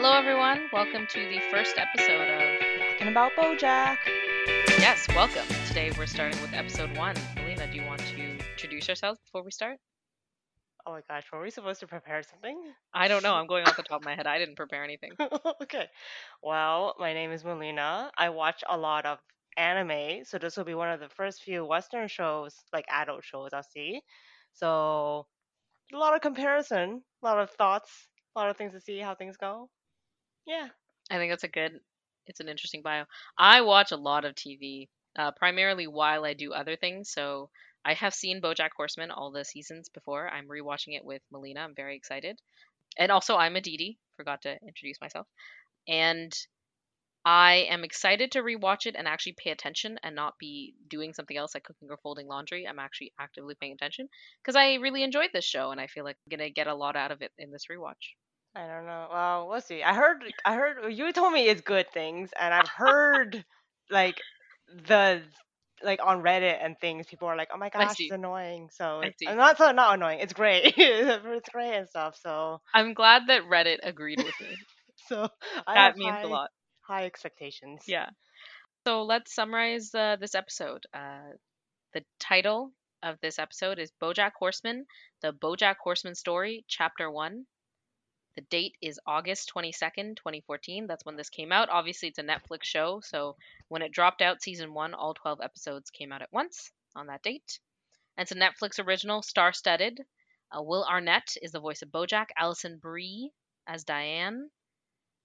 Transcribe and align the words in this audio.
Hello, 0.00 0.12
everyone. 0.12 0.68
Welcome 0.72 1.08
to 1.08 1.28
the 1.28 1.40
first 1.50 1.76
episode 1.76 2.28
of. 2.30 2.60
Talking 2.92 3.08
about 3.08 3.32
BoJack. 3.32 3.96
Yes, 4.78 5.08
welcome. 5.08 5.44
Today 5.66 5.90
we're 5.98 6.06
starting 6.06 6.40
with 6.40 6.52
episode 6.52 6.96
one. 6.96 7.16
Melina, 7.34 7.66
do 7.66 7.80
you 7.80 7.84
want 7.84 8.02
to 8.14 8.38
introduce 8.52 8.86
yourself 8.86 9.18
before 9.24 9.42
we 9.42 9.50
start? 9.50 9.78
Oh 10.86 10.92
my 10.92 11.00
gosh, 11.08 11.24
were 11.32 11.42
we 11.42 11.50
supposed 11.50 11.80
to 11.80 11.88
prepare 11.88 12.22
something? 12.22 12.56
I 12.94 13.08
don't 13.08 13.24
know. 13.24 13.34
I'm 13.34 13.48
going 13.48 13.64
off 13.66 13.76
the 13.76 13.82
top 13.82 14.02
of 14.02 14.04
my 14.04 14.14
head. 14.16 14.28
I 14.28 14.38
didn't 14.38 14.54
prepare 14.54 14.84
anything. 14.84 15.10
okay. 15.62 15.88
Well, 16.44 16.94
my 17.00 17.12
name 17.12 17.32
is 17.32 17.42
Melina. 17.42 18.12
I 18.16 18.28
watch 18.28 18.62
a 18.68 18.78
lot 18.78 19.04
of 19.04 19.18
anime, 19.56 20.24
so 20.24 20.38
this 20.38 20.56
will 20.56 20.62
be 20.62 20.74
one 20.74 20.90
of 20.90 21.00
the 21.00 21.08
first 21.08 21.42
few 21.42 21.66
Western 21.66 22.06
shows, 22.06 22.54
like 22.72 22.84
adult 22.88 23.24
shows, 23.24 23.50
I'll 23.52 23.64
see. 23.64 24.02
So, 24.52 25.26
a 25.92 25.96
lot 25.96 26.14
of 26.14 26.20
comparison, 26.20 27.02
a 27.20 27.26
lot 27.26 27.40
of 27.40 27.50
thoughts, 27.50 27.90
a 28.36 28.38
lot 28.38 28.48
of 28.48 28.56
things 28.56 28.74
to 28.74 28.80
see 28.80 29.00
how 29.00 29.16
things 29.16 29.36
go. 29.36 29.68
Yeah. 30.48 30.68
I 31.10 31.16
think 31.18 31.30
that's 31.30 31.44
a 31.44 31.48
good. 31.48 31.80
It's 32.26 32.40
an 32.40 32.48
interesting 32.48 32.82
bio. 32.82 33.04
I 33.38 33.60
watch 33.60 33.92
a 33.92 33.96
lot 33.96 34.24
of 34.24 34.34
TV, 34.34 34.88
uh, 35.16 35.30
primarily 35.30 35.86
while 35.86 36.24
I 36.24 36.34
do 36.34 36.52
other 36.52 36.74
things. 36.76 37.10
So 37.10 37.50
I 37.84 37.94
have 37.94 38.14
seen 38.14 38.42
BoJack 38.42 38.70
Horseman 38.76 39.10
all 39.12 39.30
the 39.30 39.44
seasons 39.44 39.88
before. 39.88 40.28
I'm 40.28 40.48
rewatching 40.48 40.96
it 40.96 41.04
with 41.04 41.22
Melina. 41.30 41.60
I'm 41.60 41.74
very 41.76 41.96
excited, 41.96 42.40
and 42.98 43.12
also 43.12 43.36
I'm 43.36 43.56
a. 43.56 43.98
Forgot 44.16 44.42
to 44.42 44.58
introduce 44.66 45.00
myself, 45.00 45.28
and 45.88 46.32
I 47.24 47.66
am 47.70 47.84
excited 47.84 48.32
to 48.32 48.42
rewatch 48.42 48.86
it 48.86 48.96
and 48.96 49.08
actually 49.08 49.34
pay 49.34 49.50
attention 49.50 49.98
and 50.02 50.16
not 50.16 50.38
be 50.38 50.74
doing 50.88 51.14
something 51.14 51.36
else 51.36 51.54
like 51.54 51.64
cooking 51.64 51.90
or 51.90 51.98
folding 51.98 52.28
laundry. 52.28 52.66
I'm 52.66 52.80
actually 52.80 53.12
actively 53.20 53.54
paying 53.54 53.74
attention 53.74 54.08
because 54.42 54.56
I 54.56 54.74
really 54.76 55.04
enjoyed 55.04 55.30
this 55.32 55.44
show 55.44 55.70
and 55.72 55.80
I 55.80 55.88
feel 55.88 56.04
like 56.04 56.16
I'm 56.26 56.36
gonna 56.38 56.50
get 56.50 56.66
a 56.68 56.74
lot 56.74 56.96
out 56.96 57.12
of 57.12 57.22
it 57.22 57.32
in 57.38 57.52
this 57.52 57.66
rewatch. 57.70 58.16
I 58.58 58.66
don't 58.66 58.86
know. 58.86 59.06
Well, 59.12 59.48
we'll 59.48 59.60
see. 59.60 59.82
I 59.84 59.94
heard, 59.94 60.24
I 60.44 60.54
heard 60.54 60.92
you 60.92 61.12
told 61.12 61.32
me 61.32 61.46
it's 61.46 61.60
good 61.60 61.90
things, 61.92 62.30
and 62.38 62.52
I've 62.52 62.68
heard 62.68 63.44
like 63.88 64.20
the 64.86 65.22
like 65.82 66.00
on 66.02 66.22
Reddit 66.22 66.58
and 66.60 66.76
things, 66.80 67.06
people 67.06 67.28
are 67.28 67.36
like, 67.36 67.50
"Oh 67.54 67.56
my 67.56 67.68
gosh, 67.70 67.94
it's 68.00 68.12
annoying." 68.12 68.68
So 68.72 69.00
I 69.00 69.06
it's 69.06 69.18
see. 69.18 69.26
not 69.26 69.58
so 69.58 69.70
not 69.70 69.94
annoying. 69.94 70.18
It's 70.20 70.32
great. 70.32 70.74
it's 70.76 71.48
great 71.50 71.74
and 71.74 71.88
stuff. 71.88 72.18
So 72.20 72.60
I'm 72.74 72.94
glad 72.94 73.28
that 73.28 73.42
Reddit 73.42 73.78
agreed 73.84 74.18
with 74.18 74.34
me. 74.40 74.56
so 75.08 75.28
that 75.66 75.96
means 75.96 76.10
high, 76.10 76.22
a 76.22 76.26
lot. 76.26 76.50
high 76.80 77.04
expectations. 77.06 77.82
Yeah. 77.86 78.08
So 78.86 79.04
let's 79.04 79.34
summarize 79.34 79.94
uh, 79.94 80.16
this 80.20 80.34
episode. 80.34 80.84
Uh, 80.92 81.36
the 81.94 82.02
title 82.18 82.72
of 83.02 83.16
this 83.20 83.38
episode 83.38 83.78
is 83.78 83.92
BoJack 84.02 84.32
Horseman: 84.36 84.86
The 85.22 85.32
BoJack 85.32 85.76
Horseman 85.80 86.16
Story, 86.16 86.64
Chapter 86.66 87.08
One. 87.08 87.46
The 88.38 88.42
date 88.42 88.76
is 88.80 89.00
August 89.04 89.50
22nd, 89.52 90.14
2014. 90.14 90.86
That's 90.86 91.04
when 91.04 91.16
this 91.16 91.28
came 91.28 91.50
out. 91.50 91.70
Obviously, 91.70 92.06
it's 92.06 92.20
a 92.20 92.22
Netflix 92.22 92.62
show, 92.62 93.00
so 93.00 93.36
when 93.66 93.82
it 93.82 93.90
dropped 93.90 94.22
out 94.22 94.44
season 94.44 94.74
one, 94.74 94.94
all 94.94 95.12
12 95.14 95.40
episodes 95.42 95.90
came 95.90 96.12
out 96.12 96.22
at 96.22 96.32
once 96.32 96.70
on 96.94 97.08
that 97.08 97.24
date. 97.24 97.58
And 98.16 98.22
it's 98.22 98.30
a 98.30 98.36
Netflix 98.36 98.78
original, 98.78 99.22
star 99.22 99.52
studded. 99.52 100.06
Uh, 100.56 100.62
Will 100.62 100.84
Arnett 100.84 101.36
is 101.42 101.50
the 101.50 101.58
voice 101.58 101.82
of 101.82 101.88
Bojack, 101.88 102.26
Alison 102.36 102.78
Brie 102.78 103.32
as 103.66 103.82
Diane, 103.82 104.48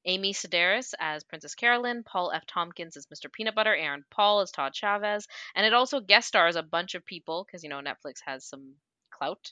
Amy 0.05 0.33
Sedaris 0.33 0.95
as 0.99 1.23
Princess 1.23 1.53
Carolyn, 1.53 2.03
Paul 2.03 2.31
F. 2.31 2.47
Tompkins 2.47 2.97
as 2.97 3.05
Mr. 3.13 3.31
Peanut 3.31 3.53
Butter, 3.53 3.75
Aaron 3.75 4.05
Paul 4.09 4.39
as 4.39 4.49
Todd 4.49 4.73
Chavez, 4.73 5.27
and 5.53 5.67
it 5.67 5.73
also 5.75 5.99
guest 5.99 6.29
stars 6.29 6.55
a 6.55 6.63
bunch 6.63 6.95
of 6.95 7.05
people 7.05 7.45
because 7.45 7.63
you 7.63 7.69
know 7.69 7.79
Netflix 7.79 8.21
has 8.25 8.43
some 8.43 8.73
clout. 9.11 9.51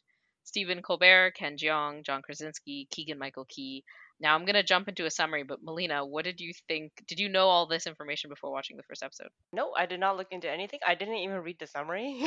Stephen 0.52 0.81
Colbert, 0.81 1.31
Ken 1.35 1.55
Jeong, 1.57 2.03
John 2.05 2.21
Krasinski, 2.21 2.88
Keegan 2.91 3.17
Michael 3.17 3.45
Key. 3.47 3.83
Now 4.19 4.35
I'm 4.35 4.45
gonna 4.45 4.63
jump 4.63 4.88
into 4.88 5.05
a 5.05 5.09
summary, 5.09 5.44
but 5.44 5.63
Melina, 5.63 6.05
what 6.05 6.25
did 6.25 6.39
you 6.39 6.52
think? 6.67 6.91
Did 7.07 7.19
you 7.19 7.30
know 7.30 7.47
all 7.47 7.67
this 7.67 7.88
information 7.88 8.30
before 8.30 8.52
watching 8.52 8.77
the 8.77 8.83
first 8.83 9.02
episode? 9.02 9.29
No, 9.53 9.72
I 9.75 9.85
did 9.85 9.99
not 9.99 10.17
look 10.17 10.27
into 10.31 10.49
anything. 10.52 10.79
I 10.85 10.95
didn't 10.95 11.16
even 11.16 11.38
read 11.38 11.57
the 11.59 11.67
summary. 11.67 12.19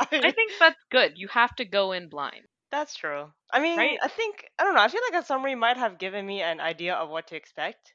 I 0.00 0.32
think 0.32 0.52
that's 0.58 0.80
good. 0.90 1.12
You 1.16 1.28
have 1.28 1.54
to 1.56 1.64
go 1.64 1.92
in 1.92 2.08
blind. 2.08 2.42
That's 2.70 2.94
true. 2.96 3.26
I 3.52 3.60
mean, 3.60 3.76
Right? 3.78 3.98
I 4.02 4.08
think 4.08 4.44
I 4.58 4.64
don't 4.64 4.74
know. 4.74 4.80
I 4.82 4.88
feel 4.88 5.02
like 5.12 5.22
a 5.22 5.26
summary 5.26 5.54
might 5.54 5.76
have 5.76 5.98
given 5.98 6.26
me 6.26 6.42
an 6.42 6.58
idea 6.60 6.94
of 6.94 7.10
what 7.10 7.28
to 7.28 7.36
expect 7.36 7.92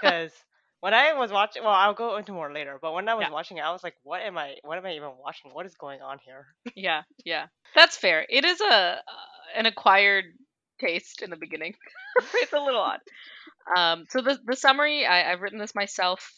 because 0.00 0.32
when 0.80 0.94
I 0.94 1.12
was 1.14 1.30
watching, 1.30 1.62
well, 1.62 1.72
I'll 1.72 1.94
go 1.94 2.16
into 2.16 2.32
more 2.32 2.52
later. 2.52 2.78
But 2.80 2.92
when 2.94 3.08
I 3.08 3.14
was 3.14 3.26
Yeah. 3.26 3.30
watching 3.30 3.58
it, 3.58 3.62
I 3.62 3.72
was 3.72 3.82
like, 3.84 3.96
"What 4.02 4.20
am 4.22 4.36
I? 4.38 4.56
What 4.62 4.78
am 4.78 4.86
I 4.86 4.94
even 4.94 5.10
watching? 5.18 5.52
What 5.52 5.66
is 5.66 5.74
going 5.76 6.00
on 6.02 6.18
here?" 6.24 6.46
Yeah, 6.74 7.02
yeah, 7.24 7.46
that's 7.74 7.96
fair. 7.96 8.26
It 8.28 8.44
is 8.44 8.60
a 8.60 8.66
uh, 8.74 8.98
an 9.56 9.66
acquired 9.66 10.24
taste 10.80 11.22
in 11.22 11.30
the 11.30 11.36
beginning. 11.36 11.74
it's 12.34 12.52
a 12.52 12.60
little 12.60 12.80
odd. 12.80 13.00
Um, 13.76 14.06
so 14.10 14.20
the 14.22 14.38
the 14.44 14.56
summary, 14.56 15.06
I, 15.06 15.30
I've 15.30 15.40
written 15.40 15.58
this 15.58 15.74
myself. 15.74 16.32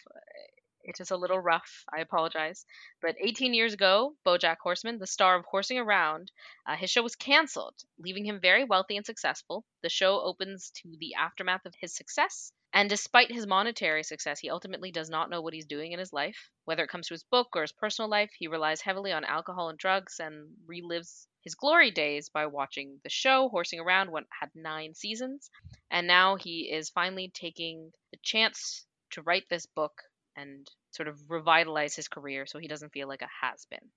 It 0.84 0.98
is 1.00 1.12
a 1.12 1.16
little 1.16 1.38
rough. 1.38 1.84
I 1.97 2.00
apologize. 2.00 2.66
But 3.00 3.14
18 3.20 3.54
years 3.54 3.72
ago, 3.72 4.16
BoJack 4.26 4.56
Horseman, 4.60 4.98
the 4.98 5.06
star 5.06 5.36
of 5.36 5.44
Horsing 5.44 5.78
Around, 5.78 6.32
uh, 6.66 6.74
his 6.76 6.91
show 6.91 7.03
was 7.03 7.14
canceled, 7.14 7.76
leaving 8.00 8.24
him 8.26 8.41
very 8.41 8.64
wealthy 8.64 8.97
and 8.97 9.06
successful. 9.06 9.64
The 9.82 9.88
show 9.88 10.20
opens 10.20 10.70
to 10.82 10.97
the 10.98 11.14
aftermath 11.14 11.66
of 11.66 11.74
his 11.80 11.94
success. 11.94 12.53
And 12.75 12.88
despite 12.88 13.31
his 13.31 13.47
monetary 13.47 14.03
success, 14.03 14.41
he 14.41 14.49
ultimately 14.49 14.91
does 14.91 15.10
not 15.10 15.28
know 15.28 15.43
what 15.43 15.53
he's 15.53 15.66
doing 15.66 15.93
in 15.93 15.99
his 15.99 16.12
life. 16.12 16.50
Whether 16.65 16.84
it 16.84 16.91
comes 16.91 17.09
to 17.09 17.15
his 17.15 17.25
book 17.25 17.49
or 17.55 17.62
his 17.62 17.72
personal 17.72 18.09
life, 18.09 18.31
he 18.38 18.47
relies 18.49 18.81
heavily 18.81 19.12
on 19.12 19.25
alcohol 19.25 19.69
and 19.69 19.78
drugs 19.78 20.21
and 20.21 20.49
relives 20.66 21.27
his 21.43 21.55
glory 21.55 21.91
days 21.91 22.31
by 22.31 22.47
watching 22.47 22.99
the 23.05 23.10
show 23.10 23.49
Horsing 23.50 23.81
Around, 23.81 24.10
what 24.10 24.25
had 24.41 24.49
nine 24.55 24.94
seasons. 24.94 25.50
And 25.91 26.06
now 26.06 26.37
he 26.37 26.71
is 26.72 26.88
finally 26.88 27.31
taking 27.34 27.91
the 28.12 28.19
chance 28.22 28.87
to 29.10 29.22
write 29.22 29.49
this 29.50 29.66
book 29.66 29.93
and 30.37 30.66
sort 30.93 31.09
of 31.09 31.19
revitalize 31.28 31.94
his 31.94 32.09
career 32.09 32.47
so 32.47 32.59
he 32.59 32.69
doesn't 32.69 32.93
feel 32.93 33.09
like 33.09 33.22
a 33.22 33.28
has 33.47 33.66
been. 33.71 33.91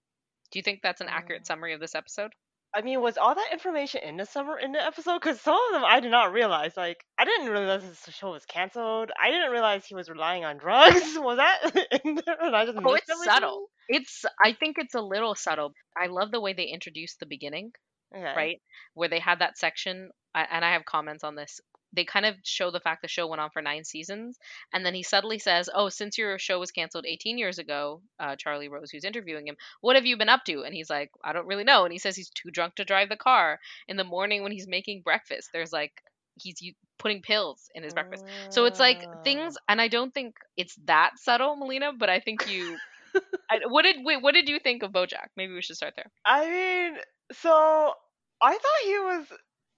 Do 0.51 0.59
you 0.59 0.63
think 0.63 0.81
that's 0.81 1.01
an 1.01 1.07
accurate 1.09 1.43
Mm. 1.43 1.47
summary 1.47 1.73
of 1.73 1.79
this 1.79 1.95
episode? 1.95 2.33
I 2.75 2.81
mean, 2.81 3.01
was 3.01 3.17
all 3.17 3.33
that 3.35 3.53
information 3.53 4.01
in 4.03 4.17
the 4.17 4.25
summer 4.25 4.59
in 4.59 4.73
the 4.73 4.83
episode? 4.83 5.19
Because 5.21 5.39
some 5.39 5.55
of 5.55 5.73
them 5.73 5.83
I 5.85 6.01
did 6.01 6.11
not 6.11 6.33
realize. 6.33 6.75
Like, 6.75 6.97
I 7.17 7.23
didn't 7.25 7.49
realize 7.49 7.81
this 7.83 8.13
show 8.15 8.31
was 8.31 8.45
canceled. 8.45 9.11
I 9.21 9.31
didn't 9.31 9.51
realize 9.51 9.85
he 9.85 9.95
was 9.95 10.09
relying 10.09 10.43
on 10.43 10.57
drugs. 10.57 11.01
Was 11.17 11.37
that 11.37 11.61
in 12.03 12.15
there? 12.25 12.35
And 12.41 12.55
I 12.55 12.65
just 12.65 12.77
Oh, 12.83 12.93
it's 12.95 13.09
everything? 13.09 13.33
subtle. 13.33 13.69
It's 13.87 14.25
I 14.43 14.53
think 14.53 14.75
it's 14.77 14.93
a 14.95 15.01
little 15.01 15.35
subtle. 15.35 15.73
I 15.97 16.07
love 16.07 16.31
the 16.31 16.41
way 16.41 16.53
they 16.53 16.65
introduced 16.65 17.19
the 17.19 17.25
beginning, 17.25 17.71
Okay. 18.15 18.33
right? 18.35 18.61
Where 18.93 19.09
they 19.09 19.19
had 19.19 19.39
that 19.39 19.57
section 19.57 20.09
and 20.33 20.65
I 20.65 20.73
have 20.73 20.83
comments 20.85 21.23
on 21.23 21.35
this. 21.35 21.61
They 21.95 22.05
kind 22.05 22.25
of 22.25 22.35
show 22.43 22.71
the 22.71 22.79
fact 22.79 23.01
the 23.01 23.07
show 23.07 23.27
went 23.27 23.41
on 23.41 23.49
for 23.51 23.61
nine 23.61 23.83
seasons, 23.85 24.37
and 24.73 24.85
then 24.85 24.93
he 24.93 25.03
subtly 25.03 25.39
says, 25.39 25.69
"Oh, 25.73 25.89
since 25.89 26.17
your 26.17 26.37
show 26.39 26.59
was 26.59 26.71
canceled 26.71 27.05
18 27.07 27.37
years 27.37 27.59
ago, 27.59 28.01
uh, 28.19 28.35
Charlie 28.35 28.69
Rose, 28.69 28.91
who's 28.91 29.03
interviewing 29.03 29.47
him, 29.47 29.57
what 29.81 29.95
have 29.95 30.05
you 30.05 30.17
been 30.17 30.29
up 30.29 30.43
to?" 30.45 30.63
And 30.63 30.73
he's 30.73 30.89
like, 30.89 31.11
"I 31.23 31.33
don't 31.33 31.47
really 31.47 31.63
know." 31.63 31.83
And 31.85 31.91
he 31.93 31.99
says 31.99 32.15
he's 32.15 32.29
too 32.29 32.51
drunk 32.51 32.75
to 32.75 32.85
drive 32.85 33.09
the 33.09 33.17
car. 33.17 33.59
In 33.87 33.97
the 33.97 34.03
morning 34.03 34.43
when 34.43 34.51
he's 34.51 34.67
making 34.67 35.01
breakfast, 35.01 35.49
there's 35.53 35.73
like 35.73 36.01
he's 36.35 36.61
putting 36.97 37.21
pills 37.21 37.69
in 37.75 37.83
his 37.83 37.93
breakfast. 37.93 38.25
So 38.49 38.65
it's 38.65 38.79
like 38.79 39.05
things, 39.23 39.57
and 39.69 39.81
I 39.81 39.87
don't 39.87 40.13
think 40.13 40.35
it's 40.57 40.75
that 40.85 41.11
subtle, 41.17 41.55
Melina. 41.55 41.93
But 41.93 42.09
I 42.09 42.19
think 42.19 42.47
you. 42.47 42.77
I, 43.49 43.59
what 43.67 43.83
did 43.83 43.97
wait? 44.03 44.21
What 44.21 44.33
did 44.33 44.49
you 44.49 44.59
think 44.59 44.83
of 44.83 44.91
BoJack? 44.91 45.29
Maybe 45.37 45.53
we 45.53 45.61
should 45.61 45.77
start 45.77 45.93
there. 45.95 46.11
I 46.25 46.49
mean, 46.49 46.97
so 47.31 47.93
I 48.41 48.51
thought 48.51 48.83
he 48.83 48.99
was, 48.99 49.25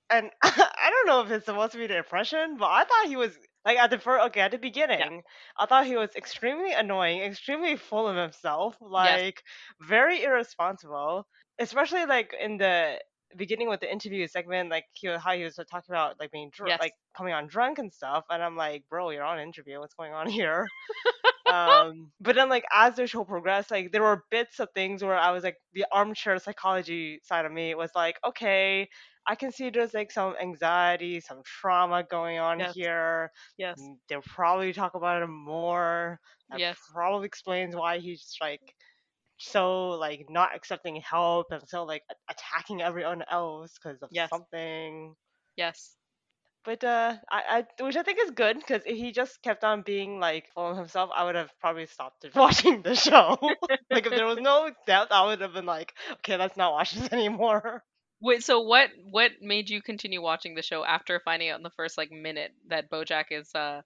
and 0.09 0.31
I 0.43 0.89
don't 0.91 1.07
know 1.07 1.21
if 1.21 1.31
it's 1.31 1.45
supposed 1.45 1.73
to 1.73 1.77
be 1.77 1.87
the 1.87 1.97
impression, 1.97 2.57
but 2.57 2.67
I 2.67 2.83
thought 2.85 3.07
he 3.07 3.15
was 3.17 3.37
like 3.65 3.77
at 3.77 3.89
the 3.89 3.99
first, 3.99 4.27
okay, 4.27 4.41
at 4.41 4.51
the 4.51 4.57
beginning, 4.57 5.23
I 5.57 5.65
thought 5.65 5.85
he 5.85 5.97
was 5.97 6.15
extremely 6.15 6.73
annoying, 6.73 7.21
extremely 7.21 7.75
full 7.75 8.07
of 8.07 8.15
himself, 8.15 8.77
like 8.81 9.43
very 9.81 10.23
irresponsible, 10.23 11.27
especially 11.59 12.05
like 12.05 12.33
in 12.39 12.57
the 12.57 12.99
beginning 13.35 13.69
with 13.69 13.81
the 13.81 13.91
interview 13.91 14.25
segment, 14.27 14.69
like 14.69 14.85
he 14.93 15.09
was, 15.09 15.21
how 15.21 15.33
he 15.35 15.43
was 15.43 15.55
talking 15.55 15.89
about 15.93 16.19
like 16.19 16.31
being 16.31 16.49
drunk, 16.53 16.75
Yes. 16.75 16.79
like 16.79 16.93
coming 17.15 17.33
on 17.33 17.47
drunk 17.47 17.77
and 17.79 17.91
stuff, 17.93 18.25
and 18.29 18.41
I'm 18.41 18.55
like, 18.55 18.85
bro, 18.89 19.09
you're 19.09 19.23
on 19.23 19.39
interview, 19.39 19.79
what's 19.79 19.95
going 19.95 20.13
on 20.13 20.29
here? 20.29 20.71
um 21.47 22.11
but 22.19 22.35
then 22.35 22.49
like 22.49 22.65
as 22.73 22.95
the 22.95 23.07
show 23.07 23.23
progressed 23.23 23.71
like 23.71 23.91
there 23.93 24.03
were 24.03 24.23
bits 24.31 24.59
of 24.59 24.67
things 24.75 25.01
where 25.01 25.17
i 25.17 25.31
was 25.31 25.43
like 25.43 25.55
the 25.73 25.85
armchair 25.93 26.37
psychology 26.39 27.19
side 27.23 27.45
of 27.45 27.51
me 27.51 27.73
was 27.73 27.89
like 27.95 28.17
okay 28.25 28.87
i 29.27 29.35
can 29.35 29.51
see 29.51 29.69
there's 29.69 29.93
like 29.93 30.11
some 30.11 30.35
anxiety 30.41 31.19
some 31.19 31.41
trauma 31.45 32.03
going 32.09 32.39
on 32.39 32.59
Yes. 32.59 32.75
here 32.75 33.31
Yes. 33.57 33.91
they'll 34.09 34.21
probably 34.21 34.73
talk 34.73 34.95
about 34.95 35.21
it 35.21 35.27
more 35.27 36.19
that 36.51 36.61
Yes. 36.61 36.93
probably 36.93 37.25
explains 37.27 37.75
why 37.75 37.99
he's 37.99 38.35
like 38.41 38.61
so 39.37 39.89
like 39.89 40.25
not 40.29 40.55
accepting 40.55 40.97
help 40.97 41.47
and 41.51 41.67
so 41.67 41.83
like 41.85 42.03
attacking 42.29 42.81
everyone 42.81 43.23
else 43.31 43.73
because 43.81 44.01
of 44.01 44.09
Yes. 44.09 44.29
something 44.29 45.15
Yes. 45.57 45.97
but 46.63 46.83
uh, 46.83 47.15
I, 47.31 47.65
I 47.79 47.83
which 47.83 47.95
I 47.95 48.03
think 48.03 48.19
is 48.21 48.31
good 48.31 48.57
because 48.57 48.81
if 48.85 48.97
he 48.97 49.11
just 49.11 49.41
kept 49.41 49.63
on 49.63 49.81
being 49.81 50.19
like 50.19 50.49
full 50.53 50.69
of 50.71 50.77
himself, 50.77 51.09
I 51.13 51.23
would 51.23 51.35
have 51.35 51.51
probably 51.59 51.85
stopped 51.87 52.25
watching 52.35 52.81
the 52.81 52.95
show. 52.95 53.57
like 53.93 54.05
if 54.05 54.15
there 54.15 54.25
was 54.25 54.39
no 54.39 54.71
depth, 54.85 55.11
I 55.11 55.25
would 55.25 55.41
have 55.41 55.53
been 55.53 55.65
like, 55.65 55.93
okay, 56.19 56.37
let's 56.37 56.57
not 56.57 56.71
watch 56.73 56.91
this 56.91 57.11
anymore. 57.13 57.83
Wait, 58.21 58.43
so 58.43 58.61
what 58.61 58.89
what 59.11 59.31
made 59.41 59.69
you 59.69 59.81
continue 59.81 60.21
watching 60.21 60.55
the 60.55 60.61
show 60.61 60.83
after 60.83 61.21
finding 61.23 61.49
out 61.49 61.59
in 61.59 61.63
the 61.63 61.69
first 61.71 61.97
like 61.97 62.11
minute 62.11 62.51
that 62.69 62.89
Bojack 62.89 63.25
is 63.31 63.53
uh 63.53 63.81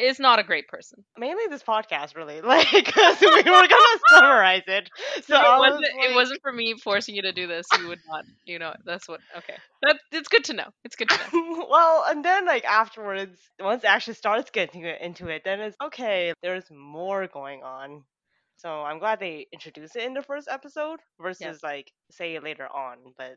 is 0.00 0.18
not 0.18 0.38
a 0.38 0.44
great 0.44 0.68
person? 0.68 1.04
Mainly 1.16 1.44
this 1.48 1.62
podcast, 1.62 2.16
really, 2.16 2.40
like 2.42 2.70
because 2.70 3.20
we 3.20 3.28
were 3.28 3.42
gonna 3.42 3.98
summarize 4.08 4.62
it. 4.66 4.88
So 5.24 5.36
it 5.36 5.42
was 5.42 5.70
wasn't 5.70 5.86
it 5.86 6.14
wasn't 6.14 6.42
for 6.42 6.52
me 6.52 6.74
forcing 6.82 7.14
you 7.14 7.22
to 7.22 7.32
do 7.32 7.46
this. 7.46 7.66
You 7.78 7.88
would 7.88 8.00
not, 8.08 8.24
you 8.44 8.58
know. 8.58 8.74
That's 8.84 9.08
what. 9.08 9.20
Okay, 9.36 9.56
that 9.82 9.98
it's 10.12 10.28
good 10.28 10.44
to 10.44 10.54
know. 10.54 10.68
It's 10.84 10.96
good 10.96 11.08
to 11.08 11.16
know. 11.16 11.66
well, 11.70 12.04
and 12.08 12.24
then 12.24 12.46
like 12.46 12.64
afterwards, 12.64 13.38
once 13.60 13.84
it 13.84 13.88
actually 13.88 14.14
starts 14.14 14.50
getting 14.50 14.84
into 14.84 15.28
it, 15.28 15.42
then 15.44 15.60
it's 15.60 15.76
okay. 15.82 16.32
There's 16.42 16.70
more 16.70 17.26
going 17.26 17.62
on. 17.62 18.04
So 18.56 18.82
I'm 18.82 18.98
glad 18.98 19.20
they 19.20 19.46
introduced 19.52 19.96
it 19.96 20.04
in 20.04 20.14
the 20.14 20.22
first 20.22 20.48
episode 20.50 21.00
versus 21.20 21.62
like 21.62 21.92
say 22.10 22.38
later 22.38 22.66
on. 22.66 22.98
But 23.18 23.36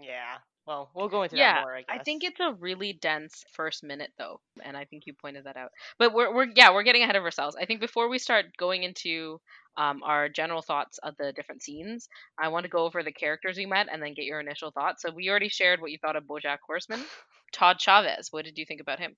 yeah, 0.00 0.36
well, 0.66 0.90
we'll 0.94 1.08
go 1.08 1.22
into 1.22 1.36
Yeah, 1.36 1.54
that 1.54 1.60
more. 1.62 1.74
I 1.74 1.82
guess. 1.82 1.88
I 1.90 1.98
think 2.02 2.24
it's 2.24 2.40
a 2.40 2.52
really 2.54 2.92
dense 2.94 3.44
first 3.52 3.82
minute 3.82 4.12
though, 4.18 4.40
and 4.62 4.76
I 4.76 4.84
think 4.84 5.06
you 5.06 5.12
pointed 5.12 5.44
that 5.44 5.56
out. 5.56 5.70
But 5.98 6.14
we're 6.14 6.32
we're 6.34 6.48
yeah 6.54 6.72
we're 6.72 6.84
getting 6.84 7.02
ahead 7.02 7.16
of 7.16 7.24
ourselves. 7.24 7.56
I 7.60 7.66
think 7.66 7.80
before 7.80 8.08
we 8.08 8.18
start 8.18 8.46
going 8.56 8.82
into 8.84 9.40
um, 9.76 10.02
our 10.04 10.28
general 10.28 10.62
thoughts 10.62 10.98
of 10.98 11.16
the 11.18 11.32
different 11.32 11.62
scenes, 11.62 12.08
I 12.38 12.48
want 12.48 12.64
to 12.64 12.70
go 12.70 12.84
over 12.84 13.02
the 13.02 13.12
characters 13.12 13.56
we 13.56 13.66
met 13.66 13.88
and 13.92 14.00
then 14.02 14.14
get 14.14 14.24
your 14.24 14.40
initial 14.40 14.70
thoughts. 14.70 15.02
So 15.02 15.10
we 15.12 15.28
already 15.28 15.48
shared 15.48 15.80
what 15.80 15.90
you 15.90 15.98
thought 15.98 16.16
of 16.16 16.24
BoJack 16.24 16.58
Horseman. 16.66 17.00
Todd 17.52 17.78
Chavez, 17.78 18.28
what 18.30 18.44
did 18.44 18.56
you 18.56 18.64
think 18.64 18.80
about 18.80 18.98
him? 19.00 19.16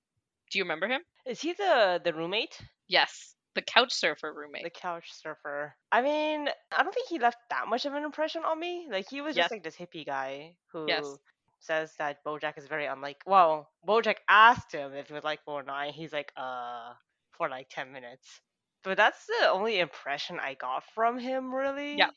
Do 0.51 0.57
you 0.59 0.63
remember 0.65 0.87
him? 0.87 1.01
is 1.25 1.39
he 1.41 1.53
the 1.53 2.01
the 2.03 2.13
roommate, 2.13 2.57
Yes, 2.87 3.35
the 3.57 3.61
couch 3.61 3.93
surfer 3.93 4.33
roommate. 4.33 4.63
the 4.63 4.69
couch 4.69 5.09
surfer? 5.11 5.75
I 5.91 6.01
mean, 6.01 6.47
I 6.71 6.83
don't 6.83 6.93
think 6.93 7.09
he 7.09 7.19
left 7.19 7.37
that 7.49 7.67
much 7.67 7.85
of 7.85 7.93
an 7.93 8.03
impression 8.03 8.43
on 8.45 8.57
me. 8.59 8.87
Like 8.89 9.09
he 9.09 9.19
was 9.21 9.35
just 9.35 9.51
like 9.51 9.63
this 9.63 9.75
hippie 9.75 10.05
guy 10.05 10.55
who. 10.71 10.85
Yes. 10.87 11.05
Says 11.59 11.91
that 11.97 12.23
Bojack 12.23 12.55
is 12.59 12.67
very 12.67 12.85
unlike. 12.85 13.17
Well, 13.25 13.67
Bojack 13.85 14.17
asked 14.29 14.71
him 14.71 14.93
if 14.93 15.07
he 15.07 15.13
would 15.13 15.23
like 15.23 15.43
four 15.43 15.63
nine. 15.63 15.91
He's 15.91 16.13
like, 16.13 16.31
uh, 16.37 16.93
for 17.35 17.49
like 17.49 17.67
ten 17.69 17.91
minutes. 17.91 18.41
But 18.83 18.95
that's 18.95 19.25
the 19.25 19.49
only 19.49 19.79
impression 19.79 20.39
I 20.39 20.53
got 20.53 20.83
from 20.93 21.17
him, 21.17 21.51
really. 21.53 21.97
Yeah. 21.97 22.11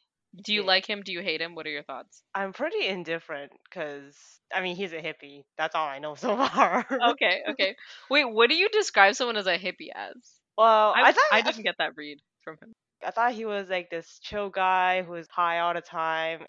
Do 0.45 0.53
you 0.53 0.61
Yeah. 0.61 0.67
like 0.67 0.87
him? 0.87 1.01
Do 1.03 1.11
you 1.13 1.23
hate 1.23 1.41
him? 1.41 1.55
What 1.55 1.67
are 1.67 1.71
your 1.71 1.83
thoughts? 1.83 2.23
I'm 2.35 2.53
pretty 2.53 2.87
indifferent 2.87 3.51
because 3.65 4.15
I 4.55 4.61
mean 4.61 4.77
he's 4.77 4.93
a 4.93 5.01
hippie. 5.01 5.45
That's 5.57 5.75
all 5.75 5.89
I 5.89 6.01
know 6.01 6.15
so 6.17 6.37
far. 6.37 6.87
Okay, 7.13 7.41
okay. 7.53 7.77
Wait, 8.11 8.27
what 8.27 8.51
do 8.51 8.57
you 8.57 8.69
describe 8.69 9.15
someone 9.15 9.39
as 9.39 9.47
a 9.47 9.59
hippie 9.59 9.89
as? 9.95 10.15
Well, 10.57 10.93
I, 10.97 11.03
I, 11.09 11.13
thought 11.13 11.25
I 11.33 11.43
didn't 11.43 11.63
get 11.63 11.77
that 11.79 11.97
read 11.97 12.19
from 12.43 12.57
him. 12.61 12.73
I 13.05 13.11
thought 13.11 13.33
he 13.33 13.45
was 13.45 13.69
like 13.69 13.91
this 13.91 14.19
chill 14.23 14.51
guy 14.51 15.03
who 15.03 15.13
was 15.13 15.27
high 15.29 15.61
all 15.61 15.75
the 15.75 15.81
time. 15.81 16.41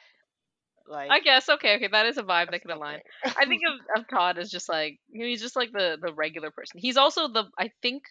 Like 0.88 1.12
I 1.12 1.19
guess 1.19 1.48
okay, 1.48 1.75
okay, 1.75 1.88
that 1.92 2.06
is 2.07 2.18
a 2.18 2.24
vibe 2.24 2.51
that 2.51 2.62
can 2.62 2.71
align. 2.71 3.00
I 3.25 3.45
think 3.45 3.62
of, 3.68 4.01
of 4.01 4.09
Todd 4.09 4.38
as 4.38 4.50
just 4.50 4.68
like 4.68 5.00
you 5.09 5.21
know, 5.21 5.27
he's 5.27 5.42
just 5.42 5.56
like 5.56 5.71
the 5.71 5.98
the 6.01 6.13
regular 6.13 6.51
person. 6.51 6.80
He's 6.80 6.98
also 6.98 7.27
the 7.27 7.45
I 7.57 7.71
think 7.81 8.03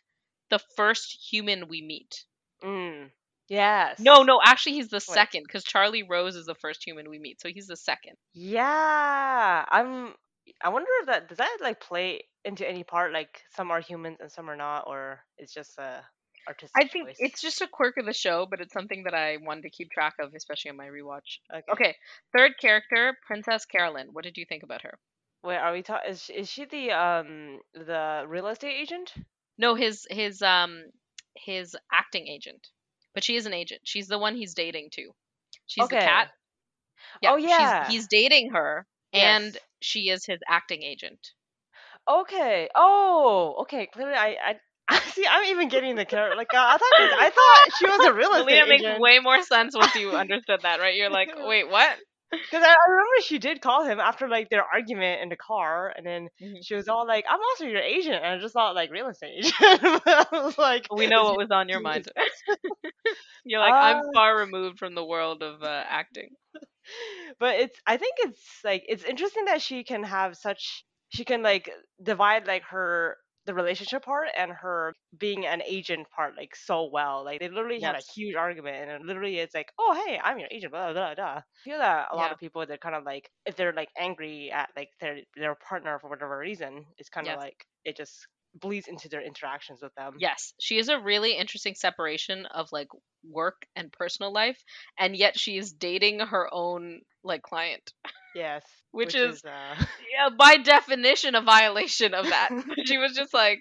the 0.51 0.61
first 0.77 1.19
human 1.31 1.69
we 1.69 1.83
meet. 1.83 2.25
mm, 2.65 3.11
yes. 3.49 3.99
No, 3.99 4.23
no, 4.23 4.41
actually 4.45 4.75
he's 4.75 4.89
the 4.89 5.01
second 5.01 5.45
because 5.47 5.65
Charlie 5.65 6.05
Rose 6.05 6.37
is 6.37 6.47
the 6.47 6.55
first 6.55 6.83
human 6.85 7.11
we 7.11 7.19
meet, 7.19 7.41
so 7.41 7.49
he's 7.49 7.67
the 7.67 7.77
second. 7.77 8.15
Yeah, 8.33 9.65
I'm. 9.69 10.15
I 10.63 10.71
wonder 10.71 10.89
if 11.01 11.07
that 11.07 11.29
does 11.29 11.39
that 11.39 11.59
like 11.61 11.81
play 11.81 12.23
into 12.45 12.69
any 12.69 12.85
part. 12.85 13.13
Like 13.13 13.43
some 13.55 13.71
are 13.71 13.81
humans 13.81 14.19
and 14.21 14.31
some 14.31 14.49
are 14.51 14.57
not, 14.57 14.85
or 14.87 15.21
it's 15.39 15.53
just 15.53 15.79
a 15.79 16.03
artistic. 16.49 16.73
I 16.83 16.89
think 16.89 17.09
choice? 17.09 17.17
it's 17.19 17.41
just 17.43 17.61
a 17.61 17.69
quirk 17.69 17.97
of 17.99 18.07
the 18.07 18.13
show, 18.13 18.47
but 18.51 18.61
it's 18.61 18.73
something 18.73 19.05
that 19.05 19.15
I 19.15 19.37
wanted 19.43 19.63
to 19.63 19.71
keep 19.71 19.91
track 19.91 20.15
of, 20.21 20.35
especially 20.35 20.71
on 20.71 20.77
my 20.77 20.87
rewatch. 20.87 21.39
okay. 21.53 21.73
Okay, 21.73 21.97
third 22.37 22.53
character, 22.61 23.17
Princess 23.27 23.65
Carolyn. 23.67 24.09
What 24.13 24.25
did 24.25 24.37
you 24.37 24.47
think 24.49 24.63
about 24.63 24.83
her? 24.83 24.99
Wait, 25.43 25.57
are 25.57 25.73
we 25.73 25.83
talking? 25.83 26.11
Is 26.11 26.23
she- 26.25 26.35
is 26.35 26.49
she 26.51 26.65
the 26.67 26.91
um 26.93 27.61
the 27.75 28.25
real 28.27 28.47
estate 28.49 28.79
agent? 28.81 29.13
No, 29.59 29.75
his 29.75 30.07
his 30.11 30.43
um 30.43 30.83
his 31.37 31.77
acting 31.93 32.27
agent. 32.29 32.69
But 33.15 33.25
she 33.25 33.37
is 33.37 33.47
an 33.47 33.55
agent. 33.55 33.81
She's 33.85 34.07
the 34.09 34.19
one 34.19 34.37
he's 34.37 34.55
dating 34.55 34.91
too. 34.93 35.11
She's 35.67 35.89
the 35.89 35.97
Okay. 35.97 36.07
cat. 36.07 36.31
Oh, 37.25 37.39
she's- 37.39 37.51
yeah. 37.51 37.89
he's 37.89 38.07
dating 38.07 38.51
her 38.51 38.87
and 39.13 39.55
Yes. 39.55 39.63
she 39.81 40.09
is 40.11 40.25
his 40.27 40.41
acting 40.49 40.83
agent. 40.83 41.33
Okay. 42.09 42.69
Oh, 42.75 43.57
okay. 43.63 43.87
Clearly, 43.87 44.15
I, 44.15 44.57
I 44.89 44.99
see. 45.01 45.27
I'm 45.29 45.45
even 45.45 45.69
getting 45.69 45.97
the 45.97 46.05
character. 46.05 46.37
Like, 46.37 46.53
uh, 46.53 46.57
I 46.59 46.79
thought, 46.79 47.19
I 47.19 47.31
thought 47.31 47.73
she 47.77 47.87
was 47.89 48.05
a 48.05 48.13
real 48.13 48.35
estate 48.35 48.65
Melina 48.65 48.67
makes 48.67 48.87
way 48.89 49.19
more 49.19 49.43
sense 49.43 49.77
once 49.77 49.95
you 49.95 50.15
understood 50.17 50.63
that, 50.63 50.81
right? 50.81 50.95
You're 50.95 51.11
like, 51.11 51.31
wait, 51.37 51.69
what? 51.69 51.99
Because 52.51 52.65
I, 52.65 52.71
I 52.71 52.91
remember 52.91 53.23
she 53.23 53.39
did 53.39 53.61
call 53.61 53.85
him 53.85 54.01
after 54.01 54.29
like 54.29 54.51
their 54.51 54.65
argument 54.65 55.23
in 55.23 55.29
the 55.29 55.37
car, 55.37 55.93
and 55.97 56.05
then 56.07 56.29
Mhm. 56.41 56.63
she 56.63 56.75
was 56.75 56.89
all 56.89 57.07
like, 57.07 57.25
"I'm 57.29 57.41
also 57.41 57.65
your 57.67 57.81
agent," 57.81 58.17
and 58.17 58.27
I 58.27 58.39
just 58.39 58.55
thought 58.55 58.75
like 58.75 58.91
real 58.91 59.09
estate 59.09 59.35
agent. 59.39 59.55
I 60.07 60.27
was 60.33 60.59
like, 60.59 60.91
We 60.91 61.07
know 61.07 61.25
what 61.25 61.37
was 61.39 61.51
on 61.51 61.69
your 61.69 61.81
mind. 61.81 62.07
You're 63.45 63.61
like, 63.61 63.77
I'm 63.79 64.03
Ah. 64.03 64.11
far 64.15 64.37
removed 64.37 64.79
from 64.79 64.95
the 64.95 65.05
world 65.05 65.43
of 65.43 65.63
uh, 65.63 65.85
acting. 65.89 66.37
but 67.39 67.57
it's 67.57 67.81
I 67.87 67.97
think 67.97 68.15
it's 68.21 68.61
like 68.65 68.85
it's 68.89 69.05
interesting 69.05 69.47
that 69.47 69.63
she 69.63 69.85
can 69.85 70.03
have 70.05 70.37
such 70.37 70.85
she 71.11 71.25
can 71.25 71.43
like 71.43 71.71
divide 72.03 72.47
like 72.47 72.65
her 72.65 73.19
the 73.47 73.55
relationship 73.55 74.05
part 74.05 74.29
and 74.37 74.53
her 74.53 74.95
being 75.19 75.47
an 75.47 75.63
agent 75.67 76.07
part 76.15 76.37
like 76.37 76.55
so 76.55 76.89
well. 76.93 77.25
Like 77.25 77.41
they 77.41 77.49
literally 77.49 77.81
had 77.81 77.97
a 77.97 78.03
huge 78.15 78.35
argument 78.37 78.77
and 78.77 78.91
it 78.91 79.07
literally 79.07 79.39
it's 79.39 79.55
like, 79.55 79.73
oh 79.79 80.03
hey, 80.07 80.21
I'm 80.23 80.39
your 80.39 80.49
agent, 80.51 80.73
blah 80.73 80.93
blah 80.93 81.15
blah. 81.15 81.25
I 81.25 81.43
feel 81.65 81.79
that 81.79 82.09
a 82.13 82.17
lot 82.17 82.33
of 82.33 82.39
people 82.39 82.65
they're 82.67 82.79
kind 82.79 82.95
of 82.95 83.05
like 83.05 83.31
if 83.47 83.57
they're 83.57 83.73
like 83.73 83.91
angry 83.99 84.51
at 84.53 84.71
like 84.77 84.91
their 85.01 85.21
their 85.37 85.55
partner 85.57 85.99
for 85.99 86.09
whatever 86.09 86.39
reason, 86.39 86.85
it's 86.99 87.09
kind 87.09 87.27
of 87.29 87.35
Yes. 87.35 87.41
like 87.41 87.67
it 87.85 87.97
just 87.97 88.27
bleeds 88.55 88.89
into 88.89 89.09
their 89.09 89.23
interactions 89.23 89.81
with 89.83 89.95
them. 89.95 90.15
Yes, 90.19 90.55
she 90.61 90.79
is 90.79 90.89
a 90.89 90.99
really 90.99 91.37
interesting 91.37 91.75
separation 91.75 92.47
of 92.47 92.73
like 92.73 92.89
work 93.29 93.67
and 93.77 93.93
personal 93.93 94.33
life, 94.33 94.63
and 94.99 95.17
yet 95.17 95.39
she 95.39 95.57
is 95.57 95.73
dating 95.73 96.21
her 96.21 96.49
own 96.53 97.01
like 97.23 97.43
client, 97.43 97.93
Yes. 98.35 98.65
which, 98.93 99.15
is, 99.15 99.45
uh, 99.45 99.75
yeah, 100.13 100.29
by 100.37 100.57
definition 100.59 101.35
a 101.35 101.43
violation 101.43 102.15
of 102.15 102.27
that. 102.27 102.51
she 102.87 102.99
was 102.99 103.13
just 103.15 103.35
like, 103.35 103.59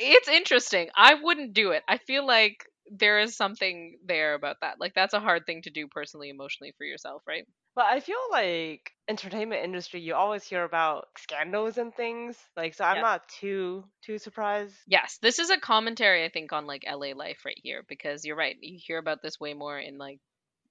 it's 0.00 0.28
interesting. 0.28 0.88
I 0.94 1.14
wouldn't 1.14 1.52
do 1.54 1.70
it. 1.72 1.82
I 1.88 1.98
feel 1.98 2.26
like 2.26 2.64
there 2.92 3.18
is 3.20 3.36
something 3.36 3.98
there 4.04 4.34
about 4.34 4.56
that. 4.62 4.80
Like 4.80 4.94
that's 4.94 5.14
a 5.14 5.20
hard 5.20 5.46
thing 5.46 5.62
to 5.62 5.70
do 5.70 5.86
personally, 5.88 6.28
emotionally 6.28 6.72
for 6.76 6.84
yourself, 6.84 7.22
right? 7.26 7.44
But 7.76 7.84
I 7.86 8.00
feel 8.00 8.18
like 8.32 8.90
entertainment 9.08 9.64
industry, 9.64 10.00
you 10.00 10.14
always 10.14 10.44
hear 10.44 10.64
about 10.64 11.06
scandals 11.18 11.78
and 11.78 11.94
things. 11.94 12.36
Like, 12.56 12.74
so 12.74 12.84
I'm 12.84 12.96
Yeah. 12.96 13.02
not 13.02 13.28
too 13.28 13.84
too 14.02 14.18
surprised. 14.18 14.74
Yes, 14.88 15.18
this 15.22 15.38
is 15.38 15.50
a 15.50 15.58
commentary 15.60 16.24
I 16.24 16.30
think 16.30 16.52
on 16.52 16.66
like 16.66 16.84
LA 16.86 17.14
life 17.14 17.44
right 17.44 17.58
here 17.62 17.84
because 17.88 18.24
you're 18.24 18.36
right. 18.36 18.56
You 18.60 18.78
hear 18.84 18.98
about 18.98 19.22
this 19.22 19.38
way 19.38 19.54
more 19.54 19.78
in 19.78 19.98
like 19.98 20.18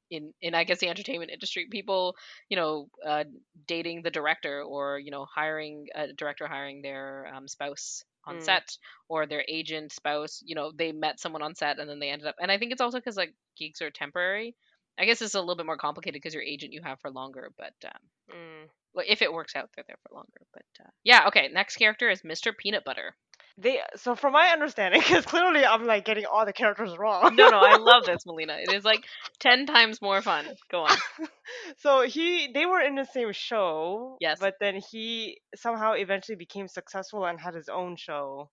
in 0.09 0.33
in 0.41 0.55
I 0.55 0.63
guess 0.63 0.79
the 0.79 0.89
entertainment 0.89 1.31
industry. 1.31 1.67
People, 1.69 2.15
you 2.49 2.57
know, 2.57 2.89
uh, 3.05 3.23
dating 3.67 4.01
the 4.03 4.11
director 4.11 4.61
or 4.63 4.99
you 4.99 5.11
know 5.11 5.25
hiring 5.25 5.87
a 5.95 6.13
director 6.13 6.47
hiring 6.47 6.81
their 6.81 7.27
um, 7.33 7.47
spouse 7.47 8.03
on 8.25 8.35
Mm. 8.35 8.43
set 8.43 8.77
or 9.07 9.25
their 9.25 9.43
agent 9.47 9.91
spouse. 9.91 10.41
You 10.45 10.55
know, 10.55 10.71
they 10.75 10.91
met 10.91 11.19
someone 11.19 11.41
on 11.41 11.55
set 11.55 11.79
and 11.79 11.89
then 11.89 11.99
they 11.99 12.09
ended 12.09 12.27
up. 12.27 12.35
And 12.41 12.51
I 12.51 12.57
think 12.57 12.71
it's 12.71 12.81
also 12.81 12.97
because 12.99 13.17
like 13.17 13.33
gigs 13.57 13.81
are 13.81 13.91
temporary. 13.91 14.55
I 14.99 15.05
guess 15.05 15.21
it's 15.21 15.35
a 15.35 15.39
little 15.39 15.55
bit 15.55 15.65
more 15.65 15.77
complicated 15.77 16.15
because 16.21 16.33
your 16.33 16.43
agent 16.43 16.73
you 16.73 16.81
have 16.83 16.99
for 16.99 17.09
longer, 17.11 17.51
but 17.57 17.73
um, 17.85 18.01
Mm. 18.29 18.69
well, 18.93 19.05
if 19.07 19.21
it 19.21 19.31
works 19.33 19.55
out, 19.55 19.69
they're 19.75 19.85
there 19.87 19.97
for 20.03 20.15
longer. 20.15 20.41
But 20.53 20.65
uh, 20.85 20.89
yeah, 21.03 21.27
okay. 21.27 21.47
Next 21.49 21.77
character 21.77 22.09
is 22.09 22.23
Mr. 22.23 22.53
Peanut 22.53 22.83
Butter. 22.83 23.15
They 23.57 23.79
so 23.95 24.15
from 24.15 24.33
my 24.33 24.47
understanding, 24.47 25.01
because 25.07 25.25
clearly 25.25 25.65
I'm 25.65 25.85
like 25.85 26.05
getting 26.05 26.25
all 26.25 26.45
the 26.45 26.53
characters 26.53 26.97
wrong. 26.97 27.35
No, 27.35 27.49
no, 27.49 27.59
I 27.59 27.77
love 27.79 28.05
this, 28.05 28.25
Melina. 28.25 28.57
It 28.61 28.73
is 28.73 28.85
like 28.85 29.03
ten 29.39 29.65
times 29.65 30.01
more 30.01 30.21
fun. 30.21 30.45
Go 30.71 30.83
on. 30.83 30.97
so 31.77 32.01
he 32.01 32.51
they 32.53 32.65
were 32.65 32.81
in 32.81 32.95
the 32.95 33.05
same 33.05 33.31
show. 33.33 34.17
Yes. 34.19 34.39
But 34.39 34.55
then 34.59 34.81
he 34.91 35.41
somehow 35.55 35.93
eventually 35.93 36.35
became 36.35 36.67
successful 36.67 37.25
and 37.25 37.39
had 37.39 37.53
his 37.55 37.69
own 37.69 37.95
show. 37.95 38.49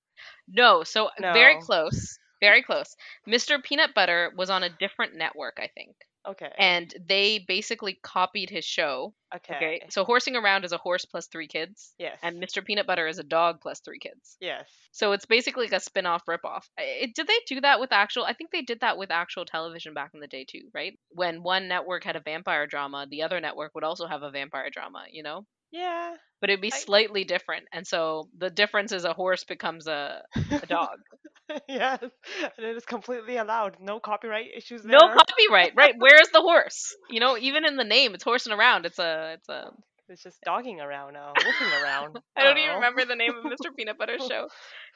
No, 0.49 0.83
so 0.83 1.11
very 1.21 1.61
close. 1.61 2.19
Very 2.41 2.63
close. 2.63 2.97
Mr. 3.29 3.63
Peanut 3.63 3.95
Butter 3.95 4.33
was 4.37 4.51
on 4.51 4.63
a 4.63 4.69
different 4.71 5.15
network, 5.17 5.59
I 5.59 5.69
think. 5.75 5.97
Okay. 6.29 6.51
And 6.59 6.93
they 7.09 7.39
basically 7.47 8.01
copied 8.03 8.51
his 8.51 8.65
show. 8.65 9.15
okay. 9.37 9.55
Okay. 9.55 9.81
So 9.91 10.05
Horsing 10.05 10.35
Around 10.35 10.65
is 10.65 10.73
a 10.73 10.77
horse 10.77 11.05
plus 11.05 11.29
three 11.29 11.47
kids. 11.47 11.93
Yes. 12.01 12.19
And 12.21 12.43
Mr. 12.43 12.65
Peanut 12.65 12.85
Butter 12.87 13.07
is 13.07 13.21
a 13.21 13.23
dog 13.23 13.61
plus 13.63 13.79
three 13.79 14.01
kids. 14.01 14.37
yes. 14.41 14.69
So 14.91 15.13
it's 15.13 15.25
basically 15.27 15.67
like 15.67 15.73
a 15.75 15.81
spin 15.81 16.05
off 16.05 16.25
ripoff. 16.27 16.65
I- 16.79 17.13
Did 17.15 17.29
they 17.29 17.39
do 17.47 17.61
that 17.61 17.79
with 17.79 17.93
actual? 17.93 18.25
I 18.25 18.33
think 18.33 18.51
they 18.51 18.63
did 18.63 18.81
that 18.81 18.99
with 18.99 19.11
actual 19.13 19.45
television 19.45 19.95
back 19.95 20.11
in 20.15 20.21
the 20.21 20.27
day 20.27 20.45
too, 20.49 20.63
right? 20.75 20.99
When 21.11 21.43
one 21.45 21.69
network 21.69 22.03
had 22.03 22.17
a 22.17 22.21
vampire 22.21 22.67
drama, 22.67 23.07
the 23.09 23.23
other 23.23 23.41
network 23.41 23.75
would 23.77 23.85
also 23.85 24.07
have 24.09 24.23
a 24.23 24.31
vampire 24.33 24.69
drama, 24.71 25.05
you 25.13 25.23
know? 25.23 25.47
Yeah. 25.71 26.15
But 26.41 26.51
it'd 26.51 26.61
be 26.61 26.73
I- 26.73 26.77
slightly 26.77 27.23
different. 27.25 27.67
And 27.73 27.87
so 27.87 28.29
the 28.37 28.51
difference 28.51 28.91
is 28.91 29.05
a 29.05 29.13
horse 29.13 29.45
becomes 29.45 29.87
a, 29.87 30.23
a 30.51 30.67
dog. 30.67 30.99
yes. 31.69 31.99
And 32.03 32.67
it 32.67 32.77
is 32.77 32.85
completely 32.85 33.37
allowed. 33.37 33.77
No 33.81 34.01
copyright 34.01 34.47
issues 34.57 34.83
there. 34.83 34.93
No 34.93 35.09
copyright, 35.09 35.73
right? 35.77 35.95
Where 35.99 36.21
is 36.21 36.31
the 36.31 36.41
horse? 36.41 36.95
You 37.11 37.21
know, 37.21 37.37
even 37.37 37.65
in 37.65 37.77
the 37.77 37.85
name, 37.85 38.15
it's 38.15 38.25
horsing 38.25 38.53
around. 38.53 38.87
It's 38.87 38.99
a, 38.99 39.35
it's 39.35 39.49
a, 39.49 39.71
It's 40.09 40.23
just 40.23 40.39
dogging 40.45 40.81
around 40.81 41.15
now, 41.15 41.33
looking 41.37 41.83
around. 41.83 42.19
I 42.37 42.45
don't 42.45 42.59
even 42.59 42.77
remember 42.77 43.05
the 43.05 43.17
name 43.17 43.33
of 43.37 43.45
Mr. 43.45 43.75
Peanut 43.77 43.99
Butter 43.99 44.19
show. 44.19 44.49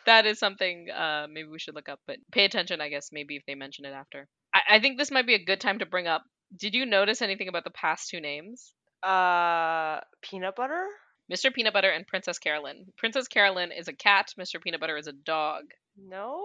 That 0.06 0.26
is 0.26 0.38
something 0.38 0.88
uh, 0.90 1.26
maybe 1.30 1.48
we 1.48 1.58
should 1.58 1.74
look 1.74 1.88
up, 1.88 2.00
but 2.06 2.16
pay 2.32 2.44
attention, 2.44 2.80
I 2.80 2.88
guess, 2.88 3.10
maybe 3.12 3.36
if 3.36 3.42
they 3.46 3.54
mention 3.54 3.84
it 3.84 3.92
after. 3.92 4.26
I, 4.54 4.76
I 4.76 4.80
think 4.80 4.98
this 4.98 5.10
might 5.10 5.26
be 5.26 5.34
a 5.34 5.44
good 5.44 5.60
time 5.60 5.78
to 5.80 5.86
bring 5.86 6.06
up. 6.06 6.22
Did 6.56 6.74
you 6.74 6.86
notice 6.86 7.22
anything 7.22 7.48
about 7.48 7.64
the 7.64 7.70
past 7.70 8.08
two 8.08 8.20
names? 8.20 8.72
Uh, 9.02 10.00
peanut 10.22 10.56
butter. 10.56 10.86
Mr. 11.30 11.52
Peanut 11.52 11.72
Butter 11.72 11.90
and 11.90 12.06
Princess 12.06 12.38
Carolyn. 12.38 12.86
Princess 12.96 13.28
Carolyn 13.28 13.72
is 13.72 13.88
a 13.88 13.92
cat, 13.92 14.34
Mr. 14.38 14.60
Peanut 14.60 14.80
Butter 14.80 14.96
is 14.96 15.06
a 15.06 15.12
dog. 15.12 15.64
No. 15.96 16.42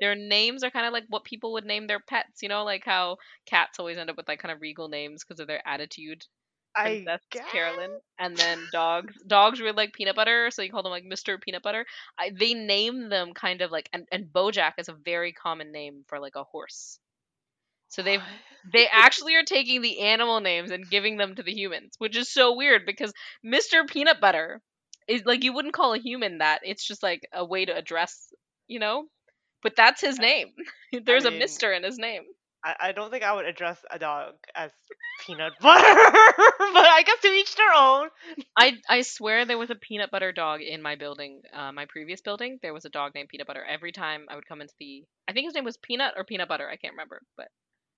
Their 0.00 0.14
names 0.14 0.62
are 0.62 0.70
kind 0.70 0.86
of 0.86 0.92
like 0.92 1.04
what 1.08 1.24
people 1.24 1.54
would 1.54 1.64
name 1.64 1.86
their 1.86 2.00
pets, 2.00 2.42
you 2.42 2.48
know, 2.48 2.64
like 2.64 2.84
how 2.84 3.16
cats 3.46 3.78
always 3.78 3.98
end 3.98 4.10
up 4.10 4.16
with 4.16 4.28
like 4.28 4.40
kind 4.40 4.52
of 4.52 4.60
regal 4.60 4.88
names 4.88 5.24
because 5.24 5.40
of 5.40 5.46
their 5.46 5.66
attitude. 5.66 6.24
I 6.76 7.02
Princess 7.04 7.26
guess. 7.30 7.50
Carolyn, 7.50 7.98
and 8.18 8.36
then 8.36 8.60
dogs. 8.72 9.14
Dogs 9.26 9.60
really 9.60 9.72
like 9.72 9.94
peanut 9.94 10.14
butter, 10.14 10.50
so 10.52 10.62
you 10.62 10.70
call 10.70 10.82
them 10.82 10.92
like 10.92 11.04
Mr. 11.04 11.40
Peanut 11.40 11.62
Butter. 11.62 11.84
I, 12.18 12.30
they 12.38 12.54
name 12.54 13.08
them 13.08 13.32
kind 13.34 13.62
of 13.62 13.70
like, 13.70 13.88
and, 13.92 14.06
and 14.12 14.26
Bojack 14.26 14.72
is 14.78 14.88
a 14.88 14.92
very 14.92 15.32
common 15.32 15.72
name 15.72 16.04
for 16.06 16.20
like 16.20 16.36
a 16.36 16.44
horse. 16.44 17.00
So 17.88 18.02
they've 18.02 18.22
they 18.72 18.86
actually 18.90 19.34
are 19.36 19.44
taking 19.44 19.80
the 19.82 20.00
animal 20.00 20.40
names 20.40 20.70
and 20.70 20.88
giving 20.88 21.16
them 21.16 21.34
to 21.36 21.42
the 21.42 21.52
humans, 21.54 21.94
which 21.98 22.16
is 22.16 22.28
so 22.30 22.54
weird 22.56 22.82
because 22.86 23.12
Mr. 23.44 23.84
Peanut 23.84 24.20
Butter 24.20 24.60
is 25.06 25.22
like 25.24 25.44
you 25.44 25.52
wouldn't 25.52 25.74
call 25.74 25.94
a 25.94 25.98
human 25.98 26.38
that. 26.38 26.60
It's 26.64 26.86
just 26.86 27.02
like 27.02 27.26
a 27.32 27.44
way 27.44 27.64
to 27.64 27.74
address, 27.76 28.32
you 28.66 28.78
know. 28.78 29.04
But 29.62 29.74
that's 29.76 30.00
his 30.00 30.18
name. 30.18 30.48
There's 31.04 31.24
a 31.24 31.30
mean- 31.30 31.40
Mister 31.40 31.72
in 31.72 31.82
his 31.82 31.98
name. 31.98 32.22
I, 32.64 32.74
I 32.88 32.92
don't 32.92 33.10
think 33.12 33.22
I 33.22 33.32
would 33.34 33.46
address 33.46 33.78
a 33.88 34.00
dog 34.00 34.34
as 34.52 34.72
peanut 35.24 35.52
butter, 35.60 35.84
but 36.58 36.86
I 36.86 37.02
guess 37.06 37.20
to 37.22 37.28
each 37.28 37.54
their 37.54 37.72
own. 37.72 38.08
I 38.56 38.78
I 38.88 39.02
swear 39.02 39.44
there 39.44 39.56
was 39.58 39.70
a 39.70 39.76
peanut 39.76 40.10
butter 40.10 40.32
dog 40.32 40.60
in 40.60 40.82
my 40.82 40.96
building, 40.96 41.42
uh, 41.54 41.70
my 41.70 41.86
previous 41.86 42.20
building. 42.20 42.58
There 42.60 42.74
was 42.74 42.84
a 42.84 42.88
dog 42.90 43.14
named 43.14 43.28
Peanut 43.28 43.46
Butter. 43.46 43.64
Every 43.64 43.92
time 43.92 44.26
I 44.28 44.34
would 44.34 44.46
come 44.46 44.60
into 44.60 44.74
the, 44.80 45.04
I 45.28 45.32
think 45.32 45.46
his 45.46 45.54
name 45.54 45.64
was 45.64 45.76
Peanut 45.76 46.14
or 46.16 46.24
Peanut 46.24 46.48
Butter. 46.48 46.68
I 46.68 46.76
can't 46.76 46.94
remember, 46.94 47.22
but 47.36 47.46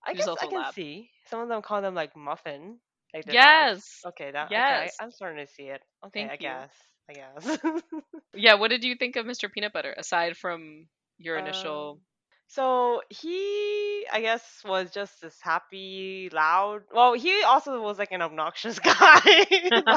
I 0.07 0.15
guess 0.15 0.35
I 0.41 0.47
can 0.47 0.63
lab. 0.63 0.75
see 0.75 1.11
some 1.27 1.41
of 1.41 1.49
them 1.49 1.63
call 1.63 1.81
them 1.83 1.95
like 1.95 2.17
muffin. 2.17 2.79
Like 3.15 3.27
yes, 3.27 4.07
Okay, 4.07 4.31
that. 4.33 4.51
Yes. 4.51 4.91
Okay, 4.91 4.91
I'm 5.01 5.11
starting 5.11 5.45
to 5.45 5.53
see 5.53 5.65
it. 5.65 5.83
Okay, 6.07 6.25
Thank 6.25 6.31
I 6.31 6.37
you. 6.41 6.57
guess. 6.61 6.71
I 7.09 7.15
guess. 7.15 7.59
yeah. 8.35 8.55
What 8.55 8.69
did 8.71 8.85
you 8.85 8.95
think 8.97 9.17
of 9.17 9.27
Mr. 9.27 9.49
Peanut 9.49 9.73
Butter 9.73 9.95
aside 9.97 10.37
from 10.37 10.89
your 11.19 11.37
initial? 11.39 11.99
Um, 11.99 12.01
So 12.49 13.03
he, 13.11 14.07
I 14.13 14.21
guess, 14.21 14.63
was 14.65 14.91
just 14.91 15.21
this 15.21 15.39
happy, 15.41 16.29
loud. 16.33 16.83
Well, 16.93 17.15
he 17.15 17.43
also 17.43 17.81
was 17.81 17.99
like 17.99 18.13
an 18.13 18.23
obnoxious 18.23 18.79
guy. 18.81 19.21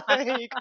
like, 0.08 0.52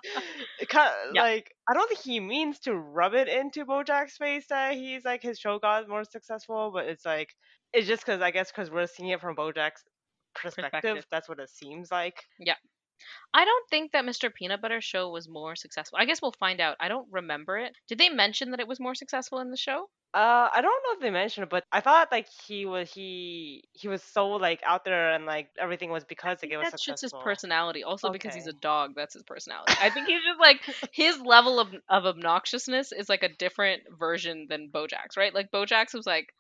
kind 0.69 0.93
Yeah. 1.13 1.23
like 1.23 1.53
I 1.69 1.75
don't 1.75 1.89
think 1.89 2.01
he 2.01 2.21
means 2.21 2.61
to 2.61 2.75
rub 2.75 3.15
it 3.15 3.29
into 3.29 3.65
Bojack's 3.67 4.17
face 4.17 4.47
that 4.49 4.75
he's 4.75 5.05
like 5.05 5.23
his 5.23 5.39
show 5.39 5.59
got 5.59 5.89
more 5.89 6.05
successful, 6.05 6.71
but 6.73 6.87
it's 6.87 7.05
like 7.05 7.35
it's 7.73 7.87
just 7.87 8.05
because 8.05 8.21
I 8.21 8.31
guess 8.31 8.51
because 8.51 8.71
we're 8.71 8.87
seeing 8.87 9.11
it 9.11 9.21
from 9.21 9.37
Bojack's 9.37 9.85
perspective, 10.35 10.73
Perspective. 10.73 11.07
that's 11.11 11.29
what 11.29 11.39
it 11.39 11.51
seems 11.51 11.91
like. 11.91 12.25
Yeah. 12.39 12.55
I 13.35 13.45
don't 13.45 13.69
think 13.69 13.93
that 13.93 14.05
Mr. 14.05 14.33
Peanut 14.33 14.63
Butter 14.63 14.81
show 14.81 15.11
was 15.11 15.29
more 15.29 15.57
successful. 15.57 15.99
I 16.01 16.05
guess 16.05 16.23
we'll 16.23 16.35
find 16.39 16.61
out. 16.61 16.77
I 16.79 16.89
don't 16.89 17.09
remember 17.11 17.59
it. 17.59 17.73
Did 17.89 17.99
they 17.99 18.09
mention 18.09 18.51
that 18.53 18.61
it 18.61 18.69
was 18.69 18.79
more 18.79 18.95
successful 18.95 19.41
in 19.41 19.51
the 19.51 19.57
show? 19.57 19.89
Uh, 20.15 20.49
I 20.53 20.61
don't 20.61 20.83
know 20.85 20.93
if 20.93 21.01
they 21.01 21.11
mentioned 21.11 21.45
it, 21.45 21.51
but 21.51 21.65
I 21.73 21.81
thought 21.81 22.13
like 22.13 22.29
he 22.47 22.67
was 22.67 22.93
he 22.93 23.65
he 23.73 23.89
was 23.89 24.03
so 24.03 24.29
like 24.29 24.61
out 24.63 24.85
there 24.85 25.13
and 25.13 25.25
like 25.25 25.49
everything 25.59 25.91
was 25.91 26.05
because 26.05 26.39
like 26.43 26.53
it 26.53 26.59
was 26.59 26.69
That's 26.71 26.85
just 26.85 27.01
his 27.01 27.15
personality. 27.25 27.83
Also, 27.83 28.11
because 28.11 28.35
he's 28.35 28.47
a 28.47 28.53
dog, 28.53 28.91
that's 28.95 29.15
his 29.15 29.23
personality. 29.23 29.73
I 29.81 29.89
think 29.89 30.07
he's 30.09 30.21
just 30.23 30.39
like 30.39 30.61
his 30.93 31.19
level 31.19 31.59
of 31.59 31.69
of 31.89 32.05
obnoxiousness 32.05 32.93
is 32.93 33.09
like 33.09 33.23
a 33.23 33.31
different 33.31 33.85
version 33.99 34.49
than 34.51 34.69
Bojack's, 34.71 35.17
right? 35.17 35.35
Like 35.35 35.51
Bojack's 35.51 35.95
was 35.95 36.07
like 36.07 36.35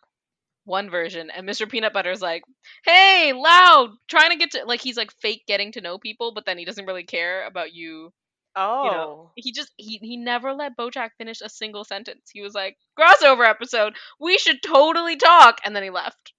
one 0.64 0.90
version, 0.90 1.30
and 1.30 1.48
Mr. 1.48 1.68
Peanut 1.68 1.92
Butter's 1.92 2.22
like, 2.22 2.42
"Hey, 2.84 3.32
loud, 3.32 3.90
trying 4.08 4.30
to 4.30 4.36
get 4.36 4.52
to 4.52 4.64
like 4.64 4.80
he's 4.80 4.96
like 4.96 5.12
fake 5.20 5.44
getting 5.46 5.72
to 5.72 5.80
know 5.80 5.98
people, 5.98 6.32
but 6.32 6.44
then 6.46 6.58
he 6.58 6.64
doesn't 6.64 6.86
really 6.86 7.04
care 7.04 7.46
about 7.46 7.72
you." 7.72 8.12
Oh. 8.54 8.84
You 8.84 8.90
know, 8.90 8.98
oh. 8.98 9.32
He 9.36 9.52
just 9.52 9.72
he 9.76 9.98
he 9.98 10.16
never 10.16 10.52
let 10.52 10.76
Bojack 10.76 11.10
finish 11.18 11.40
a 11.40 11.48
single 11.48 11.84
sentence. 11.84 12.30
He 12.32 12.42
was 12.42 12.54
like, 12.54 12.76
"Crossover 12.98 13.46
episode, 13.48 13.94
we 14.20 14.38
should 14.38 14.62
totally 14.62 15.16
talk," 15.16 15.60
and 15.64 15.74
then 15.74 15.82
he 15.82 15.90
left. 15.90 16.32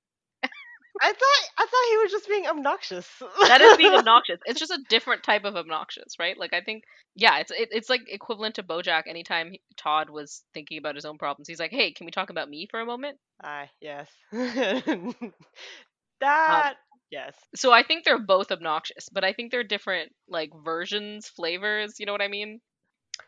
I 1.02 1.08
thought 1.08 1.50
I 1.58 1.66
thought 1.66 1.90
he 1.90 1.98
was 1.98 2.12
just 2.12 2.28
being 2.28 2.48
obnoxious. 2.48 3.08
that 3.48 3.62
is 3.62 3.78
being 3.78 3.94
obnoxious. 3.94 4.40
It's 4.46 4.60
just 4.60 4.72
a 4.72 4.84
different 4.90 5.24
type 5.24 5.44
of 5.44 5.56
obnoxious, 5.56 6.20
right? 6.20 6.38
Like 6.38 6.54
I 6.54 6.62
think, 6.62 6.84
yeah, 7.16 7.40
it's 7.40 7.52
it, 7.52 7.70
it's 7.72 7.90
like 7.90 8.02
equivalent 8.08 8.56
to 8.56 8.64
BoJack. 8.64 9.04
Anytime 9.08 9.52
he, 9.52 9.62
Todd 9.78 10.10
was 10.10 10.44
thinking 10.54 10.78
about 10.78 10.96
his 10.96 11.06
own 11.06 11.18
problems, 11.18 11.48
he's 11.48 11.60
like, 11.60 11.72
"Hey, 11.72 11.92
can 11.92 12.06
we 12.06 12.12
talk 12.12 12.30
about 12.30 12.50
me 12.50 12.68
for 12.70 12.80
a 12.80 12.86
moment?" 12.86 13.18
Ah, 13.44 13.68
yes. 13.82 14.08
that 16.22 16.76
yes. 17.12 17.36
So 17.56 17.72
I 17.72 17.84
think 17.84 18.06
they're 18.06 18.20
both 18.20 18.52
obnoxious, 18.52 19.10
but 19.10 19.24
I 19.24 19.34
think 19.34 19.52
they're 19.52 19.64
different 19.64 20.12
like 20.28 20.52
versions, 20.64 21.28
flavors. 21.28 22.00
You 22.00 22.06
know 22.06 22.12
what 22.12 22.22
I 22.22 22.28
mean? 22.28 22.62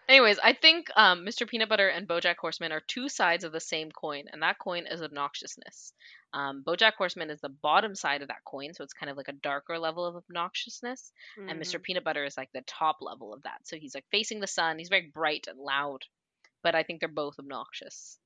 Anyways, 0.08 0.38
I 0.44 0.54
think 0.54 0.88
um, 0.96 1.26
Mr. 1.26 1.48
Peanut 1.48 1.70
Butter 1.70 1.88
and 1.88 2.08
BoJack 2.08 2.36
Horseman 2.40 2.72
are 2.72 2.82
two 2.82 3.10
sides 3.10 3.44
of 3.44 3.52
the 3.52 3.60
same 3.60 3.92
coin, 3.92 4.26
and 4.32 4.42
that 4.44 4.60
coin 4.60 4.86
is 4.86 5.02
obnoxiousness. 5.02 5.94
Um, 6.34 6.64
BoJack 6.66 6.94
Horseman 6.98 7.30
is 7.32 7.42
the 7.42 7.50
bottom 7.50 7.96
side 7.96 8.22
of 8.22 8.28
that 8.28 8.44
coin, 8.46 8.74
so 8.74 8.84
it's 8.84 8.94
kind 8.94 9.10
of 9.10 9.18
like 9.18 9.30
a 9.30 9.34
darker 9.34 9.80
level 9.80 10.06
of 10.06 10.16
obnoxiousness. 10.16 11.12
and 11.50 11.60
Mr. 11.62 11.82
Peanut 11.82 12.04
Butter 12.04 12.24
is 12.24 12.38
like 12.38 12.50
the 12.54 12.62
top 12.68 12.98
level 13.02 13.34
of 13.34 13.44
that. 13.44 13.60
So 13.64 13.78
he's 13.78 13.96
like 13.96 14.06
facing 14.12 14.40
the 14.40 14.48
sun. 14.48 14.78
He's 14.78 14.90
very 14.90 15.12
bright 15.14 15.48
and 15.50 15.60
loud, 15.60 16.02
but 16.62 16.76
I 16.76 16.84
think 16.84 17.00
they're 17.00 17.10
both 17.10 17.40
obnoxious. 17.40 18.20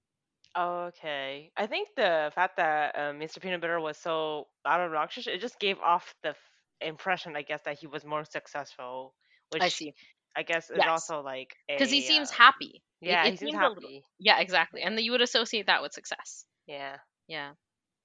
Okay. 0.57 1.51
I 1.55 1.67
think 1.67 1.89
the 1.95 2.31
fact 2.35 2.57
that 2.57 2.95
Mr. 2.95 3.41
Peanut 3.41 3.61
Butter 3.61 3.79
was 3.79 3.97
so 3.97 4.47
out 4.65 4.81
and 4.81 4.89
obnoxious, 4.89 5.27
it 5.27 5.39
just 5.39 5.59
gave 5.59 5.79
off 5.79 6.13
the 6.23 6.29
f- 6.29 6.37
impression, 6.81 7.35
I 7.35 7.43
guess, 7.43 7.61
that 7.63 7.79
he 7.79 7.87
was 7.87 8.03
more 8.03 8.25
successful. 8.25 9.13
Which 9.51 9.63
I 9.63 9.69
see 9.69 9.93
I 10.35 10.43
guess 10.43 10.69
is 10.69 10.77
Yes. 10.77 10.87
also 10.87 11.21
like 11.21 11.55
because 11.67 11.89
he 11.91 12.01
seems 12.01 12.29
uh, 12.31 12.35
happy. 12.35 12.83
Yeah, 13.01 13.25
it 13.25 13.31
he 13.31 13.37
seems 13.37 13.53
a 13.53 13.57
little- 13.57 13.75
happy. 13.75 14.03
Yeah, 14.19 14.39
exactly, 14.39 14.81
and 14.81 14.99
you 14.99 15.11
would 15.11 15.21
associate 15.21 15.67
that 15.67 15.81
with 15.81 15.93
success. 15.93 16.45
Yeah, 16.67 16.97
Yeah, 17.27 17.53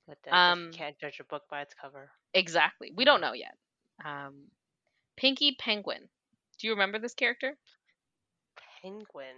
but 0.07 0.19
then 0.25 0.35
Um, 0.35 0.66
you 0.73 0.78
can't 0.78 0.99
judge 0.99 1.21
a 1.21 1.25
book 1.25 1.43
by 1.50 1.62
its 1.62 1.75
cover. 1.75 2.11
exactly. 2.33 2.93
We 2.95 3.04
don't 3.04 3.21
know 3.21 3.33
yet. 3.35 3.57
Um, 4.04 4.50
Pinky 5.16 5.57
Penguin. 5.59 6.09
Do 6.59 6.66
you 6.66 6.73
remember 6.73 6.99
this 6.99 7.14
character? 7.14 7.57
Penguin. 8.83 9.37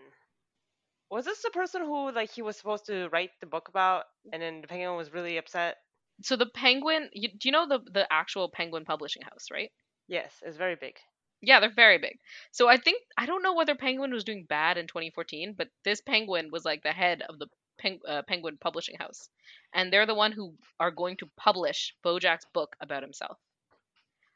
Was 1.10 1.24
this 1.24 1.42
the 1.42 1.50
person 1.50 1.82
who 1.82 2.10
like 2.12 2.30
he 2.32 2.42
was 2.42 2.56
supposed 2.56 2.86
to 2.86 3.08
write 3.08 3.30
the 3.40 3.46
book 3.46 3.68
about, 3.68 4.04
and 4.32 4.42
then 4.42 4.60
the 4.60 4.66
penguin 4.66 4.96
was 4.96 5.12
really 5.12 5.36
upset? 5.38 5.76
So 6.22 6.36
the 6.36 6.46
Penguin. 6.46 7.10
You, 7.12 7.28
do 7.28 7.48
you 7.48 7.52
know 7.52 7.66
the 7.68 7.78
the 7.90 8.06
actual 8.12 8.48
Penguin 8.50 8.84
Publishing 8.84 9.22
House, 9.22 9.46
right? 9.52 9.70
Yes, 10.08 10.34
it's 10.42 10.56
very 10.56 10.74
big. 10.76 10.96
Yeah, 11.40 11.60
they're 11.60 11.70
very 11.70 11.96
big. 11.96 12.18
So 12.50 12.68
I 12.68 12.76
think 12.76 13.02
I 13.16 13.24
don't 13.24 13.42
know 13.42 13.54
whether 13.54 13.74
Penguin 13.74 14.12
was 14.12 14.24
doing 14.24 14.44
bad 14.44 14.76
in 14.76 14.86
2014, 14.86 15.54
but 15.54 15.70
this 15.82 16.02
Penguin 16.02 16.50
was 16.50 16.64
like 16.66 16.82
the 16.82 16.92
head 16.92 17.22
of 17.22 17.38
the 17.38 17.46
Peng- 17.78 18.02
uh, 18.06 18.20
Penguin 18.22 18.58
Publishing 18.58 18.96
House, 18.98 19.30
and 19.72 19.90
they're 19.90 20.04
the 20.06 20.14
one 20.14 20.32
who 20.32 20.58
are 20.78 20.90
going 20.90 21.16
to 21.18 21.30
publish 21.36 21.94
BoJack's 22.04 22.44
book 22.52 22.76
about 22.80 23.02
himself. 23.02 23.38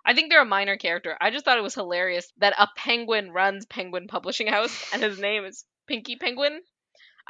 I 0.04 0.12
think 0.14 0.30
they're 0.30 0.42
a 0.42 0.46
minor 0.46 0.76
character. 0.76 1.16
I 1.20 1.30
just 1.30 1.44
thought 1.46 1.56
it 1.56 1.62
was 1.62 1.74
hilarious 1.74 2.32
that 2.36 2.54
a 2.58 2.68
penguin 2.76 3.30
runs 3.30 3.64
Penguin 3.64 4.08
Publishing 4.08 4.46
House 4.46 4.92
and 4.92 5.02
his 5.02 5.18
name 5.18 5.44
is 5.46 5.64
Pinky 5.86 6.16
Penguin. 6.16 6.60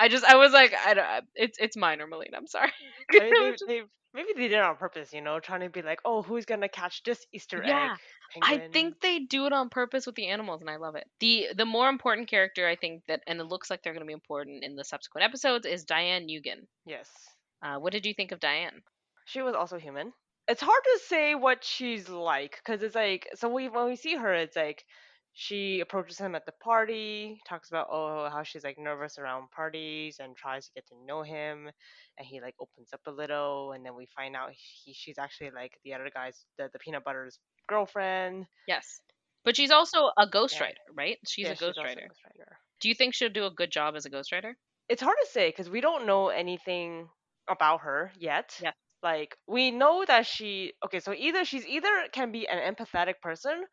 I 0.01 0.09
just 0.09 0.25
I 0.25 0.37
was 0.37 0.53
like 0.53 0.75
I 0.75 0.95
don't 0.95 1.25
it's 1.37 1.59
it's 1.61 1.77
minor, 1.77 2.07
Melina. 2.09 2.39
I'm 2.39 2.49
sorry. 2.49 2.73
Maybe 3.11 3.39
they, 3.39 3.59
they 3.67 3.83
maybe 4.15 4.29
they 4.35 4.49
did 4.49 4.53
it 4.55 4.61
on 4.61 4.77
purpose, 4.77 5.13
you 5.13 5.21
know, 5.21 5.41
trying 5.41 5.61
to 5.61 5.71
be 5.71 5.83
like, 5.83 6.01
oh, 6.05 6.23
who's 6.23 6.47
gonna 6.47 6.69
catch 6.69 7.03
this 7.05 7.27
Easter 7.33 7.63
Yeah, 7.65 7.97
egg? 7.97 7.99
I 8.43 8.59
think 8.73 9.01
they 9.01 9.21
do 9.21 9.47
it 9.47 9.53
on 9.53 9.71
purpose 9.71 10.07
with 10.07 10.17
the 10.17 10.29
animals, 10.29 10.61
and 10.63 10.71
I 10.71 10.77
love 10.77 10.97
it. 10.97 11.09
the 11.21 11.49
The 11.55 11.67
more 11.67 11.89
important 11.89 12.29
character, 12.29 12.67
I 12.69 12.77
think 12.77 13.05
that, 13.07 13.23
and 13.27 13.41
it 13.41 13.45
looks 13.45 13.71
like 13.71 13.83
they're 13.83 13.93
going 13.93 14.05
to 14.05 14.07
be 14.07 14.13
important 14.13 14.65
in 14.65 14.77
the 14.77 14.85
subsequent 14.85 15.25
episodes, 15.27 15.67
is 15.67 15.85
Diane 15.85 16.27
Nguyen. 16.29 16.67
yes, 16.87 17.37
Uh, 17.63 17.79
what 17.79 17.93
did 17.93 18.07
you 18.07 18.15
think 18.15 18.33
of 18.33 18.41
Diane? 18.41 18.83
she 19.25 19.43
was 19.43 19.55
also 19.55 19.79
human. 19.79 20.13
It's 20.49 20.63
hard 20.63 20.83
to 20.85 20.99
say 21.07 21.35
what 21.35 21.65
she's 21.65 22.09
like 22.09 22.57
because 22.57 22.83
it's 22.83 22.95
like 22.95 23.29
so 23.35 23.49
we 23.49 23.69
when 23.69 23.87
we 23.87 23.97
see 23.97 24.17
her, 24.17 24.35
it's 24.35 24.57
like 24.57 24.85
she 25.33 25.81
approaches 25.81 26.19
him 26.19 26.35
at 26.35 26.47
the 26.47 26.53
party, 26.53 27.41
talks 27.49 27.69
about 27.71 27.89
oh 27.91 28.29
how 28.31 28.43
she's 28.43 28.65
like 28.65 28.79
nervous 28.79 29.19
around 29.19 29.51
parties 29.51 30.19
and 30.21 30.37
tries 30.37 30.67
to 30.67 30.73
get 30.75 30.87
to 30.89 30.95
know 31.05 31.23
him, 31.23 31.71
and 32.19 32.27
he 32.27 32.41
like 32.41 32.55
opens 32.61 32.93
up 32.93 33.01
a 33.07 33.11
little, 33.13 33.73
and 33.73 33.85
then 33.85 33.95
we 33.97 34.07
find 34.15 34.37
out 34.37 34.51
he 34.53 34.93
she's 34.93 35.19
actually 35.19 35.51
like 35.51 35.79
the 35.85 35.95
other 35.95 36.11
guy's 36.15 36.47
the, 36.59 36.69
the 36.73 36.79
peanut 36.79 37.05
butter's 37.05 37.39
girlfriend. 37.69 38.47
Yes, 38.67 39.03
but 39.45 39.55
she's 39.55 39.71
also 39.71 40.13
a 40.17 40.27
ghostwriter, 40.27 40.73
Yeah. 40.73 40.73
right? 40.95 41.19
She's 41.27 41.49
Yeah, 41.49 41.51
a 41.51 41.57
ghostwriter. 41.57 42.09
ghostwriter. 42.09 42.57
Do 42.81 42.89
you 42.89 42.95
think 42.95 43.15
she'll 43.15 43.31
do 43.31 43.47
a 43.47 43.51
good 43.51 43.73
job 43.73 43.97
as 43.97 44.07
a 44.07 44.11
ghostwriter? 44.11 44.57
it's 44.89 45.03
hard 45.03 45.17
to 45.23 45.27
say 45.31 45.49
because 45.49 45.71
we 45.71 45.81
don't 45.81 46.07
know 46.07 46.29
anything 46.29 47.09
about 47.49 47.81
her 47.83 48.13
yet. 48.17 48.55
Yeah. 48.59 48.73
Like 49.03 49.37
we 49.47 49.71
know 49.71 50.05
that 50.05 50.27
she 50.27 50.75
okay, 50.85 51.01
so 51.01 51.15
either 51.15 51.45
she's 51.47 51.67
either 51.67 52.09
can 52.13 52.33
be 52.33 52.47
an 52.47 52.75
empathetic 52.75 53.21
person 53.23 53.65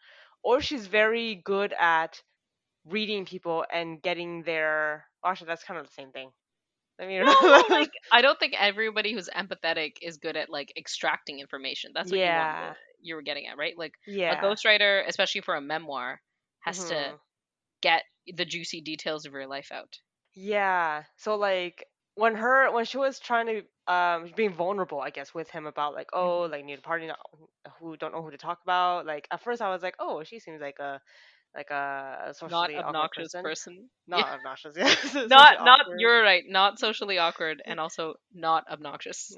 or 0.47 0.61
she's 0.61 0.87
very 0.87 1.35
good 1.35 1.73
at 1.79 2.23
reading 2.85 3.25
people 3.25 3.65
and 3.71 4.01
getting 4.01 4.43
their. 4.43 5.05
Actually, 5.25 5.47
that's 5.47 5.63
kind 5.63 5.79
of 5.79 5.87
the 5.87 5.93
same 5.93 6.11
thing. 6.11 6.31
I 6.99 7.07
mean, 7.07 7.25
No, 7.41 7.63
like 7.71 7.91
I 8.11 8.21
don't 8.21 8.39
think 8.39 8.55
everybody 8.59 9.13
who's 9.13 9.29
empathetic 9.29 9.97
is 10.01 10.17
good 10.17 10.37
at 10.37 10.49
like 10.49 10.73
extracting 10.77 11.39
information. 11.39 11.91
That's 11.93 12.11
what 12.11 12.23
you 12.23 12.33
yeah, 12.33 12.35
wanted, 12.35 12.77
you 13.01 13.15
were 13.15 13.23
getting 13.23 13.47
at, 13.47 13.57
right? 13.57 13.77
Like 13.77 13.93
a 14.29 14.37
ghostwriter, 14.37 15.03
especially 15.07 15.41
for 15.41 15.55
a 15.55 15.61
memoir, 15.61 16.21
has 16.61 16.85
to 16.85 17.13
Mhm. 17.13 17.19
get 17.81 18.03
the 18.27 18.45
juicy 18.45 18.81
details 18.81 19.25
of 19.25 19.33
your 19.33 19.47
life 19.47 19.71
out. 19.71 19.99
Yeah. 20.35 21.03
So 21.17 21.35
like 21.35 21.85
when 22.15 22.35
her 22.35 22.71
when 22.71 22.85
she 22.85 22.97
was 22.97 23.19
trying 23.19 23.47
to 23.47 23.63
um 23.87 24.31
being 24.35 24.53
vulnerable, 24.53 24.99
I 25.01 25.09
guess, 25.11 25.33
with 25.33 25.49
him 25.49 25.65
about 25.65 25.93
like 25.93 26.09
oh 26.13 26.41
like 26.41 26.65
need 26.65 26.79
a 26.79 26.81
party 26.81 27.07
not 27.07 27.19
who 27.79 27.97
don't 27.97 28.13
know 28.13 28.21
who 28.21 28.31
to 28.31 28.37
talk 28.37 28.59
about. 28.63 29.05
Like 29.05 29.27
at 29.31 29.41
first 29.43 29.61
I 29.61 29.69
was 29.69 29.81
like 29.83 29.95
oh 29.99 30.23
she 30.23 30.39
seems 30.39 30.61
like 30.61 30.79
a 30.79 31.01
like 31.55 31.69
a, 31.71 32.27
a 32.29 32.33
Not 32.47 32.71
obnoxious 32.77 33.35
person. 33.35 33.41
person. 33.41 33.89
Not 34.07 34.27
Yeah. 34.27 34.33
obnoxious. 34.33 34.75
Yeah. 34.77 34.93
Not 35.27 35.63
not 35.63 35.79
awkward. 35.81 35.97
you're 35.97 36.21
right. 36.21 36.43
Not 36.47 36.79
socially 36.79 37.17
awkward 37.17 37.61
and 37.65 37.79
also 37.79 38.15
not 38.33 38.67
obnoxious. 38.69 39.37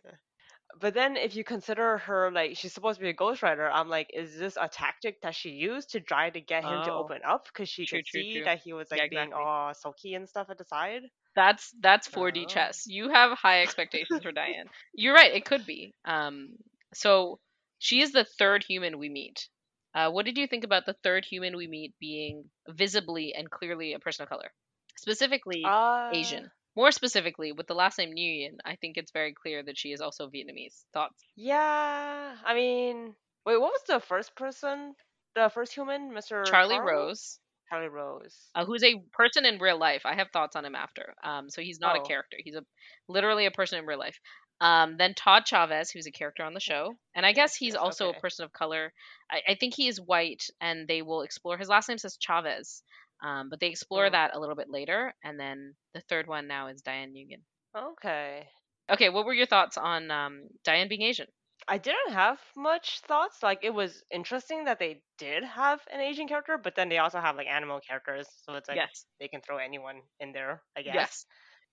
But 0.80 0.94
then 0.94 1.16
if 1.18 1.36
you 1.36 1.44
consider 1.44 1.98
her 2.00 2.32
like 2.32 2.58
she's 2.58 2.74
supposed 2.74 2.98
to 3.00 3.04
be 3.04 3.10
a 3.10 3.14
ghostwriter, 3.14 3.70
I'm 3.72 3.90
like, 3.90 4.10
is 4.14 4.38
this 4.38 4.58
a 4.60 4.68
tactic 4.68 5.22
that 5.22 5.36
she 5.36 5.50
used 5.52 5.92
to 5.92 6.00
try 6.02 6.30
to 6.30 6.42
get 6.42 6.64
him 6.66 6.82
to 6.84 6.92
Oh, 6.92 6.94
open 6.94 7.22
up? 7.24 7.46
Because 7.46 7.70
she 7.70 7.86
true, 7.86 8.02
could 8.02 8.06
true, 8.06 8.24
see 8.26 8.32
true. 8.32 8.46
that 8.46 8.60
he 8.60 8.74
was 8.74 8.90
like 8.92 9.00
Yeah, 9.00 9.10
being 9.10 9.32
exactly. 9.32 9.40
all 9.42 9.74
sulky 9.74 10.14
and 10.16 10.28
stuff 10.30 10.50
at 10.50 10.58
the 10.58 10.66
side. 10.66 11.04
That's 11.36 11.72
that's 11.80 12.08
4D 12.08 12.46
Oh. 12.46 12.48
chess. 12.48 12.86
You 12.88 13.10
have 13.10 13.38
high 13.38 13.62
expectations 13.64 14.24
for 14.24 14.32
Diane. 14.32 14.70
You're 14.94 15.14
right. 15.14 15.34
It 15.34 15.46
could 15.46 15.66
be. 15.66 15.94
Um. 16.06 16.58
So 16.94 17.40
she 17.80 18.02
is 18.02 18.12
the 18.12 18.26
third 18.26 18.64
human 18.64 18.98
we 19.00 19.10
meet. 19.10 19.48
Uh, 19.94 20.12
what 20.12 20.26
did 20.26 20.38
you 20.38 20.48
think 20.48 20.64
about 20.64 20.86
the 20.86 20.96
third 21.04 21.26
human 21.26 21.56
we 21.58 21.68
meet 21.68 21.94
being 22.00 22.50
visibly 22.68 23.34
and 23.34 23.50
clearly 23.50 23.94
a 23.94 24.00
person 24.00 24.24
of 24.24 24.30
color, 24.30 24.52
specifically 24.98 25.64
Uh, 25.64 26.10
Asian? 26.12 26.52
More 26.80 26.94
specifically, 26.94 27.52
with 27.52 27.68
the 27.68 27.74
last 27.74 27.98
name 27.98 28.12
Nguyen, 28.16 28.60
I 28.64 28.78
think 28.78 28.96
it's 28.96 29.12
very 29.12 29.34
clear 29.34 29.62
that 29.64 29.78
she 29.78 29.92
is 29.92 30.00
also 30.00 30.30
Vietnamese. 30.30 30.86
Thoughts? 30.94 31.22
Yeah, 31.36 32.36
I 32.46 32.54
mean, 32.54 33.16
wait, 33.46 33.60
what 33.60 33.74
was 33.74 33.82
the 33.86 34.00
first 34.00 34.34
person? 34.38 34.96
The 35.36 35.52
first 35.54 35.74
human, 35.74 36.12
Mr. 36.12 36.46
Charlie 36.46 36.78
Carl? 36.78 36.88
Rose, 36.88 37.38
Charlie 37.70 37.90
Rose. 37.90 38.34
uh, 38.56 38.64
who's 38.64 38.86
a 38.86 38.96
person 39.12 39.46
in 39.46 39.60
real 39.60 39.78
life. 39.78 40.04
I 40.06 40.16
have 40.16 40.30
thoughts 40.32 40.56
on 40.56 40.64
him 40.64 40.74
after. 40.74 41.16
Um, 41.22 41.50
so 41.50 41.62
he's 41.62 41.82
not 41.82 41.98
a 41.98 42.00
Oh. 42.00 42.06
character. 42.06 42.38
He's 42.42 42.56
a 42.56 42.64
literally 43.10 43.46
a 43.46 43.52
person 43.52 43.78
in 43.80 43.86
real 43.86 44.00
life. 44.00 44.18
Um, 44.62 44.96
then 44.98 45.14
Todd 45.16 45.44
Chavez, 45.46 45.92
who's 45.92 46.08
a 46.08 46.12
character 46.12 46.44
on 46.46 46.54
the 46.54 46.62
show, 46.62 46.96
and 47.14 47.26
I 47.26 47.34
guess 47.34 47.58
he's 47.58 47.74
yes, 47.74 47.82
also 47.82 48.08
okay. 48.08 48.18
a 48.18 48.22
person 48.22 48.46
of 48.46 48.54
color. 48.54 48.94
I, 49.30 49.42
I 49.52 49.56
think 49.56 49.74
he 49.76 49.90
is 49.90 50.00
white, 50.00 50.46
and 50.62 50.88
they 50.88 51.02
will 51.02 51.24
explore. 51.24 51.58
His 51.58 51.68
last 51.68 51.90
name 51.90 51.98
says 51.98 52.16
Chavez, 52.18 52.84
um, 53.22 53.50
but 53.50 53.60
they 53.60 53.68
explore 53.70 54.10
Oh. 54.10 54.12
that 54.12 54.36
a 54.36 54.40
little 54.40 54.56
bit 54.56 54.70
later. 54.70 55.14
And 55.24 55.40
then 55.40 55.76
the 55.94 56.02
third 56.02 56.28
one 56.28 56.48
now 56.48 56.68
is 56.68 56.82
Diane 56.82 57.14
Nguyen. 57.14 57.44
Okay. 57.76 58.48
Okay, 58.88 59.10
what 59.10 59.26
were 59.26 59.34
your 59.34 59.48
thoughts 59.48 59.78
on 59.78 60.12
um, 60.12 60.50
Diane 60.64 60.88
being 60.90 61.02
Asian? 61.02 61.28
I 61.70 61.78
didn't 61.78 62.12
have 62.14 62.42
much 62.56 63.00
thoughts. 63.02 63.42
Like, 63.44 63.64
it 63.64 63.70
was 63.70 64.04
interesting 64.12 64.66
that 64.66 64.78
they 64.80 65.04
did 65.18 65.44
have 65.44 65.88
an 65.92 66.02
Asian 66.02 66.28
character, 66.28 66.58
but 66.58 66.76
then 66.76 66.90
they 66.90 66.98
also 66.98 67.20
have 67.22 67.36
like 67.38 67.48
animal 67.48 67.80
characters, 67.80 68.28
so 68.44 68.56
it's 68.56 68.68
like 68.68 68.82
yes, 68.82 69.06
they 69.20 69.28
can 69.30 69.42
throw 69.42 69.58
anyone 69.58 70.02
in 70.20 70.32
there, 70.34 70.64
I 70.76 70.82
guess. 70.82 71.10
yes, 71.10 71.26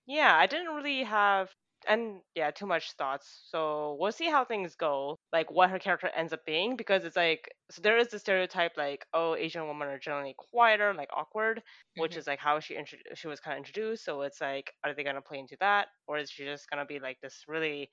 Yeah, 0.07 0.35
I 0.37 0.47
didn't 0.47 0.75
really 0.75 1.03
have 1.03 1.55
and 1.87 2.21
yeah, 2.35 2.51
too 2.51 2.65
much 2.65 2.91
thoughts. 2.93 3.45
So 3.49 3.97
we'll 3.99 4.11
see 4.11 4.29
how 4.29 4.45
things 4.45 4.75
go, 4.75 5.17
like 5.33 5.49
what 5.51 5.69
her 5.69 5.79
character 5.79 6.07
ends 6.15 6.33
up 6.33 6.45
being, 6.45 6.75
because 6.75 7.05
it's 7.05 7.15
like 7.15 7.49
so 7.71 7.81
there 7.81 7.97
is 7.97 8.09
the 8.09 8.19
stereotype 8.19 8.73
like 8.77 9.05
oh 9.13 9.35
Asian 9.35 9.67
women 9.67 9.87
are 9.89 9.99
generally 9.99 10.35
quieter, 10.37 10.93
like 10.93 11.09
awkward, 11.13 11.61
which 11.95 12.15
Mhm. 12.15 12.17
is 12.17 12.27
like 12.27 12.39
how 12.39 12.59
she 12.59 12.75
intro- 12.75 12.99
she 13.15 13.27
was 13.27 13.39
kind 13.39 13.55
of 13.55 13.59
introduced. 13.59 14.05
So 14.05 14.21
it's 14.23 14.41
like 14.41 14.71
are 14.83 14.93
they 14.93 15.03
gonna 15.03 15.21
play 15.21 15.39
into 15.39 15.57
that, 15.59 15.87
or 16.07 16.17
is 16.17 16.29
she 16.31 16.45
just 16.45 16.69
gonna 16.69 16.85
be 16.85 16.99
like 16.99 17.19
this 17.21 17.43
really 17.47 17.89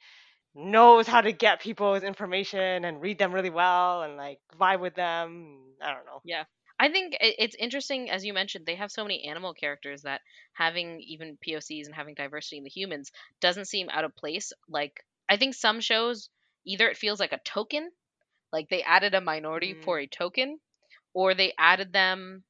knows 0.54 1.06
how 1.08 1.20
to 1.22 1.32
get 1.32 1.60
people's 1.60 2.02
information 2.04 2.84
and 2.84 3.00
read 3.02 3.18
them 3.18 3.32
really 3.34 3.50
well 3.50 4.02
and 4.02 4.16
like 4.16 4.40
vibe 4.58 4.80
with 4.80 4.94
them? 4.96 5.74
I 5.82 5.92
don't 5.94 6.06
know. 6.06 6.22
Yeah. 6.24 6.44
I 6.84 6.90
think 6.90 7.14
it, 7.14 7.36
it's 7.38 7.56
interesting, 7.56 8.10
as 8.10 8.24
you 8.24 8.34
mentioned, 8.34 8.66
they 8.66 8.76
have 8.76 8.92
so 8.92 9.02
many 9.04 9.24
animal 9.24 9.54
characters 9.54 10.02
that 10.02 10.20
having 10.52 11.00
even 11.00 11.38
POCs 11.38 11.86
and 11.86 11.94
having 11.94 12.14
diversity 12.14 12.58
in 12.58 12.64
the 12.64 12.70
humans 12.70 13.10
doesn't 13.40 13.66
seem 13.66 13.88
out 13.90 14.04
of 14.04 14.14
place. 14.16 14.52
Like, 14.68 15.04
I 15.28 15.36
think 15.36 15.54
some 15.54 15.80
shows, 15.80 16.28
either 16.64 16.88
it 16.88 16.98
feels 16.98 17.18
like 17.20 17.32
a 17.32 17.38
token, 17.44 17.90
like 18.52 18.68
they 18.68 18.82
added 18.82 19.14
a 19.14 19.20
minority 19.20 19.74
for 19.74 19.98
a 19.98 20.06
token, 20.06 20.60
or 21.14 21.34
they 21.34 21.54
added 21.58 21.92
them 21.92 22.44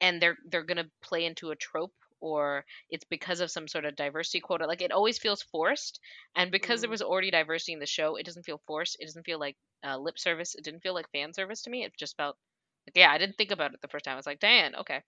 and 0.00 0.20
they're 0.22 0.38
they're 0.46 0.62
gonna 0.64 0.90
play 1.02 1.24
into 1.24 1.50
a 1.50 1.56
trope 1.56 1.94
or 2.20 2.64
it's 2.90 3.04
because 3.04 3.40
of 3.40 3.50
some 3.50 3.68
sort 3.68 3.84
of 3.84 3.96
diversity 3.96 4.40
quota 4.40 4.66
like 4.66 4.82
it 4.82 4.92
always 4.92 5.18
feels 5.18 5.42
forced 5.42 6.00
and 6.36 6.50
because 6.52 6.80
there 6.80 6.88
Mm. 6.88 6.90
was 6.90 7.02
already 7.02 7.30
diversity 7.30 7.72
in 7.72 7.80
the 7.80 7.86
show 7.86 8.16
it 8.16 8.24
doesn't 8.26 8.44
feel 8.44 8.60
forced 8.66 8.96
it 9.00 9.06
doesn't 9.06 9.24
feel 9.26 9.38
like 9.40 9.56
uh, 9.84 9.96
lip 9.98 10.18
service 10.18 10.54
it 10.54 10.64
didn't 10.64 10.80
feel 10.82 10.94
like 10.94 11.10
fan 11.12 11.32
service 11.32 11.62
to 11.62 11.70
me 11.70 11.84
it 11.84 11.92
just 11.98 12.16
felt 12.16 12.36
like 12.86 12.96
yeah 12.96 13.10
i 13.10 13.18
didn't 13.18 13.36
think 13.36 13.50
about 13.50 13.72
it 13.74 13.80
the 13.82 13.88
first 13.88 14.04
time 14.04 14.14
i 14.14 14.16
was 14.16 14.26
like 14.26 14.40
dan 14.40 14.74
okay. 14.76 15.02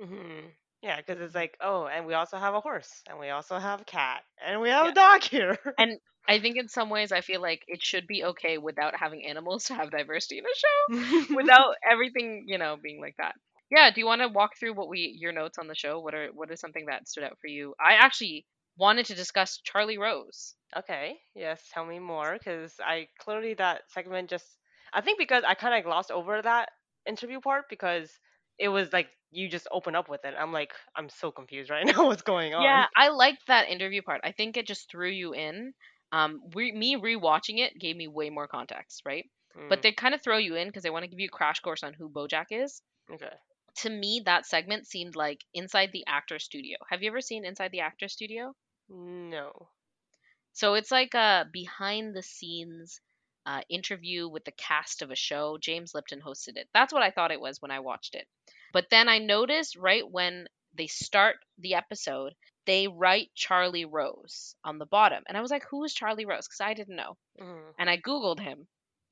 Hmm 0.00 0.48
Yeah, 0.82 0.96
because 0.98 1.20
it's 1.20 1.34
like, 1.34 1.56
oh, 1.60 1.86
and 1.86 2.06
we 2.06 2.14
also 2.14 2.36
have 2.36 2.54
a 2.54 2.60
horse, 2.60 3.02
and 3.08 3.18
we 3.18 3.30
also 3.30 3.58
have 3.58 3.80
a 3.80 3.84
cat, 3.84 4.22
and 4.44 4.60
we 4.60 4.68
have 4.68 4.86
Yeah. 4.86 4.90
a 4.90 4.92
dog 4.92 5.22
here. 5.22 5.58
and 5.78 5.98
i 6.28 6.38
think 6.40 6.56
in 6.56 6.68
some 6.68 6.90
ways 6.90 7.12
i 7.12 7.20
feel 7.20 7.40
like 7.42 7.62
it 7.68 7.82
should 7.82 8.06
be 8.06 8.24
okay 8.24 8.58
without 8.58 8.96
having 8.96 9.26
animals 9.26 9.64
to 9.64 9.74
have 9.74 9.90
diversity 9.90 10.38
in 10.38 10.44
a 10.44 10.54
show 10.56 10.78
without 11.36 11.74
everything 11.90 12.44
you 12.46 12.58
know 12.58 12.76
being 12.82 13.00
like 13.00 13.16
that. 13.18 13.34
Yeah 13.70 13.90
do 13.92 14.00
you 14.00 14.06
want 14.06 14.22
to 14.22 14.28
walk 14.28 14.52
through 14.58 14.74
what 14.74 14.88
we 14.88 15.16
your 15.18 15.32
notes 15.32 15.58
on 15.58 15.68
the 15.68 15.74
show? 15.74 16.00
What 16.00 16.14
are 16.14 16.28
what 16.32 16.50
is 16.50 16.60
something 16.60 16.86
that 16.86 17.08
stood 17.08 17.24
out 17.24 17.38
for 17.40 17.48
you? 17.48 17.74
I 17.80 17.94
actually 17.94 18.46
wanted 18.76 19.06
to 19.06 19.14
discuss 19.14 19.60
charlie 19.64 19.98
rose. 19.98 20.54
Okay, 20.76 21.20
yes, 21.34 21.68
tell 21.72 21.84
me 21.84 21.98
more, 21.98 22.34
because 22.38 22.74
I 22.80 23.08
clearly 23.18 23.54
that 23.54 23.82
segment 23.90 24.30
just, 24.30 24.46
I 24.92 25.00
think 25.00 25.18
because 25.18 25.44
I 25.44 25.54
kind 25.54 25.74
of 25.74 25.84
glossed 25.84 26.10
over 26.10 26.40
that 26.42 26.70
interview 27.06 27.40
part 27.40 27.64
because 27.70 28.18
it 28.58 28.68
was 28.68 28.92
like 28.92 29.08
you 29.30 29.48
just 29.48 29.68
open 29.72 29.94
up 29.96 30.08
with 30.08 30.24
it. 30.24 30.34
I'm 30.38 30.52
like, 30.52 30.72
I'm 30.96 31.08
so 31.08 31.30
confused 31.32 31.70
right 31.70 31.86
now. 31.96 32.06
What's 32.06 32.22
going 32.22 32.54
on? 32.54 32.84
yeah 32.84 32.86
i 32.96 33.08
liked 33.08 33.46
that 33.46 33.68
interview 33.68 34.02
part 34.02 34.20
i 34.24 34.32
think 34.32 34.56
it 34.56 34.66
just 34.66 34.90
threw 34.90 35.10
you 35.10 35.32
in 35.34 35.72
um 36.12 36.40
re- 36.54 36.72
me 36.72 36.96
rewatching 36.96 37.58
it 37.58 37.78
gave 37.78 37.96
me 37.96 38.08
way 38.08 38.30
more 38.30 38.48
context 38.48 39.02
right 39.06 39.24
but 39.68 39.80
Mm, 39.80 39.82
they 39.82 39.92
kind 39.92 40.14
of 40.14 40.22
throw 40.22 40.36
you 40.38 40.54
in 40.56 40.68
because 40.68 40.82
they 40.82 40.90
want 40.90 41.02
to 41.04 41.08
give 41.10 41.18
you 41.20 41.28
a 41.32 41.36
crash 41.36 41.60
course 41.60 41.82
on 41.82 41.94
who 41.94 42.08
bojack 42.10 42.46
is 42.50 42.82
okay. 43.10 43.36
to 43.76 43.88
me 43.90 44.20
that 44.24 44.46
segment 44.46 44.86
seemed 44.86 45.14
like 45.16 45.44
inside 45.54 45.90
the 45.92 46.04
actor 46.06 46.38
studio 46.40 46.76
have 46.90 47.02
you 47.02 47.08
ever 47.08 47.20
seen 47.20 47.44
inside 47.44 47.70
the 47.72 47.80
actor 47.80 48.08
studio 48.08 48.54
No. 48.88 49.68
So 50.52 50.72
it's 50.74 50.90
like 50.90 51.12
a 51.14 51.46
behind 51.52 52.14
the 52.16 52.22
scenes 52.22 53.00
uh, 53.46 53.60
interview 53.68 54.28
with 54.28 54.44
the 54.44 54.52
cast 54.52 55.02
of 55.02 55.10
a 55.10 55.16
show. 55.16 55.58
James 55.60 55.92
Lipton 55.94 56.20
hosted 56.20 56.56
it. 56.56 56.68
That's 56.72 56.92
what 56.92 57.02
I 57.02 57.10
thought 57.10 57.30
it 57.32 57.40
was 57.40 57.60
when 57.60 57.70
I 57.70 57.80
watched 57.80 58.14
it. 58.14 58.26
But 58.72 58.86
then 58.90 59.08
I 59.08 59.18
noticed 59.18 59.76
right 59.76 60.02
when 60.08 60.46
they 60.76 60.86
start 60.88 61.36
the 61.58 61.74
episode, 61.74 62.34
they 62.66 62.88
write 62.88 63.28
Charlie 63.34 63.84
Rose 63.84 64.56
on 64.64 64.78
the 64.78 64.86
bottom. 64.86 65.22
And 65.28 65.36
I 65.36 65.40
was 65.40 65.50
like, 65.50 65.64
who 65.70 65.84
is 65.84 65.94
Charlie 65.94 66.24
Rose? 66.26 66.48
Because 66.48 66.60
I 66.60 66.74
didn't 66.74 66.96
know. 66.96 67.16
Mm, 67.40 67.60
And 67.78 67.90
I 67.90 67.98
Googled 67.98 68.40
him, 68.40 68.66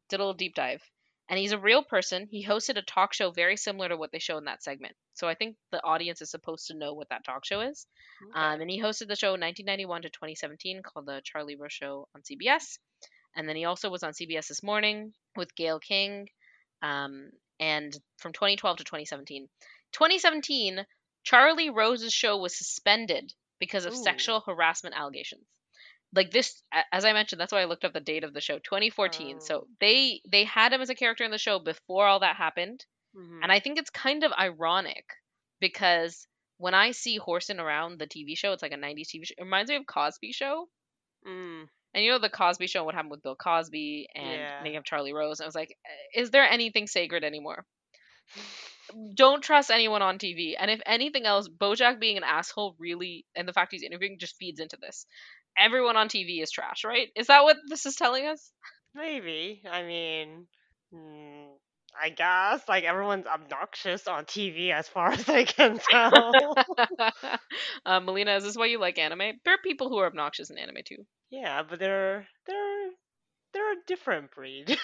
did 0.08 0.16
a 0.16 0.22
little 0.22 0.34
deep 0.34 0.54
dive. 0.54 0.82
And 1.28 1.38
he's 1.38 1.52
a 1.52 1.58
real 1.58 1.84
person. 1.84 2.26
He 2.30 2.44
hosted 2.44 2.76
a 2.76 2.82
talk 2.82 3.14
show 3.14 3.30
very 3.30 3.56
similar 3.56 3.88
to 3.90 3.96
what 3.96 4.10
they 4.12 4.18
show 4.18 4.38
in 4.38 4.44
that 4.46 4.62
segment. 4.62 4.94
So 5.14 5.28
I 5.28 5.34
think 5.34 5.56
the 5.70 5.82
audience 5.84 6.20
is 6.20 6.30
supposed 6.30 6.66
to 6.66 6.76
know 6.76 6.94
what 6.94 7.08
that 7.10 7.24
talk 7.24 7.44
show 7.44 7.60
is. 7.60 7.86
okay. 8.30 8.38
Um, 8.38 8.60
and 8.60 8.70
he 8.70 8.82
hosted 8.82 9.06
the 9.08 9.16
show 9.16 9.30
1991 9.30 10.02
to 10.02 10.10
2017 10.10 10.82
called 10.82 11.06
The 11.06 11.20
Charlie 11.24 11.56
Rose 11.56 11.72
Show 11.72 12.08
on 12.14 12.22
CBS. 12.22 12.78
And 13.36 13.48
then 13.48 13.56
he 13.56 13.64
also 13.64 13.90
was 13.90 14.02
on 14.02 14.12
CBS 14.12 14.48
This 14.48 14.62
Morning 14.62 15.12
with 15.36 15.54
Gayle 15.54 15.80
King. 15.80 16.28
Um, 16.82 17.30
and 17.60 17.96
from 18.18 18.32
2012 18.32 18.78
to 18.78 18.84
2017. 18.84 19.48
2017, 19.92 20.84
Charlie 21.22 21.70
Rose's 21.70 22.12
show 22.12 22.36
was 22.38 22.56
suspended 22.56 23.32
because 23.60 23.84
of 23.84 23.92
Ooh. 23.92 24.02
sexual 24.02 24.40
harassment 24.40 24.96
allegations. 24.96 25.44
Like 26.14 26.30
this, 26.30 26.62
as 26.92 27.04
I 27.04 27.12
mentioned, 27.12 27.40
that's 27.40 27.52
why 27.52 27.60
I 27.60 27.66
looked 27.66 27.84
up 27.84 27.94
the 27.94 28.00
date 28.00 28.24
of 28.24 28.34
the 28.34 28.40
show, 28.40 28.58
2014. 28.58 29.36
Oh. 29.36 29.38
So 29.40 29.66
they 29.80 30.20
they 30.28 30.44
had 30.44 30.72
him 30.72 30.82
as 30.82 30.90
a 30.90 30.94
character 30.94 31.24
in 31.24 31.30
the 31.30 31.38
show 31.38 31.58
before 31.58 32.06
all 32.06 32.20
that 32.20 32.36
happened. 32.36 32.84
Mhm. 33.16 33.40
And 33.42 33.52
I 33.52 33.60
think 33.60 33.78
it's 33.78 33.90
kind 33.90 34.24
of 34.24 34.32
ironic 34.32 35.06
because 35.60 36.26
when 36.58 36.74
I 36.74 36.90
see 36.90 37.16
Horsing 37.16 37.60
Around 37.60 37.98
the 37.98 38.06
TV 38.06 38.36
show, 38.36 38.52
it's 38.52 38.62
like 38.62 38.72
a 38.72 38.76
90s 38.76 39.08
TV 39.08 39.24
show. 39.24 39.34
It 39.38 39.42
reminds 39.42 39.70
me 39.70 39.76
of 39.76 39.86
Cosby 39.86 40.32
Show. 40.32 40.68
Mm, 41.26 41.68
And 41.94 42.04
you 42.04 42.10
know 42.10 42.18
the 42.18 42.30
Cosby 42.30 42.66
Show, 42.66 42.84
what 42.84 42.94
happened 42.94 43.10
with 43.10 43.22
Bill 43.22 43.36
Cosby 43.36 44.08
and 44.14 44.24
Yeah. 44.26 44.56
then 44.60 44.72
you 44.72 44.74
have 44.76 44.84
Charlie 44.84 45.12
Rose. 45.12 45.40
I 45.40 45.46
was 45.46 45.54
like, 45.54 45.76
"Eh, 45.86 46.20
is 46.22 46.30
there 46.30 46.44
anything 46.48 46.86
sacred 46.86 47.24
anymore? 47.24 47.64
Don't 49.14 49.42
trust 49.42 49.70
anyone 49.70 50.02
on 50.02 50.18
TV. 50.18 50.56
And 50.56 50.70
if 50.70 50.80
anything 50.86 51.24
else, 51.26 51.48
Bojack 51.48 51.98
being 52.00 52.16
an 52.16 52.24
asshole 52.24 52.74
really, 52.78 53.24
and 53.34 53.48
the 53.48 53.52
fact 53.52 53.72
he's 53.72 53.82
interviewing 53.82 54.18
just 54.18 54.36
feeds 54.36 54.60
into 54.60 54.76
this. 54.76 55.06
Everyone 55.56 55.96
on 55.96 56.08
TV 56.08 56.40
is 56.42 56.50
trash, 56.50 56.84
right? 56.84 57.08
Is 57.16 57.26
that 57.28 57.44
what 57.44 57.56
this 57.68 57.86
is 57.86 57.96
telling 57.96 58.26
us? 58.26 58.52
maybe. 58.94 59.62
I 59.70 59.82
mean, 59.82 60.46
mm, 60.92 61.48
I 62.00 62.10
guess 62.10 62.68
like 62.68 62.84
everyone's 62.84 63.26
obnoxious 63.26 64.06
on 64.06 64.24
TV 64.26 64.72
as 64.72 64.88
far 64.88 65.08
as 65.12 65.28
I 65.28 65.44
can 65.44 65.78
tell. 65.78 66.36
uh, 67.86 68.00
Melina, 68.00 68.36
is 68.36 68.44
this 68.44 68.56
why 68.56 68.66
you 68.66 68.78
like 68.78 68.98
anime? 68.98 69.40
There 69.44 69.54
are 69.54 69.58
people 69.64 69.88
who 69.88 69.98
are 69.98 70.06
obnoxious 70.06 70.50
in 70.50 70.58
anime 70.58 70.82
too. 70.84 71.06
yeah, 71.30 71.62
but 71.62 71.78
they're 71.78 72.26
they're 72.46 72.90
they're 73.52 73.72
a 73.72 73.84
different 73.86 74.30
breed. 74.32 74.66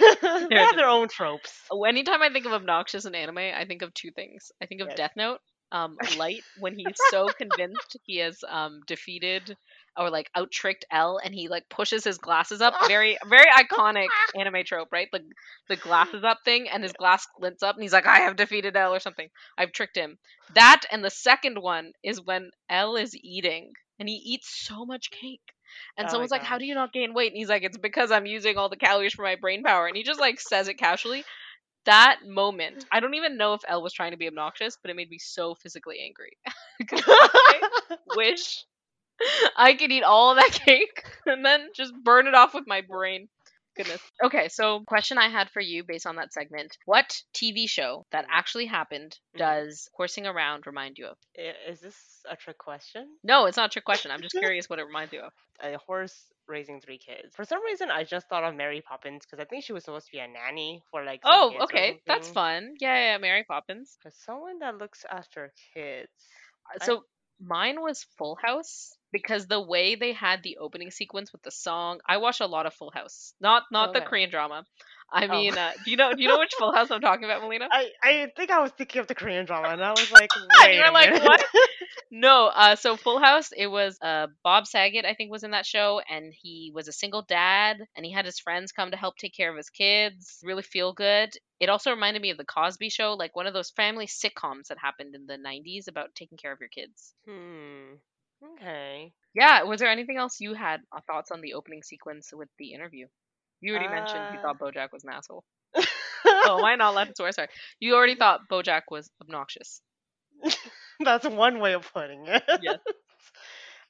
they 0.51 0.57
have 0.57 0.77
their 0.77 0.88
own 0.88 1.09
tropes. 1.09 1.53
Oh, 1.71 1.85
Anytime 1.85 2.23
I 2.23 2.31
think 2.31 2.47
of 2.47 2.53
obnoxious 2.53 3.05
in 3.05 3.14
anime, 3.14 3.38
I 3.38 3.64
think 3.66 3.83
of 3.83 3.92
two 3.94 4.11
things. 4.11 4.51
I 4.62 4.66
think 4.66 4.81
of 4.81 4.88
Yes. 4.88 4.94
Death 4.94 5.12
Note, 5.16 5.40
um, 5.73 5.99
Light 6.07 6.44
when 6.55 6.75
he's 6.79 7.01
so 7.01 7.33
convinced 7.33 7.97
he 8.05 8.18
has 8.18 8.42
um 8.49 8.81
defeated 8.87 9.57
or 9.98 10.11
like 10.11 10.30
out 10.34 10.50
tricked 10.50 10.84
L, 10.90 11.18
and 11.22 11.34
he 11.34 11.48
like 11.48 11.68
pushes 11.68 12.04
his 12.04 12.18
glasses 12.18 12.61
up. 12.61 12.74
Very 12.88 13.18
very 13.28 13.46
iconic 13.50 14.08
anime 14.38 14.64
trope, 14.64 14.88
right? 14.92 15.08
The 15.12 15.20
the 15.68 15.76
glasses 15.76 16.24
up 16.24 16.38
thing, 16.44 16.68
and 16.68 16.82
his 16.82 16.92
glass 16.92 17.26
glints 17.38 17.62
up, 17.62 17.74
and 17.76 17.82
he's 17.82 17.92
like, 17.92 18.06
"I 18.06 18.20
have 18.20 18.37
defeated 18.37 18.76
L" 18.76 18.94
or 18.94 19.00
something. 19.00 19.28
I've 19.56 19.72
tricked 19.72 19.96
him. 19.96 20.18
That 20.54 20.82
and 20.90 21.04
the 21.04 21.11
second 21.11 21.61
one 21.61 21.92
is 22.02 22.20
when 22.22 22.50
L 22.70 22.96
is 22.96 23.14
eating, 23.16 23.72
and 23.98 24.08
he 24.08 24.16
eats 24.16 24.48
so 24.48 24.84
much 24.87 25.11
cake. 25.11 25.42
And 25.96 26.06
Oh 26.06 26.11
someone's 26.11 26.30
like, 26.30 26.42
"How 26.42 26.58
do 26.58 26.64
you 26.64 26.74
not 26.74 26.92
gain 26.92 27.14
weight?" 27.14 27.32
And 27.32 27.37
he's 27.37 27.48
like, 27.48 27.62
"It's 27.64 27.76
because 27.78 28.11
I'm 28.11 28.26
using 28.26 28.56
all 28.56 28.68
the 28.68 28.76
calories 28.76 29.14
for 29.14 29.22
my 29.22 29.37
brain 29.37 29.62
power." 29.62 29.87
And 29.87 29.96
he 29.96 30.02
just 30.02 30.20
like 30.20 30.40
says 30.40 30.68
it 30.68 30.74
casually. 30.74 31.24
That 31.84 32.20
moment, 32.26 32.84
I 32.92 33.00
don't 33.00 33.14
even 33.14 33.37
know 33.38 33.54
if 33.54 33.62
L 33.66 33.82
was 33.82 33.92
trying 33.92 34.11
to 34.11 34.16
be 34.18 34.26
obnoxious, 34.26 34.76
but 34.80 34.90
it 34.90 34.96
made 34.96 35.11
me 35.11 35.18
so 35.18 35.54
physically 35.54 36.00
angry. 36.04 36.37
I 36.92 37.61
wish 38.14 38.64
I 39.57 39.74
could 39.74 39.90
eat 39.90 40.02
all 40.04 40.31
of 40.33 40.37
that 40.37 40.52
cake 40.64 41.04
and 41.26 41.44
then 41.44 41.68
just 41.74 41.92
burn 42.04 42.26
it 42.26 42.35
off 42.35 42.54
with 42.54 42.66
my 42.66 42.81
brain. 42.83 43.28
Goodness. 43.76 44.00
Okay, 44.24 44.48
so 44.48 44.81
question 44.88 45.18
I 45.18 45.28
had 45.28 45.50
for 45.50 45.61
you 45.61 45.85
based 45.85 46.04
on 46.07 46.16
that 46.16 46.33
segment: 46.33 46.76
What 46.85 47.22
TV 47.33 47.68
show 47.68 48.07
that 48.11 48.26
actually 48.28 48.66
happened 48.66 49.16
Mhm. 49.35 49.38
does 49.38 49.88
horsing 49.94 50.26
around 50.26 50.66
remind 50.66 50.98
you 50.98 51.07
of? 51.07 51.16
Is 51.37 51.81
this 51.81 51.96
a 52.28 52.35
trick 52.35 52.59
question? 52.59 53.07
No, 53.22 53.46
it's 53.46 53.57
not 53.57 53.70
a 53.70 53.72
trick 53.72 53.85
question. 53.85 54.11
I'm 54.11 54.20
just 54.20 54.35
curious 54.52 54.68
what 54.68 54.81
it 54.81 54.85
reminds 54.87 55.12
you 55.12 55.20
of. 55.20 55.33
A 55.62 55.78
horse 55.78 56.16
raising 56.48 56.81
three 56.81 56.98
kids. 56.98 57.37
For 57.37 57.44
some 57.44 57.62
reason, 57.64 57.88
I 57.88 58.02
just 58.02 58.28
thought 58.28 58.42
of 58.42 58.57
Mary 58.57 58.81
Poppins 58.81 59.24
because 59.24 59.38
I 59.40 59.44
think 59.44 59.62
she 59.64 59.72
was 59.72 59.85
supposed 59.85 60.07
to 60.07 60.12
be 60.12 60.18
a 60.18 60.26
nanny 60.26 60.83
for 60.90 61.04
like. 61.04 61.20
Oh, 61.24 61.54
okay, 61.62 62.00
that's 62.04 62.28
fun. 62.31 62.74
Yeah, 62.81 63.12
yeah, 63.12 63.18
Mary 63.18 63.44
Poppins. 63.44 63.96
For 64.02 64.11
someone 64.11 64.59
that 64.59 64.76
looks 64.78 65.04
after 65.09 65.52
kids. 65.72 66.11
I- 66.81 66.85
So 66.85 67.04
mine 67.40 67.81
was 67.81 68.02
Full 68.18 68.35
House 68.42 68.97
because 69.12 69.47
the 69.47 69.61
way 69.61 69.94
they 69.94 70.12
had 70.12 70.42
the 70.42 70.59
opening 70.59 70.90
sequence 70.90 71.33
with 71.33 71.42
the 71.42 71.51
song. 71.51 72.01
I 72.07 72.18
watch 72.18 72.40
a 72.40 72.47
lot 72.47 72.66
of 72.66 72.75
Full 72.75 72.90
House, 72.90 73.33
not 73.40 73.64
not 73.73 73.92
the 73.94 74.01
Korean 74.01 74.31
drama. 74.31 74.64
I 75.11 75.25
Oh. 75.25 75.29
mean, 75.29 75.57
uh, 75.57 75.73
do 75.85 75.90
you 75.90 75.97
know 75.97 76.12
do 76.12 76.21
you 76.23 76.29
know 76.29 76.38
which 76.38 76.53
Full 76.59 76.75
House 76.75 76.90
I'm 76.90 77.01
talking 77.01 77.25
about, 77.25 77.40
Melina? 77.42 77.66
I, 77.73 77.88
I 78.03 78.27
think 78.37 78.51
I 78.51 78.61
was 78.61 78.71
thinking 78.73 79.01
of 79.01 79.07
the 79.07 79.14
Korean 79.14 79.47
drama 79.47 79.68
and 79.68 79.83
I 79.83 79.90
was 79.92 80.11
like, 80.12 80.29
You 80.37 80.47
wait 80.61 80.79
were 80.79 80.85
a 80.85 80.92
like, 80.92 81.11
minute. 81.11 81.25
"What?" 81.25 81.44
No, 82.11 82.47
uh, 82.47 82.75
so 82.77 82.97
Full 82.97 83.18
House, 83.18 83.51
it 83.55 83.66
was 83.66 83.99
uh, 84.01 84.29
Bob 84.42 84.66
Saget, 84.66 85.05
I 85.05 85.12
think, 85.14 85.31
was 85.31 85.44
in 85.44 85.51
that 85.51 85.66
show, 85.66 86.01
and 86.09 86.33
he 86.35 86.73
was 86.75 86.88
a 86.88 86.92
single 86.92 87.21
dad, 87.21 87.77
and 87.97 88.05
he 88.07 88.11
had 88.12 88.25
his 88.25 88.38
friends 88.38 88.73
come 88.73 88.90
to 88.92 88.97
help 88.97 89.16
take 89.18 89.35
care 89.35 89.51
of 89.51 89.57
his 89.59 89.68
kids. 89.68 90.38
Really 90.42 90.62
feel 90.62 90.94
good. 90.94 91.29
It 91.61 91.68
also 91.68 91.90
reminded 91.90 92.23
me 92.23 92.31
of 92.31 92.38
the 92.38 92.47
Cosby 92.47 92.88
Show, 92.88 93.12
like 93.12 93.37
one 93.37 93.47
of 93.47 93.53
those 93.53 93.71
family 93.71 94.07
sitcoms 94.07 94.68
that 94.68 94.79
happened 94.81 95.14
in 95.14 95.27
the 95.27 95.37
'90s 95.37 95.87
about 95.88 96.14
taking 96.14 96.38
care 96.38 96.53
of 96.53 96.61
your 96.61 96.71
kids. 96.71 97.14
hmm. 97.27 97.97
Okay. 98.42 99.14
Yeah, 99.35 99.62
was 99.62 99.81
there 99.81 99.88
anything 99.88 100.16
else 100.18 100.40
you 100.40 100.55
had 100.55 100.83
uh, 100.92 101.01
thoughts 101.07 101.31
on 101.31 101.40
the 101.40 101.55
opening 101.55 101.83
sequence 101.83 102.31
with 102.33 102.48
the 102.59 102.72
interview? 102.74 103.07
You 103.61 103.70
already 103.72 103.88
mentioned 103.88 104.31
you 104.33 104.38
Uh, 104.38 104.40
thought 104.40 104.59
BoJack 104.59 104.92
was 104.92 105.05
an 105.05 105.11
asshole. 105.12 105.44
Oh, 106.42 106.59
am 106.59 106.64
I 106.64 106.74
not 106.77 106.90
allowed 106.92 107.09
to 107.09 107.14
swear? 107.16 107.33
Sorry. 107.33 107.48
You 107.81 107.94
already 107.94 108.14
thought 108.16 108.48
BoJack 108.48 108.83
was 108.90 109.11
obnoxious. 109.20 109.83
That's 111.01 111.27
one 111.27 111.61
way 111.61 111.74
of 111.74 111.90
putting 111.92 112.27
it. 112.27 112.42
Yes. 112.57 112.81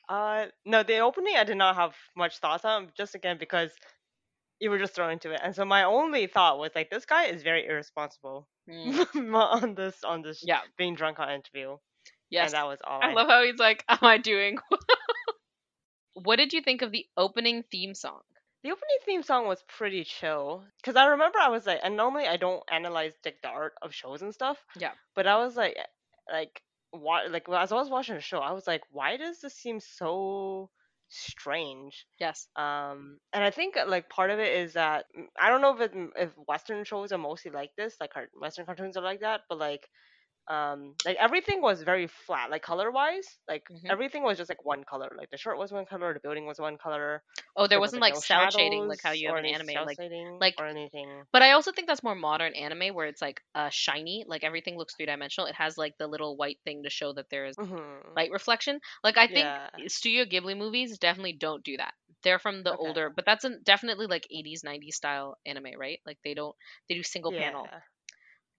Uh, 0.09 0.47
no, 0.65 0.83
the 0.83 0.99
opening 0.99 1.37
I 1.37 1.45
did 1.45 1.57
not 1.57 1.77
have 1.77 1.95
much 2.17 2.39
thoughts 2.39 2.65
on, 2.65 2.93
just 2.97 3.15
again 3.15 3.39
because 3.39 3.73
you 4.61 4.71
were 4.71 4.79
just 4.79 4.95
thrown 4.95 5.13
into 5.13 5.33
it, 5.33 5.41
and 5.43 5.55
so 5.55 5.65
my 5.65 5.85
only 5.85 6.27
thought 6.27 6.59
was 6.59 6.73
like, 6.75 6.91
this 6.91 7.07
guy 7.07 7.27
is 7.27 7.43
very 7.43 7.67
irresponsible 7.67 8.49
Mm, 8.69 9.01
on 9.35 9.75
this 9.75 10.05
on 10.05 10.23
this 10.23 10.47
yeah. 10.47 10.61
being 10.77 10.95
drunk 10.95 11.19
on 11.21 11.31
interview, 11.31 11.77
Yes. 12.31 12.53
and 12.53 12.55
that 12.55 12.67
was 12.67 12.81
all. 12.85 13.01
I 13.03 13.13
love 13.13 13.29
how 13.29 13.43
he's 13.43 13.59
like, 13.59 13.85
"Am 13.89 13.99
I 14.03 14.19
doing?" 14.19 14.59
what 16.15 16.37
did 16.37 16.53
you 16.53 16.61
think 16.61 16.83
of 16.83 16.93
the 16.93 17.07
opening 17.17 17.65
theme 17.71 17.95
song? 17.95 18.21
The 18.65 18.71
opening 18.71 18.99
theme 19.05 19.23
song 19.23 19.47
was 19.47 19.63
pretty 19.69 20.05
chill 20.05 20.65
because 20.81 20.97
I 20.97 21.07
remember 21.07 21.39
I 21.39 21.49
was 21.49 21.65
like, 21.67 21.81
and 21.83 21.97
normally 21.97 22.27
I 22.27 22.37
don't 22.37 22.63
analyze 22.71 23.13
like 23.25 23.41
the 23.43 23.49
art 23.49 23.75
of 23.83 23.95
shows 23.95 24.23
and 24.23 24.35
stuff. 24.35 24.59
Yeah. 24.79 24.93
But 25.15 25.27
I 25.27 25.37
was 25.37 25.57
like, 25.57 25.77
like 26.31 26.61
why? 26.91 27.27
Like 27.27 27.49
as 27.49 27.71
I 27.73 27.77
was 27.77 27.89
watching 27.89 28.17
the 28.17 28.21
show, 28.21 28.41
I 28.41 28.53
was 28.53 28.67
like, 28.67 28.83
why 28.91 29.17
does 29.17 29.41
this 29.41 29.55
seem 29.55 29.79
so 29.81 30.71
strange? 31.09 32.07
Yes. 32.19 32.49
Um, 32.57 33.19
and 33.33 33.45
I 33.45 33.51
think 33.51 33.77
like 33.87 34.11
part 34.11 34.31
of 34.31 34.41
it 34.41 34.57
is 34.57 34.73
that 34.73 35.07
mm, 35.17 35.27
I 35.41 35.51
don't 35.51 35.63
know 35.63 35.75
if 35.77 35.81
it, 35.81 35.93
if 36.17 36.31
Western 36.49 36.85
shows 36.85 37.13
are 37.13 37.19
mostly 37.19 37.53
like 37.53 37.71
this, 37.77 37.97
like 38.01 38.13
car- 38.13 38.29
Western 38.39 38.67
cartoons 38.67 38.97
are 38.97 39.05
like 39.05 39.21
that, 39.21 39.43
but 39.49 39.59
like 39.59 39.89
um 40.49 40.95
like 41.05 41.17
everything 41.19 41.61
was 41.61 41.83
very 41.83 42.07
flat 42.07 42.51
like 42.51 42.63
color 42.63 42.91
wise 42.91 43.39
like 43.49 43.63
Mhm. 43.71 43.91
everything 43.91 44.23
was 44.23 44.39
just 44.39 44.49
like 44.49 44.65
one 44.65 44.85
color 44.85 45.11
like 45.17 45.31
the 45.31 45.37
shirt 45.37 45.59
was 45.59 45.73
one 45.73 45.87
color 45.87 46.15
the 46.15 46.21
building 46.21 46.47
was 46.47 46.59
one 46.59 46.79
color 46.79 47.23
Oh, 47.57 47.67
there 47.67 47.81
was, 47.81 47.93
wasn't 47.93 48.01
like 48.01 48.15
no 48.15 48.21
cell 48.21 48.49
shading 48.51 48.87
like 48.89 49.01
how 49.03 49.11
you 49.13 49.29
have 49.29 49.37
an 49.37 49.45
anime. 49.45 49.85
Like, 49.85 49.99
like- 50.41 50.57
or 50.59 50.67
anything. 50.67 51.27
but 51.33 51.43
I 51.43 51.53
also 51.53 51.73
think 51.73 51.89
that's 51.89 52.03
more 52.03 52.15
modern 52.15 52.55
anime 52.55 52.95
where 52.95 53.07
it's 53.07 53.21
like 53.23 53.41
uh 53.55 53.69
shiny, 53.71 54.25
like 54.27 54.45
everything 54.45 54.77
looks 54.79 54.95
three 54.97 55.07
dimensional. 55.07 55.47
It 55.49 55.55
has 55.57 55.77
like 55.79 55.95
the 55.99 56.07
little 56.07 56.37
white 56.37 56.59
thing 56.65 56.83
to 56.85 56.91
show 56.91 57.13
that 57.15 57.27
there 57.31 57.47
is 57.47 57.57
Mhm. 57.59 58.03
light 58.17 58.31
reflection. 58.31 58.81
Like 59.05 59.19
I 59.19 59.27
think 59.29 59.55
Yeah. 59.57 59.69
Studio 59.89 60.25
Ghibli 60.25 60.57
movies 60.57 60.99
definitely 60.99 61.35
don't 61.35 61.65
do 61.65 61.77
that. 61.79 61.95
They're 62.25 62.39
from 62.39 62.63
the 62.63 62.75
Okay. 62.75 62.77
older, 62.77 63.11
but 63.15 63.25
that's 63.27 63.45
a, 63.45 63.59
definitely 63.61 64.07
like 64.07 64.27
80s, 64.31 64.65
90s 64.65 64.97
style 64.97 65.37
anime, 65.47 65.79
right? 65.79 66.01
Like 66.07 66.19
they 66.25 66.35
don't 66.35 66.57
they 66.89 66.95
do 66.97 67.03
single 67.03 67.33
panel. 67.33 67.73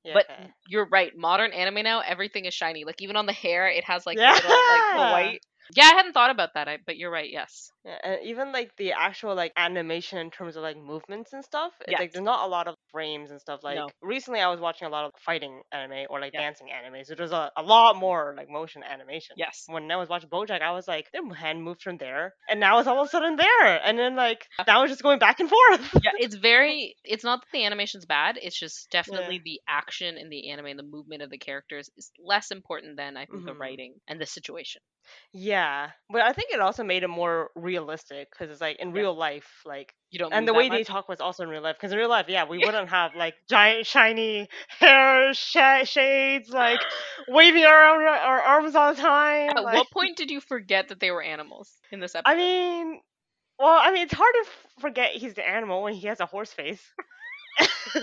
Yeah. 0.03 0.13
But 0.13 0.25
okay. 0.29 0.51
you're 0.67 0.87
right. 0.89 1.11
Modern 1.15 1.51
anime 1.51 1.83
now, 1.83 1.99
everything 2.01 2.45
is 2.45 2.53
shiny. 2.53 2.83
Like 2.85 3.01
even 3.01 3.15
on 3.15 3.25
the 3.25 3.33
hair, 3.33 3.67
it 3.67 3.83
has 3.85 4.05
like 4.05 4.17
Yeah. 4.17 4.33
little 4.33 4.49
like 4.67 4.85
the 4.95 5.03
white. 5.03 5.41
Yeah, 5.75 5.85
I 5.85 5.95
hadn't 5.95 6.13
thought 6.13 6.31
about 6.31 6.53
that. 6.55 6.67
I, 6.67 6.77
but 6.85 6.97
you're 6.97 7.11
right. 7.11 7.29
Yes. 7.31 7.71
Yeah, 7.85 7.97
and 8.03 8.19
even 8.23 8.51
like 8.51 8.71
the 8.77 8.91
actual 8.93 9.35
like 9.35 9.53
animation 9.55 10.17
in 10.17 10.31
terms 10.31 10.55
of 10.55 10.63
like 10.63 10.77
movements 10.77 11.33
and 11.33 11.43
stuff, 11.43 11.71
it's 11.81 11.91
Yes. 11.91 11.99
like 11.99 12.11
there's 12.11 12.23
not 12.25 12.45
a 12.45 12.49
lot 12.49 12.67
of 12.67 12.75
frames 12.91 13.31
and 13.31 13.39
stuff. 13.39 13.61
Like 13.63 13.77
No. 13.77 13.87
recently, 14.01 14.39
I 14.41 14.49
was 14.49 14.59
watching 14.59 14.87
a 14.87 14.91
lot 14.91 15.05
of 15.05 15.11
fighting 15.19 15.61
anime 15.71 16.07
or 16.09 16.19
like 16.19 16.33
Yeah. 16.33 16.41
dancing 16.41 16.67
anime, 16.71 17.03
so 17.05 17.15
there's 17.15 17.31
a, 17.31 17.51
a 17.55 17.63
lot 17.63 17.95
more 17.97 18.33
like 18.35 18.49
motion 18.49 18.83
animation. 18.83 19.35
Yes. 19.37 19.63
When 19.67 19.89
I 19.91 19.95
was 19.97 20.09
watching 20.09 20.29
BoJack, 20.29 20.61
I 20.61 20.71
was 20.71 20.87
like, 20.87 21.05
their 21.11 21.21
hand 21.33 21.63
moved 21.63 21.81
from 21.83 21.97
there, 21.97 22.33
and 22.49 22.59
now 22.59 22.79
it's 22.79 22.87
all 22.87 22.99
of 23.01 23.07
a 23.07 23.09
sudden 23.09 23.35
there, 23.37 23.81
and 23.85 23.97
then 23.97 24.15
like 24.15 24.45
now 24.67 24.83
it's 24.83 24.91
just 24.91 25.03
going 25.03 25.19
back 25.19 25.39
and 25.39 25.49
forth. 25.49 25.93
Yeah, 26.03 26.11
it's 26.17 26.35
very. 26.41 26.95
It's 27.03 27.23
not 27.23 27.41
that 27.41 27.47
the 27.53 27.65
animation's 27.65 28.05
bad. 28.05 28.37
It's 28.41 28.59
just 28.59 28.89
definitely 28.91 29.41
the 29.43 29.61
action 29.67 30.17
in 30.17 30.29
the 30.29 30.49
anime 30.51 30.65
and 30.67 30.79
the 30.79 30.83
movement 30.83 31.21
of 31.21 31.29
the 31.29 31.37
characters 31.37 31.89
is 31.97 32.11
less 32.19 32.51
important 32.51 32.97
than 32.97 33.15
I 33.17 33.25
think 33.25 33.45
the 33.45 33.51
Mhm. 33.51 33.59
writing 33.59 33.95
and 34.07 34.19
the 34.19 34.25
situation. 34.25 34.81
Yeah, 35.33 35.58
but 36.09 36.21
I 36.21 36.33
think 36.33 36.51
it 36.51 36.59
also 36.59 36.83
made 36.83 37.03
it 37.03 37.07
more 37.07 37.49
realistic 37.55 38.29
because 38.31 38.51
it's 38.51 38.61
like 38.61 38.77
in 38.79 38.89
Yeah. 38.89 39.01
real 39.01 39.13
life, 39.15 39.47
like 39.65 39.93
You 40.11 40.19
don't. 40.19 40.33
and 40.33 40.47
the 40.47 40.53
way 40.53 40.69
they 40.69 40.83
talk 40.83 41.07
was 41.09 41.19
also 41.21 41.43
in 41.43 41.49
real 41.49 41.61
life 41.61 41.75
because 41.77 41.91
in 41.91 41.97
real 41.97 42.09
life 42.09 42.25
yeah 42.29 42.45
we 42.45 42.57
wouldn't 42.57 42.89
have 42.89 43.15
like 43.15 43.35
giant 43.49 43.85
shiny 43.85 44.47
hair 44.79 45.33
sh- 45.33 45.87
shades 45.89 46.49
like 46.49 46.81
waving 47.27 47.63
around 47.63 48.01
our, 48.01 48.17
our 48.31 48.41
arms 48.41 48.75
all 48.75 48.93
the 48.93 49.01
time 49.01 49.51
At 49.57 49.63
like- 49.63 49.75
what 49.75 49.87
point 49.91 50.17
did 50.17 50.29
you 50.31 50.39
forget 50.41 50.87
that 50.89 50.99
they 50.99 51.11
were 51.11 51.21
animals 51.23 51.69
in 51.91 51.99
this 51.99 52.15
episode? 52.15 52.31
i 52.33 52.35
mean 52.35 52.99
well 53.59 53.77
i 53.81 53.91
mean 53.91 54.03
it's 54.03 54.13
hard 54.13 54.33
to 54.43 54.81
forget 54.81 55.11
he's 55.11 55.33
the 55.35 55.47
animal 55.47 55.83
when 55.83 55.93
he 55.93 56.07
has 56.07 56.19
a 56.19 56.25
horse 56.25 56.51
face 56.51 56.81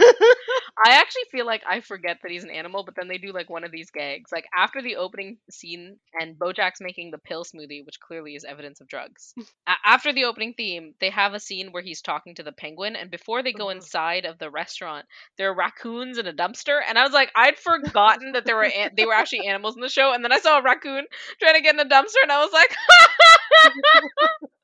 I 0.84 0.90
actually 0.92 1.24
feel 1.32 1.46
like 1.46 1.62
I 1.68 1.80
forget 1.80 2.18
that 2.22 2.30
he's 2.30 2.44
an 2.44 2.50
animal, 2.50 2.84
but 2.84 2.94
then 2.96 3.08
they 3.08 3.18
do 3.18 3.32
like 3.32 3.48
one 3.50 3.64
of 3.64 3.70
these 3.72 3.90
gags. 3.90 4.30
Like 4.32 4.46
after 4.56 4.82
the 4.82 4.96
opening 4.96 5.38
scene 5.50 5.96
and 6.14 6.36
Bojack's 6.38 6.80
making 6.80 7.10
the 7.10 7.18
pill 7.18 7.44
smoothie, 7.44 7.84
which 7.84 8.00
clearly 8.00 8.34
is 8.34 8.44
evidence 8.44 8.80
of 8.80 8.88
drugs. 8.88 9.34
A- 9.68 9.74
after 9.84 10.12
the 10.12 10.24
opening 10.24 10.54
theme, 10.56 10.94
they 11.00 11.10
have 11.10 11.34
a 11.34 11.40
scene 11.40 11.68
where 11.72 11.82
he's 11.82 12.02
talking 12.02 12.34
to 12.36 12.42
the 12.42 12.52
penguin, 12.52 12.96
and 12.96 13.10
before 13.10 13.42
they 13.42 13.52
go 13.52 13.66
Mhm. 13.66 13.76
inside 13.76 14.24
of 14.26 14.38
the 14.38 14.50
restaurant, 14.50 15.06
there 15.38 15.50
are 15.50 15.54
raccoons 15.56 16.18
in 16.18 16.26
a 16.26 16.32
dumpster, 16.32 16.80
and 16.86 16.98
I 16.98 17.02
was 17.04 17.12
like, 17.12 17.32
I'd 17.34 17.58
forgotten 17.58 18.32
that 18.32 18.44
there 18.46 18.56
were 18.56 18.64
an- 18.64 18.92
they 18.96 19.06
were 19.06 19.14
actually 19.14 19.46
animals 19.46 19.76
in 19.76 19.82
the 19.82 19.88
show, 19.88 20.12
and 20.12 20.22
then 20.24 20.32
I 20.32 20.38
saw 20.40 20.58
a 20.58 20.62
raccoon 20.62 21.04
trying 21.40 21.54
to 21.54 21.60
get 21.62 21.70
in 21.72 21.76
the 21.88 21.94
dumpster, 21.94 22.22
and 22.22 22.32
I 22.32 22.42
was 22.44 22.52
like, 22.52 22.74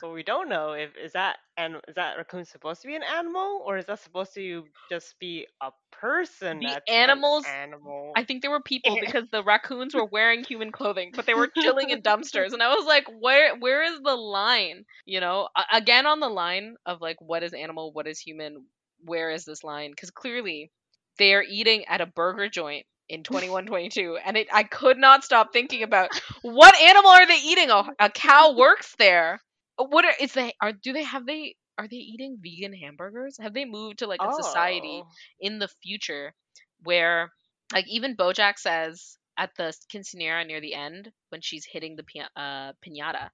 but 0.00 0.12
we 0.12 0.22
don't 0.22 0.48
know 0.48 0.72
if 0.72 0.90
is 0.96 1.12
that 1.12 1.36
and 1.56 1.76
is 1.88 1.94
that 1.94 2.16
raccoon 2.16 2.44
supposed 2.44 2.82
to 2.82 2.86
be 2.86 2.94
an 2.94 3.02
animal 3.02 3.62
or 3.64 3.78
is 3.78 3.86
that 3.86 3.98
supposed 4.00 4.34
to 4.34 4.64
just 4.90 5.18
be 5.18 5.46
a 5.62 5.70
person 5.90 6.58
The 6.58 6.66
that's 6.66 6.84
an 6.88 6.94
animals- 6.94 7.46
animal 7.46 8.12
I 8.16 8.24
think 8.24 8.42
there 8.42 8.50
were 8.50 8.60
people 8.60 8.96
because 9.00 9.24
the 9.30 9.42
raccoons 9.42 9.94
were 9.94 10.04
wearing 10.04 10.44
human 10.44 10.72
clothing, 10.72 11.12
but 11.14 11.26
they 11.26 11.34
were 11.34 11.48
chilling 11.48 11.90
in 11.90 12.02
dumpsters, 12.02 12.52
and 12.52 12.62
I 12.62 12.74
was 12.74 12.86
like, 12.86 13.06
"Where, 13.20 13.56
where 13.56 13.82
is 13.82 14.00
the 14.00 14.14
line?" 14.14 14.84
You 15.04 15.20
know, 15.20 15.48
again 15.72 16.06
on 16.06 16.20
the 16.20 16.28
line 16.28 16.76
of 16.86 17.00
like, 17.00 17.16
what 17.20 17.42
is 17.42 17.52
animal, 17.52 17.92
what 17.92 18.06
is 18.06 18.18
human, 18.18 18.64
where 19.04 19.30
is 19.30 19.44
this 19.44 19.62
line? 19.62 19.90
Because 19.90 20.10
clearly, 20.10 20.70
they 21.18 21.34
are 21.34 21.42
eating 21.42 21.84
at 21.86 22.00
a 22.00 22.06
burger 22.06 22.48
joint 22.48 22.86
in 23.08 23.22
2122 23.22 24.18
and 24.24 24.36
it, 24.36 24.48
i 24.52 24.64
could 24.64 24.98
not 24.98 25.22
stop 25.22 25.52
thinking 25.52 25.84
about 25.84 26.10
what 26.42 26.74
animal 26.80 27.08
are 27.08 27.26
they 27.26 27.38
eating 27.38 27.70
a, 27.70 27.84
a 28.00 28.10
cow 28.10 28.52
works 28.56 28.96
there 28.98 29.40
what 29.78 30.04
are 30.04 30.14
is 30.20 30.32
they 30.32 30.52
are 30.60 30.72
do 30.72 30.92
they 30.92 31.02
have 31.04 31.26
they 31.26 31.54
are 31.78 31.88
they 31.88 31.96
eating 31.96 32.38
vegan 32.42 32.72
hamburgers 32.72 33.36
have 33.38 33.54
they 33.54 33.64
moved 33.64 33.98
to 33.98 34.06
like 34.06 34.22
a 34.24 34.32
society 34.32 35.04
Oh. 35.04 35.16
in 35.40 35.58
the 35.58 35.68
future 35.82 36.34
where 36.82 37.30
like 37.72 37.86
even 37.88 38.16
bojack 38.16 38.58
says 38.58 39.18
at 39.38 39.50
the 39.56 39.74
quinceanera 39.92 40.46
near 40.46 40.60
the 40.60 40.74
end 40.74 41.10
when 41.30 41.40
she's 41.40 41.64
hitting 41.66 41.96
the 41.96 42.04
pi- 42.04 42.40
uh, 42.40 42.72
piñata 42.84 43.30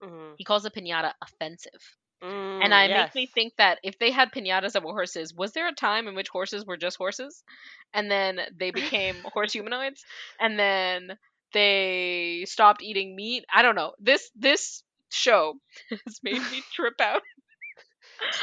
Mhm. 0.00 0.36
he 0.36 0.44
calls 0.44 0.62
the 0.62 0.70
piñata 0.70 1.12
offensive 1.22 1.96
Mm, 2.22 2.26
and 2.60 2.72
it 2.72 2.90
make 2.92 3.14
me 3.14 3.26
think 3.26 3.54
that 3.56 3.78
if 3.82 3.98
they 3.98 4.10
had 4.10 4.32
pinatas 4.32 4.72
that 4.72 4.82
were 4.82 4.92
horses, 4.92 5.34
was 5.34 5.52
there 5.52 5.68
a 5.68 5.72
time 5.74 6.06
in 6.08 6.14
which 6.14 6.28
horses 6.28 6.64
were 6.66 6.76
just 6.76 6.96
horses? 6.96 7.44
And 7.92 8.10
then 8.10 8.40
they 8.56 8.70
became 8.70 9.22
horse 9.26 9.52
humanoids? 9.52 10.04
And 10.40 10.58
then 10.58 11.18
they 11.52 12.44
stopped 12.46 12.82
eating 12.82 13.14
meat? 13.16 13.44
I 13.52 13.62
don't 13.62 13.74
know. 13.76 13.92
This 13.98 14.30
this 14.34 14.82
show 15.16 15.54
has 15.90 16.20
made 16.22 16.42
me 16.50 16.62
trip 16.74 17.00
out. 17.00 17.22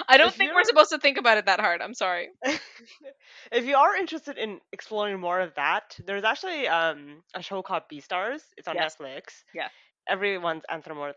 I 0.07 0.17
don't 0.17 0.33
If 0.33 0.37
think 0.37 0.53
we're 0.53 0.63
supposed 0.63 0.91
to 0.91 0.99
think 0.99 1.17
about 1.17 1.37
it 1.37 1.45
that 1.45 1.59
hard. 1.59 1.81
I'm 1.81 1.93
sorry. 1.93 2.29
if 3.51 3.65
you 3.65 3.75
are 3.75 3.95
interested 3.95 4.37
in 4.37 4.59
exploring 4.71 5.19
more 5.19 5.39
of 5.41 5.53
that, 5.55 5.97
there's 6.05 6.23
actually 6.23 6.67
um 6.67 7.23
a 7.33 7.41
show 7.41 7.61
called 7.61 7.83
Beastars. 7.91 8.41
It's 8.57 8.67
on 8.67 8.77
Yes. 8.77 8.95
Netflix. 8.99 9.43
Yeah. 9.53 9.69
Everyone's 10.07 10.63
anthropomorphized, 10.69 11.15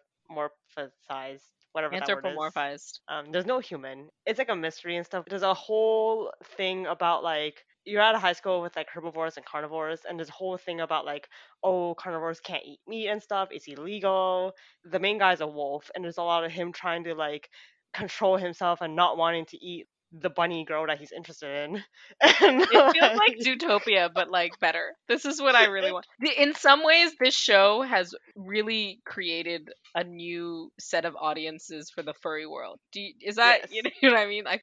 whatever 1.72 1.96
that 1.98 2.10
word 2.12 2.26
is. 2.26 2.56
Anthropomorphized. 2.56 3.00
Um, 3.08 3.32
there's 3.32 3.46
no 3.46 3.58
human. 3.60 4.10
It's 4.26 4.38
like 4.38 4.48
a 4.48 4.56
mystery 4.56 4.96
and 4.96 5.06
stuff. 5.06 5.24
There's 5.28 5.42
a 5.42 5.54
whole 5.54 6.32
thing 6.56 6.86
about 6.86 7.22
like 7.22 7.64
you're 7.86 8.02
out 8.02 8.14
of 8.14 8.20
high 8.20 8.34
school 8.34 8.62
with 8.62 8.76
like 8.76 8.88
herbivores 8.90 9.36
and 9.36 9.46
carnivores, 9.46 10.00
and 10.08 10.18
this 10.20 10.28
whole 10.28 10.58
thing 10.58 10.80
about 10.80 11.06
like 11.06 11.28
oh 11.62 11.94
carnivores 11.94 12.40
can't 12.40 12.64
eat 12.66 12.80
meat 12.86 13.08
and 13.08 13.22
stuff. 13.22 13.48
It's 13.52 13.68
illegal. 13.68 14.52
The 14.84 15.00
main 15.00 15.18
guy's 15.18 15.40
a 15.40 15.46
wolf, 15.46 15.90
and 15.94 16.04
there's 16.04 16.18
a 16.18 16.22
lot 16.22 16.44
of 16.44 16.52
him 16.52 16.72
trying 16.72 17.04
to 17.04 17.14
like 17.14 17.48
control 17.94 18.36
himself 18.36 18.80
and 18.82 18.96
not 18.96 19.16
wanting 19.16 19.46
to 19.46 19.56
eat 19.58 19.86
the 20.12 20.30
bunny 20.30 20.64
girl 20.64 20.86
that 20.86 20.98
he's 20.98 21.12
interested 21.12 21.64
in. 21.68 21.82
And, 22.40 22.62
It 22.70 22.92
feels 22.92 23.12
like 23.16 23.38
Zootopia, 23.40 24.10
but 24.14 24.30
like 24.30 24.58
better. 24.60 24.94
This 25.08 25.24
is 25.24 25.40
what 25.40 25.54
I 25.54 25.64
really 25.64 25.92
want. 25.92 26.06
In 26.38 26.54
some 26.54 26.84
ways, 26.84 27.12
this 27.20 27.34
show 27.34 27.82
has 27.82 28.14
really 28.36 29.00
created 29.04 29.68
a 29.94 30.04
new 30.04 30.70
set 30.78 31.04
of 31.04 31.16
audiences 31.16 31.90
for 31.90 32.02
the 32.02 32.14
furry 32.22 32.46
world. 32.46 32.78
Do 32.92 33.00
you, 33.00 33.12
is 33.20 33.36
that 33.36 33.60
Yes. 33.62 33.70
you 33.70 33.82
know 33.82 33.90
what 34.02 34.16
I 34.18 34.26
mean? 34.26 34.44
Like, 34.44 34.62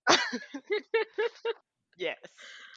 yes, 1.97 2.17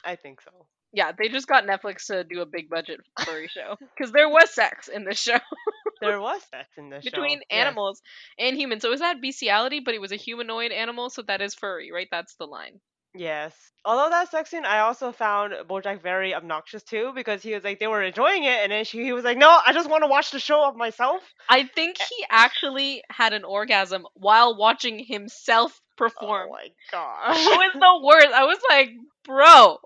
I 0.07 0.15
think 0.15 0.41
so. 0.41 0.51
yeah, 0.93 1.11
they 1.17 1.27
just 1.29 1.47
got 1.47 1.65
Netflix 1.65 2.07
to 2.07 2.23
do 2.23 2.41
a 2.41 2.45
big 2.45 2.69
budget 2.69 3.01
furry 3.25 3.47
show 3.49 3.75
because 3.79 4.11
there 4.13 4.29
was 4.29 4.49
sex 4.53 4.87
in 4.87 5.03
this 5.05 5.19
show 5.19 5.37
There 6.01 6.21
was 6.21 6.41
sex 6.51 6.69
in 6.77 6.89
this 6.89 7.03
show. 7.03 7.09
between 7.11 7.39
yes. 7.49 7.65
animals 7.65 8.01
and 8.39 8.55
humans. 8.55 8.83
So 8.83 8.93
is 8.93 8.99
that 8.99 9.21
bestiality? 9.21 9.79
But 9.79 9.95
it 9.95 10.01
was 10.01 10.11
a 10.11 10.15
humanoid 10.15 10.71
animal, 10.71 11.09
so 11.09 11.23
that 11.23 11.41
is 11.41 11.55
furry, 11.55 11.91
right? 11.91 12.07
That's 12.11 12.35
the 12.35 12.45
line. 12.45 12.79
Yes. 13.15 13.53
Although 13.85 14.09
that 14.09 14.29
sex 14.29 14.49
scene, 14.51 14.65
I 14.65 14.79
also 14.79 15.11
found 15.11 15.53
BoJack 15.67 16.01
very 16.01 16.33
obnoxious 16.35 16.83
too 16.83 17.11
because 17.15 17.41
he 17.41 17.53
was 17.53 17.63
like 17.63 17.79
they 17.79 17.87
were 17.87 18.03
enjoying 18.03 18.43
it, 18.43 18.59
and 18.63 18.71
then 18.71 18.85
she 18.85 19.03
he 19.03 19.13
was 19.13 19.23
like, 19.23 19.37
"No, 19.37 19.59
I 19.65 19.73
just 19.73 19.89
want 19.89 20.03
to 20.03 20.07
watch 20.07 20.31
the 20.31 20.39
show 20.39 20.63
of 20.67 20.75
myself." 20.75 21.21
I 21.49 21.63
think 21.63 21.97
he 21.97 22.25
actually 22.29 23.03
had 23.09 23.33
an 23.33 23.43
orgasm 23.43 24.05
while 24.13 24.55
watching 24.57 24.99
himself 25.03 25.79
oh 25.79 25.83
perform. 25.97 26.49
Oh 26.49 26.51
my 26.51 26.69
gosh. 26.91 27.37
it 27.37 27.57
was 27.57 27.73
the 27.73 28.05
worst. 28.05 28.27
I 28.35 28.43
was 28.43 28.59
like, 28.69 28.89
bro, 29.23 29.77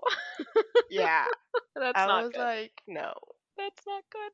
yeah. 0.90 1.24
that's 1.76 1.98
I 1.98 2.06
not 2.06 2.24
was 2.24 2.32
good. 2.32 2.40
like, 2.40 2.72
no. 2.86 3.14
that's 3.56 3.82
not 3.86 4.02
good. 4.10 4.32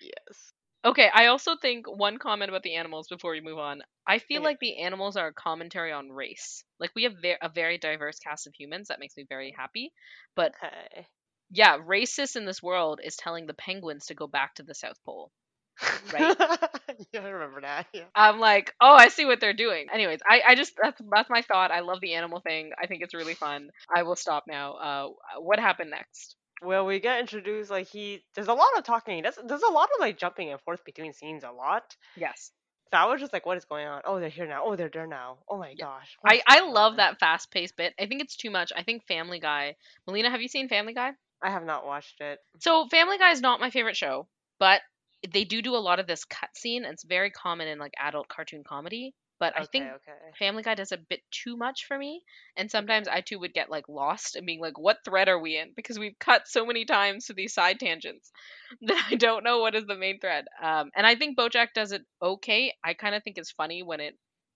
Yes. 0.00 0.52
Okay, 0.84 1.08
I 1.12 1.26
also 1.26 1.56
think 1.56 1.86
one 1.86 2.18
comment 2.18 2.48
about 2.48 2.62
the 2.62 2.76
animals 2.76 3.08
before 3.08 3.32
we 3.32 3.40
move 3.40 3.58
on. 3.58 3.82
I 4.06 4.18
feel 4.18 4.42
like 4.42 4.58
the 4.60 4.78
animals 4.78 5.16
are 5.16 5.28
a 5.28 5.32
commentary 5.34 5.92
on 5.92 6.10
race. 6.12 6.64
Like 6.78 6.92
we 6.94 7.02
have 7.04 7.16
ve- 7.20 7.36
a 7.40 7.48
very 7.48 7.76
diverse 7.78 8.18
cast 8.18 8.46
of 8.46 8.54
humans. 8.54 8.88
That 8.88 9.00
makes 9.00 9.16
me 9.16 9.24
very 9.28 9.50
happy. 9.50 9.92
But 10.34 10.54
Okay. 10.62 11.06
yeah, 11.50 11.78
racist 11.78 12.36
in 12.36 12.44
this 12.46 12.62
world 12.62 13.00
is 13.02 13.16
telling 13.16 13.46
the 13.46 13.54
penguins 13.54 14.06
to 14.06 14.14
go 14.14 14.26
back 14.26 14.54
to 14.56 14.62
the 14.62 14.74
South 14.74 15.02
Pole. 15.04 15.32
Right? 16.10 16.36
yeah, 17.12 17.20
I 17.24 17.28
remember 17.28 17.60
that. 17.62 17.86
Yeah. 17.92 18.04
I'm 18.14 18.38
like, 18.40 18.72
oh, 18.80 18.94
I 18.94 19.08
see 19.08 19.24
what 19.26 19.40
they're 19.40 19.52
doing. 19.54 19.86
Anyways, 19.92 20.20
I, 20.28 20.42
I 20.48 20.54
just 20.54 20.72
that's 20.82 21.00
that's 21.12 21.30
my 21.30 21.42
thought. 21.42 21.70
I 21.70 21.80
love 21.80 22.00
the 22.00 22.14
animal 22.14 22.40
thing. 22.40 22.70
I 22.80 22.86
think 22.86 23.02
it's 23.02 23.14
really 23.14 23.34
fun. 23.34 23.70
I 23.94 24.02
will 24.02 24.16
stop 24.16 24.44
now. 24.48 24.72
Uh, 24.74 25.08
what 25.40 25.58
happened 25.58 25.90
next? 25.90 26.36
Well, 26.62 26.86
we 26.86 27.00
get 27.00 27.20
introduced 27.20 27.70
like 27.70 27.86
he. 27.88 28.24
There's 28.34 28.48
a 28.48 28.54
lot 28.54 28.68
of 28.78 28.84
talking. 28.84 29.22
There's 29.22 29.36
there's 29.44 29.62
a 29.62 29.72
lot 29.72 29.90
of 29.94 30.00
like 30.00 30.18
jumping 30.18 30.50
and 30.50 30.60
forth 30.60 30.84
between 30.84 31.12
scenes. 31.12 31.44
A 31.44 31.50
lot. 31.50 31.96
Yes, 32.16 32.50
So 32.92 32.98
I 32.98 33.04
was 33.06 33.20
just 33.20 33.32
like, 33.32 33.44
what 33.46 33.56
is 33.58 33.64
going 33.64 33.86
on? 33.86 34.02
Oh, 34.04 34.18
they're 34.20 34.28
here 34.30 34.46
now. 34.46 34.62
Oh, 34.64 34.76
they're 34.76 34.88
there 34.88 35.06
now. 35.06 35.38
Oh 35.48 35.58
my 35.58 35.74
Yeah. 35.74 35.86
gosh. 35.86 36.16
I 36.24 36.42
I 36.46 36.60
love 36.60 36.92
on? 36.92 36.96
that 36.98 37.18
fast 37.20 37.50
paced 37.50 37.76
bit. 37.76 37.94
I 38.00 38.06
think 38.06 38.22
it's 38.22 38.36
too 38.36 38.50
much. 38.50 38.72
I 38.74 38.82
think 38.82 39.06
Family 39.06 39.38
Guy. 39.40 39.76
Melina, 40.06 40.30
have 40.30 40.40
you 40.40 40.48
seen 40.48 40.68
Family 40.68 40.94
Guy? 40.94 41.12
I 41.42 41.50
have 41.50 41.64
not 41.64 41.86
watched 41.86 42.20
it. 42.20 42.38
So 42.60 42.86
Family 42.88 43.18
Guy 43.18 43.30
is 43.32 43.40
not 43.42 43.60
my 43.60 43.70
favorite 43.70 43.96
show, 43.96 44.28
but 44.58 44.80
they 45.28 45.44
do 45.44 45.60
do 45.62 45.74
a 45.76 45.78
lot 45.88 45.98
of 46.00 46.06
this 46.06 46.24
cutscene. 46.24 46.84
and 46.84 46.86
It's 46.94 47.04
very 47.04 47.30
common 47.30 47.68
in 47.68 47.78
like 47.78 47.92
adult 47.98 48.28
cartoon 48.28 48.64
comedy. 48.64 49.14
But 49.38 49.56
I 49.56 49.64
think 49.66 49.94
okay. 49.96 50.34
Family 50.38 50.62
Guy 50.62 50.74
does 50.74 50.92
a 50.92 50.98
bit 50.98 51.22
too 51.30 51.56
much 51.56 51.86
for 51.86 51.96
me, 51.98 52.22
and 52.56 52.70
sometimes 52.70 53.08
I 53.08 53.20
too 53.22 53.38
would 53.38 53.54
get 53.54 53.70
like 53.70 53.88
lost 53.88 54.36
and 54.36 54.46
being 54.46 54.60
like, 54.60 54.78
"What 54.78 54.98
thread 55.04 55.28
are 55.28 55.38
we 55.40 55.56
in?" 55.58 55.72
Because 55.74 55.98
we've 55.98 56.18
cut 56.18 56.46
so 56.48 56.66
many 56.66 56.84
times 56.84 57.26
to 57.26 57.34
these 57.34 57.54
side 57.54 57.80
tangents 57.80 58.32
that 58.82 59.02
I 59.10 59.16
don't 59.16 59.44
know 59.44 59.60
what 59.60 59.74
is 59.74 59.86
the 59.86 59.96
main 59.96 60.20
thread. 60.20 60.46
Um, 60.62 60.90
and 60.94 61.06
I 61.06 61.14
think 61.16 61.38
BoJack 61.38 61.68
does 61.74 61.92
it 61.92 62.02
okay. 62.22 62.74
I 62.84 62.94
kind 62.94 63.14
of 63.14 63.22
think 63.24 63.38
it's 63.38 63.50
funny 63.52 63.82
when 63.82 64.00
it 64.00 64.14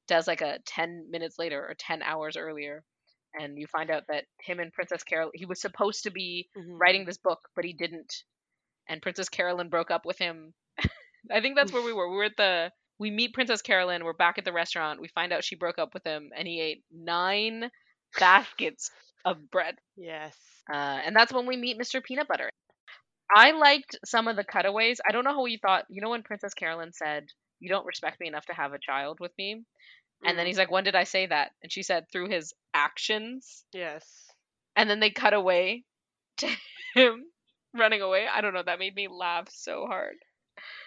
does 0.09 0.27
like 0.27 0.43
a 0.43 0.59
ten 0.67 1.09
minutes 1.11 1.39
later 1.39 1.61
or 1.67 1.75
ten 1.75 2.03
hours 2.03 2.37
earlier, 2.37 2.85
and 3.35 3.59
you 3.59 3.67
find 3.67 3.91
out 3.91 4.05
that 4.09 4.25
him 4.41 4.61
and 4.61 4.73
Princess 4.73 5.03
Carol 5.05 5.31
he 5.35 5.47
was 5.47 5.61
supposed 5.61 6.05
to 6.05 6.11
be 6.11 6.49
Mhm. 6.55 6.81
writing 6.81 7.05
this 7.05 7.19
book, 7.19 7.41
but 7.57 7.65
he 7.65 7.73
didn't. 7.73 8.13
And 8.89 9.03
Princess 9.03 9.29
Carolyn 9.31 9.69
broke 9.71 9.91
up 9.91 10.05
with 10.05 10.19
him. 10.19 10.55
I 11.31 11.41
think 11.41 11.57
that's 11.57 11.73
where 11.73 11.83
we 11.83 11.93
were. 11.93 12.11
We 12.11 12.17
were 12.17 12.25
at 12.25 12.37
the 12.37 12.73
we 13.01 13.11
meet 13.11 13.35
Princess 13.35 13.63
Carolyn, 13.63 14.05
we're 14.05 14.13
back 14.13 14.39
at 14.39 14.45
the 14.45 14.53
restaurant, 14.53 15.01
we 15.01 15.09
find 15.09 15.33
out 15.33 15.43
she 15.43 15.57
broke 15.57 15.79
up 15.79 15.95
with 15.95 16.05
him 16.05 16.31
and 16.37 16.47
he 16.47 16.61
ate 16.61 16.85
nine 16.93 17.71
baskets 18.19 18.91
of 19.25 19.51
bread. 19.51 19.75
Yes. 19.97 20.37
Uh, 20.73 20.77
and 21.05 21.17
that's 21.17 21.33
when 21.33 21.47
we 21.47 21.57
meet 21.57 21.79
Mr. 21.81 22.01
Peanut 22.03 22.29
Butter. 22.29 22.51
I 23.35 23.53
liked 23.53 23.97
some 24.05 24.29
of 24.29 24.37
the 24.37 24.45
cutaways. 24.45 25.01
I 25.09 25.13
don't 25.13 25.25
know 25.25 25.33
how 25.33 25.47
you 25.47 25.59
thought, 25.59 25.87
you 25.89 26.03
know 26.03 26.11
when 26.11 26.23
Princess 26.23 26.53
Carolyn 26.55 26.93
said, 26.93 27.27
You 27.59 27.71
don't 27.71 27.87
respect 27.87 28.21
me 28.21 28.29
enough 28.29 28.47
to 28.47 28.55
have 28.55 28.73
a 28.75 28.79
child 28.79 29.19
with 29.21 29.33
me? 29.39 29.65
And 30.25 30.39
then 30.39 30.45
Mhm. 30.45 30.49
he's 30.49 30.59
like, 30.59 30.71
When 30.71 30.85
did 30.85 30.95
I 30.95 31.05
say 31.05 31.27
that? 31.27 31.53
And 31.63 31.73
she 31.73 31.83
said, 31.83 32.07
Through 32.13 32.29
his 32.29 32.53
actions 32.75 33.65
Yes. 33.73 34.05
and 34.77 34.91
then 34.91 35.01
they 35.01 35.11
cut 35.11 35.33
away 35.33 35.85
to 36.39 36.49
him 36.95 37.25
running 37.75 38.03
away. 38.03 38.27
I 38.31 38.41
don't 38.43 38.53
know. 38.55 38.63
That 38.63 38.79
made 38.79 38.95
me 38.95 39.09
laugh 39.09 39.49
so 39.51 39.87
hard. 39.87 40.17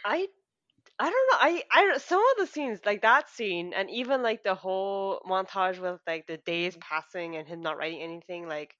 I 0.06 0.28
I 0.99 1.10
don't 1.10 1.29
know. 1.32 1.38
I 1.39 1.63
I 1.71 1.97
some 1.97 2.19
of 2.21 2.38
the 2.38 2.47
scenes 2.47 2.79
like 2.86 3.01
that 3.01 3.29
scene 3.29 3.73
and 3.73 3.89
even 3.89 4.21
like 4.21 4.43
the 4.43 4.56
whole 4.56 5.21
montage 5.27 5.79
with 5.79 5.99
like 6.08 6.27
the 6.27 6.38
days 6.38 6.73
mm-hmm. 6.73 6.82
passing 6.82 7.36
and 7.36 7.47
him 7.47 7.62
not 7.62 7.77
writing 7.77 8.01
anything 8.01 8.47
like 8.47 8.75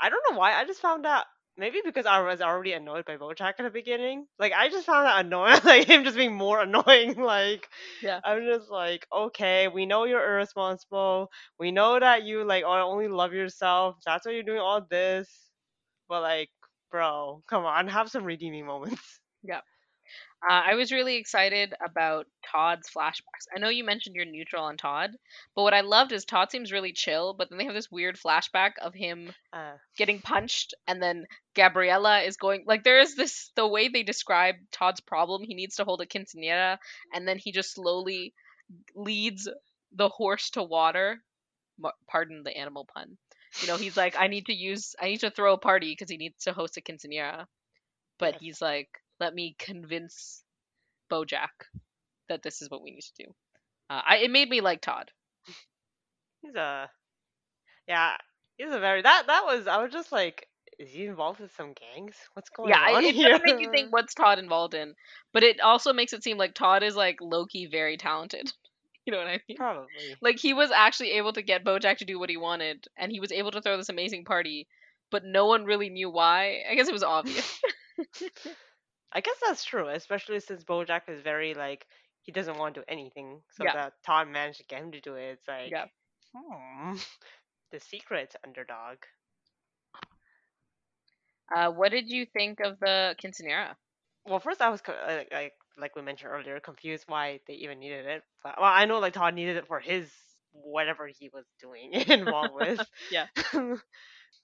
I 0.00 0.10
don't 0.10 0.22
know 0.30 0.38
why 0.38 0.54
I 0.54 0.64
just 0.66 0.80
found 0.82 1.04
that 1.06 1.26
maybe 1.58 1.80
because 1.84 2.06
I 2.06 2.20
was 2.22 2.40
already 2.42 2.72
annoyed 2.72 3.06
by 3.06 3.16
Bojack 3.18 3.54
at 3.58 3.64
the 3.64 3.70
beginning. 3.70 4.26
Like 4.38 4.52
I 4.54 4.68
just 4.70 4.86
found 4.86 5.06
that 5.06 5.24
annoying 5.24 5.60
like 5.64 5.86
him 5.88 6.04
just 6.04 6.16
being 6.16 6.34
more 6.34 6.60
annoying 6.62 7.16
like 7.22 7.68
Yeah. 8.02 8.20
I'm 8.24 8.44
just 8.46 8.70
like 8.70 9.06
okay, 9.12 9.68
we 9.68 9.86
know 9.86 10.04
you're 10.04 10.24
irresponsible. 10.34 11.30
We 11.58 11.72
know 11.72 11.98
that 12.00 12.24
you 12.24 12.44
like 12.44 12.64
only 12.64 13.08
love 13.08 13.32
yourself. 13.34 13.96
That's 14.06 14.26
why 14.26 14.32
you're 14.32 14.42
doing 14.44 14.60
all 14.60 14.86
this. 14.90 15.28
But 16.08 16.22
like 16.22 16.50
bro, 16.90 17.42
come 17.48 17.64
on, 17.64 17.88
have 17.88 18.10
some 18.10 18.24
redeeming 18.24 18.66
moments. 18.66 19.20
Uh, 20.42 20.60
I 20.70 20.74
was 20.74 20.90
really 20.90 21.16
excited 21.16 21.72
about 21.84 22.26
Todd's 22.50 22.90
flashbacks. 22.90 23.46
I 23.54 23.60
know 23.60 23.68
you 23.68 23.84
mentioned 23.84 24.16
you're 24.16 24.24
neutral 24.24 24.64
on 24.64 24.76
Todd, 24.76 25.12
but 25.54 25.62
what 25.62 25.74
I 25.74 25.82
loved 25.82 26.10
is 26.10 26.24
Todd 26.24 26.50
seems 26.50 26.72
really 26.72 26.92
chill, 26.92 27.32
but 27.32 27.48
then 27.48 27.58
they 27.58 27.64
have 27.64 27.74
this 27.74 27.92
weird 27.92 28.16
flashback 28.16 28.72
of 28.80 28.92
him 28.92 29.32
Uh, 29.52 29.76
getting 29.96 30.20
punched, 30.20 30.74
and 30.88 31.00
then 31.00 31.26
Gabriella 31.54 32.22
is 32.22 32.36
going 32.36 32.64
like 32.66 32.82
there 32.82 33.00
is 33.00 33.14
this 33.14 33.52
the 33.54 33.66
way 33.66 33.88
they 33.88 34.02
describe 34.02 34.56
Todd's 34.72 35.00
problem. 35.00 35.42
He 35.44 35.54
needs 35.54 35.76
to 35.76 35.84
hold 35.84 36.00
a 36.00 36.06
quinceanera, 36.06 36.78
and 37.14 37.26
then 37.28 37.38
he 37.38 37.52
just 37.52 37.74
slowly 37.74 38.34
leads 38.96 39.48
the 39.92 40.08
horse 40.08 40.50
to 40.50 40.62
water. 40.62 41.22
Pardon 42.08 42.42
the 42.42 42.56
animal 42.56 42.84
pun. 42.92 43.16
You 43.60 43.68
know, 43.68 43.76
he's 43.76 43.96
like, 43.96 44.16
I 44.18 44.28
need 44.28 44.46
to 44.46 44.54
use, 44.54 44.94
I 45.00 45.06
need 45.06 45.20
to 45.20 45.30
throw 45.30 45.52
a 45.54 45.58
party 45.58 45.92
because 45.92 46.10
he 46.10 46.16
needs 46.16 46.44
to 46.44 46.52
host 46.52 46.76
a 46.78 46.80
quinceanera, 46.80 47.46
but 48.18 48.36
he's 48.40 48.62
like, 48.62 48.88
let 49.22 49.34
me 49.34 49.54
convince 49.56 50.42
BoJack 51.10 51.70
that 52.28 52.42
this 52.42 52.60
is 52.60 52.68
what 52.68 52.82
we 52.82 52.90
need 52.90 53.02
to 53.02 53.24
do. 53.24 53.34
Uh, 53.88 54.02
I, 54.04 54.16
it 54.18 54.30
made 54.32 54.48
me 54.48 54.60
like 54.60 54.80
Todd. 54.80 55.12
He's 56.42 56.56
a 56.56 56.90
yeah, 57.86 58.16
he's 58.56 58.72
a 58.72 58.80
very 58.80 59.02
that 59.02 59.24
that 59.28 59.42
was 59.44 59.68
I 59.68 59.80
was 59.80 59.92
just 59.92 60.10
like 60.10 60.48
is 60.76 60.90
he 60.90 61.04
involved 61.04 61.38
with 61.38 61.54
some 61.54 61.72
gangs? 61.74 62.16
What's 62.32 62.50
going 62.50 62.72
on? 62.72 62.78
yeah, 62.80 62.84
I- 62.84 62.94
on 62.96 63.04
it 63.04 63.14
here? 63.14 63.40
make 63.44 63.60
you 63.60 63.70
think 63.70 63.92
what's 63.92 64.14
Todd 64.14 64.40
involved 64.40 64.74
in, 64.74 64.94
but 65.32 65.44
it 65.44 65.60
also 65.60 65.92
makes 65.92 66.12
it 66.12 66.24
seem 66.24 66.36
like 66.36 66.54
Todd 66.54 66.82
is 66.82 66.96
like 66.96 67.18
Loki 67.20 67.66
very 67.66 67.96
talented. 67.96 68.52
You 69.04 69.12
know 69.12 69.18
what 69.18 69.26
I 69.26 69.40
mean? 69.48 69.56
Probably. 69.56 69.88
Like 70.20 70.38
he 70.38 70.54
was 70.54 70.70
actually 70.70 71.10
able 71.14 71.32
to 71.32 71.42
get 71.42 71.64
Bojack 71.64 71.96
to 71.96 72.04
do 72.04 72.20
what 72.20 72.30
he 72.30 72.36
wanted, 72.36 72.86
and 72.96 73.10
he 73.10 73.18
was 73.18 73.32
able 73.32 73.50
to 73.50 73.60
throw 73.60 73.76
this 73.76 73.88
amazing 73.88 74.24
party, 74.24 74.68
but 75.10 75.24
no 75.24 75.46
one 75.46 75.64
really 75.64 75.88
knew 75.90 76.08
why. 76.08 76.62
I 76.70 76.76
guess 76.76 76.86
it 76.86 76.92
was 76.92 77.02
obvious. 77.02 77.60
I 79.12 79.20
guess 79.20 79.36
that's 79.46 79.64
true, 79.64 79.88
especially 79.88 80.40
since 80.40 80.64
BoJack 80.64 81.08
is 81.08 81.22
very 81.22 81.54
like 81.54 81.86
he 82.22 82.32
doesn't 82.32 82.58
want 82.58 82.74
to 82.74 82.80
do 82.80 82.84
anything, 82.88 83.42
so 83.50 83.66
Yeah. 83.66 83.72
that 83.72 83.94
Todd 84.04 84.28
managed 84.28 84.58
to 84.58 84.64
get 84.64 84.82
him 84.82 84.92
to 84.92 85.00
do 85.00 85.14
it. 85.16 85.32
It's 85.32 85.48
like, 85.48 85.74
Yeah. 85.74 85.86
hmm, 86.34 86.96
the 87.72 87.80
secret 87.80 88.34
underdog. 88.44 88.98
uh, 91.54 91.70
what 91.70 91.90
did 91.90 92.08
you 92.08 92.26
think 92.26 92.60
of 92.60 92.78
the 92.80 93.14
quinceanera? 93.22 93.74
Well, 94.26 94.40
first 94.40 94.60
I 94.60 94.68
was 94.70 94.82
like, 94.86 95.28
like 95.32 95.52
like 95.78 95.96
we 95.96 96.02
mentioned 96.02 96.30
earlier, 96.32 96.60
confused 96.60 97.04
why 97.06 97.40
they 97.46 97.54
even 97.54 97.78
needed 97.80 98.06
it. 98.06 98.22
But, 98.42 98.56
well, 98.60 98.70
I 98.72 98.84
know 98.84 98.98
like 98.98 99.14
Todd 99.14 99.34
needed 99.34 99.56
it 99.56 99.66
for 99.66 99.80
his 99.80 100.10
whatever 100.52 101.06
he 101.08 101.28
was 101.28 101.44
doing 101.60 101.92
involved 102.08 102.54
with. 102.54 102.80
Yeah. 103.10 103.26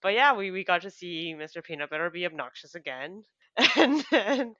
But 0.02 0.14
yeah, 0.14 0.34
we, 0.36 0.50
we 0.50 0.64
got 0.64 0.82
to 0.82 0.90
see 0.90 1.34
Mr. 1.34 1.62
Peanut 1.62 1.90
Butter 1.90 2.10
be 2.10 2.26
obnoxious 2.26 2.74
again, 2.74 3.24
and 3.76 4.04
then 4.10 4.54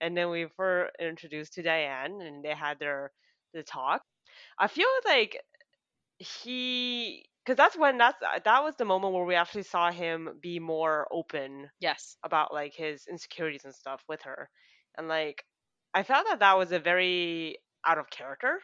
and 0.00 0.16
then 0.16 0.30
we 0.30 0.46
were 0.58 0.90
introduced 1.00 1.54
to 1.54 1.62
Diane, 1.62 2.20
and 2.20 2.44
they 2.44 2.54
had 2.54 2.78
their 2.78 3.12
the 3.54 3.62
talk. 3.62 4.02
I 4.58 4.68
feel 4.68 4.88
like 5.06 5.40
he 6.18 7.26
because 7.44 7.56
that's 7.56 7.76
when 7.76 7.98
that's 7.98 8.22
uh, 8.22 8.38
that 8.44 8.62
was 8.64 8.76
the 8.76 8.84
moment 8.84 9.14
where 9.14 9.24
we 9.24 9.34
actually 9.34 9.62
saw 9.64 9.90
him 9.90 10.38
be 10.40 10.58
more 10.58 11.06
open 11.12 11.68
Yes. 11.80 12.16
about 12.24 12.52
like 12.52 12.74
his 12.74 13.06
insecurities 13.06 13.64
and 13.64 13.74
stuff 13.74 14.02
with 14.08 14.22
her 14.22 14.48
and 14.96 15.08
like 15.08 15.44
i 15.94 16.02
felt 16.02 16.26
that 16.28 16.40
that 16.40 16.58
was 16.58 16.72
a 16.72 16.78
very 16.78 17.58
out 17.86 17.98
of 17.98 18.10
character 18.10 18.60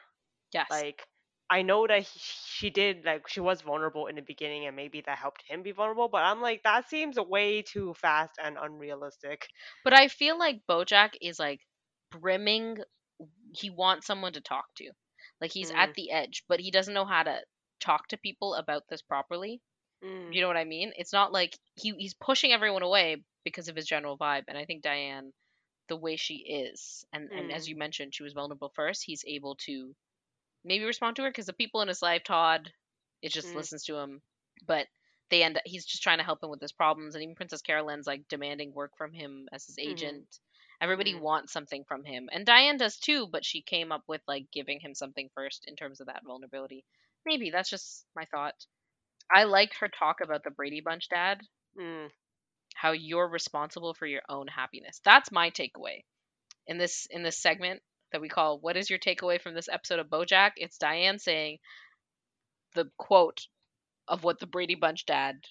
Yes. 0.52 0.84
like 0.84 1.06
i 1.50 1.62
know 1.62 1.86
that 1.86 2.02
he, 2.02 2.20
she 2.20 2.70
did 2.70 3.04
like 3.04 3.28
she 3.28 3.40
was 3.40 3.62
vulnerable 3.62 4.06
in 4.06 4.16
the 4.16 4.22
beginning 4.22 4.66
and 4.66 4.76
maybe 4.76 5.00
that 5.02 5.18
helped 5.18 5.42
him 5.46 5.62
be 5.62 5.72
vulnerable 5.72 6.08
but 6.08 6.22
i'm 6.22 6.40
like 6.40 6.62
that 6.64 6.88
seems 6.88 7.18
way 7.18 7.62
too 7.62 7.94
fast 7.94 8.32
and 8.42 8.56
unrealistic 8.60 9.48
But 9.84 9.92
I 9.94 10.08
feel 10.08 10.38
like 10.38 10.66
Bojack 10.66 11.16
is 11.20 11.38
like 11.38 11.66
brimming. 12.10 12.78
He 13.52 13.70
wants 13.70 14.06
someone 14.06 14.32
to 14.34 14.40
talk 14.40 14.74
to. 14.76 14.92
Like 15.40 15.52
he's 15.52 15.70
Mm. 15.70 15.74
at 15.74 15.94
the 15.94 16.10
edge, 16.10 16.44
but 16.48 16.60
he 16.60 16.70
doesn't 16.70 16.94
know 16.94 17.04
how 17.06 17.22
to 17.22 17.44
talk 17.80 18.08
to 18.08 18.16
people 18.18 18.54
about 18.54 18.88
this 18.88 19.02
properly. 19.02 19.60
Mm, 20.02 20.32
You 20.32 20.40
know 20.42 20.48
what 20.48 20.56
I 20.56 20.64
mean? 20.64 20.92
It's 20.96 21.12
not 21.12 21.32
like 21.32 21.58
he 21.76 21.92
he's 21.98 22.14
pushing 22.14 22.52
everyone 22.52 22.82
away 22.82 23.24
because 23.44 23.68
of 23.68 23.76
his 23.76 23.86
general 23.86 24.18
vibe. 24.18 24.44
And 24.48 24.56
I 24.58 24.64
think 24.64 24.82
Diane, 24.82 25.32
the 25.88 25.96
way 25.96 26.16
she 26.16 26.36
is, 26.36 27.04
and 27.12 27.30
and 27.34 27.50
as 27.52 27.66
Mm. 27.66 27.68
you 27.68 27.76
mentioned, 27.76 28.14
she 28.14 28.22
was 28.22 28.32
vulnerable 28.34 28.70
first. 28.74 29.04
He's 29.04 29.24
able 29.26 29.56
to 29.66 29.94
maybe 30.64 30.84
respond 30.84 31.16
to 31.16 31.22
her 31.22 31.30
because 31.30 31.46
the 31.46 31.52
people 31.52 31.82
in 31.82 31.88
his 31.88 32.02
life, 32.02 32.22
Todd, 32.24 32.72
it 33.22 33.32
just 33.32 33.54
Mm. 33.54 33.54
listens 33.54 33.84
to 33.84 33.96
him. 33.96 34.22
But 34.66 34.86
they 35.30 35.42
end 35.42 35.56
up 35.56 35.62
he's 35.66 35.86
just 35.86 36.02
trying 36.02 36.18
to 36.18 36.24
help 36.24 36.42
him 36.42 36.50
with 36.50 36.60
his 36.60 36.72
problems, 36.72 37.14
and 37.14 37.22
even 37.22 37.34
Princess 37.36 37.62
Carolyn's 37.62 38.06
like 38.06 38.28
demanding 38.28 38.72
work 38.74 38.96
from 38.96 39.12
him 39.12 39.48
as 39.52 39.66
his 39.66 39.78
Mhm. 39.84 40.20
agent. 40.20 40.26
Everybody 40.80 41.14
Mhm. 41.14 41.20
wants 41.20 41.52
something 41.52 41.84
from 41.84 42.04
him, 42.04 42.28
and 42.32 42.46
Diane 42.46 42.76
does 42.78 42.98
too. 42.98 43.26
But 43.28 43.44
she 43.44 43.62
came 43.62 43.92
up 43.92 44.04
with 44.08 44.22
like 44.28 44.50
giving 44.52 44.80
him 44.80 44.94
something 44.94 45.30
first 45.34 45.64
in 45.66 45.76
terms 45.76 46.00
of 46.00 46.06
that 46.08 46.24
vulnerability. 46.24 46.84
Maybe 47.26 47.50
that's 47.50 47.70
just 47.70 48.06
my 48.16 48.24
thought. 48.26 48.54
I 49.30 49.44
liked 49.44 49.74
her 49.78 49.88
talk 49.88 50.20
about 50.20 50.44
the 50.44 50.50
Brady 50.50 50.80
Bunch 50.80 51.08
dad, 51.08 51.40
mm, 51.78 52.10
how 52.74 52.92
you're 52.92 53.28
responsible 53.28 53.94
for 53.94 54.06
your 54.06 54.22
own 54.28 54.48
happiness. 54.48 55.00
That's 55.04 55.32
my 55.32 55.50
takeaway 55.50 56.04
in 56.66 56.78
this 56.78 57.06
in 57.10 57.22
this 57.22 57.38
segment 57.38 57.82
that 58.12 58.20
we 58.20 58.28
call 58.28 58.58
"What 58.60 58.76
is 58.76 58.90
your 58.90 58.98
takeaway 58.98 59.40
from 59.40 59.54
this 59.54 59.68
episode 59.68 59.98
of 60.00 60.08
BoJack?" 60.08 60.52
It's 60.56 60.78
Diane 60.78 61.18
saying 61.18 61.58
the 62.74 62.90
quote 62.98 63.46
of 64.08 64.24
what 64.24 64.38
the 64.40 64.46
Brady 64.46 64.74
Bunch 64.74 65.06
dad 65.06 65.44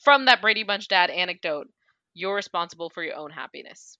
from 0.00 0.24
that 0.26 0.40
Brady 0.40 0.62
Bunch 0.64 0.88
dad 0.88 1.10
anecdote. 1.10 1.68
You're 2.14 2.34
responsible 2.34 2.90
for 2.90 3.02
your 3.02 3.16
own 3.16 3.30
happiness. 3.30 3.98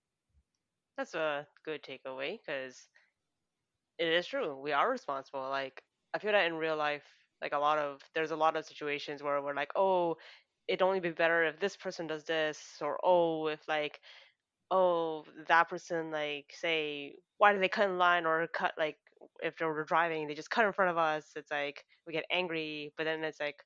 that's 0.97 1.15
a 1.15 1.47
good 1.65 1.83
takeaway 1.83 2.39
because 2.45 2.89
it 3.99 4.09
is 4.09 4.27
true 4.27 4.57
we 4.59 4.73
are 4.73 4.91
responsible 4.91 5.49
like 5.51 5.83
i 6.15 6.19
feel 6.19 6.33
that 6.33 6.47
in 6.47 6.55
real 6.55 6.77
life 6.77 7.05
like 7.43 7.53
a 7.53 7.59
lot 7.59 7.79
of 7.79 8.01
there's 8.15 8.31
a 8.31 8.37
lot 8.37 8.57
of 8.57 8.65
situations 8.65 9.23
where 9.23 9.41
we're 9.43 9.55
like 9.55 9.73
oh 9.77 10.17
it'd 10.69 10.83
only 10.83 11.01
be 11.01 11.11
better 11.11 11.45
if 11.45 11.59
this 11.61 11.77
person 11.77 12.07
does 12.07 12.25
this 12.25 12.59
or 12.81 12.99
oh 13.05 13.47
if 13.49 13.61
like 13.69 14.01
oh 14.71 15.25
that 15.49 15.69
person 15.69 16.11
like 16.11 16.47
say 16.53 17.15
why 17.39 17.53
did 17.53 17.63
they 17.63 17.69
cut 17.69 17.89
in 17.89 17.99
line 17.99 18.27
or 18.27 18.47
cut 18.49 18.73
like 18.79 18.99
if 19.43 19.57
they 19.57 19.65
were 19.67 19.85
driving 19.85 20.27
they 20.27 20.35
just 20.35 20.51
cut 20.51 20.65
in 20.65 20.73
front 20.73 20.91
of 20.91 20.99
us 20.99 21.33
it's 21.37 21.51
like 21.51 21.85
we 22.07 22.13
get 22.13 22.25
angry 22.31 22.93
but 22.97 23.05
then 23.05 23.23
it's 23.25 23.41
like 23.41 23.57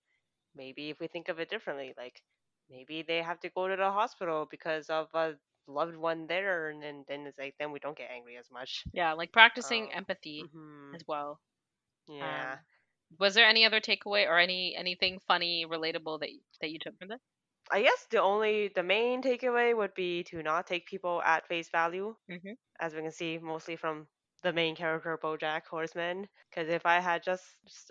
maybe 0.56 0.90
if 0.90 1.00
we 1.00 1.06
think 1.08 1.28
of 1.28 1.38
it 1.38 1.48
differently 1.48 1.94
like 1.96 2.22
maybe 2.70 3.02
they 3.02 3.22
have 3.22 3.40
to 3.40 3.50
go 3.50 3.68
to 3.68 3.76
the 3.76 3.90
hospital 3.90 4.46
because 4.50 4.88
of 4.90 5.08
a 5.14 5.34
loved 5.66 5.96
one 5.96 6.26
there 6.26 6.68
and 6.70 6.82
then, 6.82 7.04
then 7.08 7.26
it's 7.26 7.38
like 7.38 7.54
then 7.58 7.72
we 7.72 7.78
don't 7.78 7.96
get 7.96 8.10
angry 8.10 8.36
as 8.36 8.50
much 8.50 8.86
Yeah, 8.92 9.12
like 9.14 9.32
practicing 9.32 9.92
Oh. 9.92 9.92
empathy 9.92 10.50
hmm 10.58 10.94
as 10.94 11.02
well. 11.06 11.40
yeah 12.08 12.20
Um, 12.20 12.60
was 13.18 13.34
there 13.34 13.46
any 13.46 13.64
other 13.64 13.80
takeaway 13.80 14.26
or 14.28 14.38
any 14.38 14.74
anything 14.76 15.20
funny, 15.26 15.66
relatable 15.66 16.20
that 16.20 16.30
that 16.60 16.70
you 16.70 16.78
took 16.78 16.96
from 16.98 17.08
this? 17.08 17.20
I 17.70 17.82
guess 17.82 18.06
the 18.06 18.20
only 18.20 18.68
the 18.68 18.82
main 18.82 19.22
takeaway 19.22 19.76
would 19.76 19.94
be 19.94 20.22
to 20.24 20.42
not 20.42 20.66
take 20.66 20.86
people 20.86 21.22
at 21.22 21.46
face 21.46 21.68
value 21.70 22.14
Mhm. 22.28 22.54
as 22.80 22.94
we 22.94 23.02
can 23.02 23.12
see 23.12 23.38
mostly 23.38 23.76
from 23.76 24.08
the 24.42 24.52
main 24.52 24.76
character 24.76 25.18
bojack 25.22 25.66
horseman 25.66 26.28
because 26.50 26.68
if 26.68 26.86
i 26.86 27.00
had 27.00 27.22
just 27.22 27.44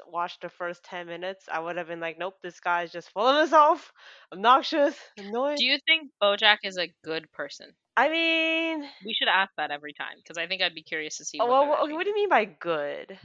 watched 0.07 0.41
the 0.41 0.49
first 0.49 0.83
10 0.86 1.07
minutes 1.07 1.49
i 1.51 1.59
would 1.59 1.77
have 1.77 1.88
been 1.88 2.01
like 2.01 2.17
nope 2.19 2.36
this 2.43 2.59
guy's 2.62 2.91
just 2.91 3.12
full 3.12 3.27
of 3.27 3.38
himself 3.39 3.93
obnoxious 4.33 4.99
annoying 5.17 5.57
Do 5.57 5.65
you 5.65 5.79
think 5.88 6.12
BoJack 6.21 6.59
is 6.62 6.77
a 6.77 6.93
good 7.01 7.31
person? 7.31 7.75
i 7.97 8.09
mean 8.09 8.89
We 9.05 9.13
should 9.13 9.27
ask 9.27 9.53
that 9.57 9.69
every 9.69 9.93
time 9.93 10.17
because 10.17 10.38
I 10.39 10.47
think 10.47 10.63
I'd 10.63 10.73
be 10.73 10.81
curious 10.81 11.17
to 11.17 11.25
see. 11.25 11.39
oh, 11.39 11.47
well, 11.47 11.83
okay, 11.83 11.93
what 11.93 12.03
do 12.03 12.09
you 12.09 12.15
mean 12.15 12.29
by 12.29 12.45
good 12.45 13.19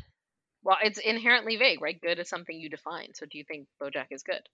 Well, 0.63 0.79
it's 0.81 0.99
inherently 1.01 1.57
vague, 1.57 1.81
right? 1.83 2.01
Good 2.01 2.21
is 2.21 2.29
something 2.29 2.57
you 2.57 2.69
define. 2.69 3.13
So, 3.15 3.27
do 3.27 3.39
you 3.39 3.45
think 3.45 3.69
BoJack 3.81 4.07
is 4.13 4.23
good? 4.23 4.49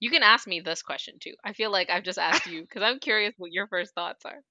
You 0.00 0.10
can 0.10 0.24
ask 0.24 0.48
me 0.48 0.60
this 0.60 0.82
question 0.82 1.18
too. 1.20 1.34
I 1.44 1.52
feel 1.52 1.70
like 1.70 1.90
I've 1.90 2.02
just 2.04 2.18
asked 2.18 2.46
you 2.46 2.62
because 2.62 2.82
I'm 2.82 2.98
curious 2.98 3.34
what 3.38 3.52
your 3.52 3.68
first 3.68 3.94
thoughts 3.94 4.24
are. 4.24 4.42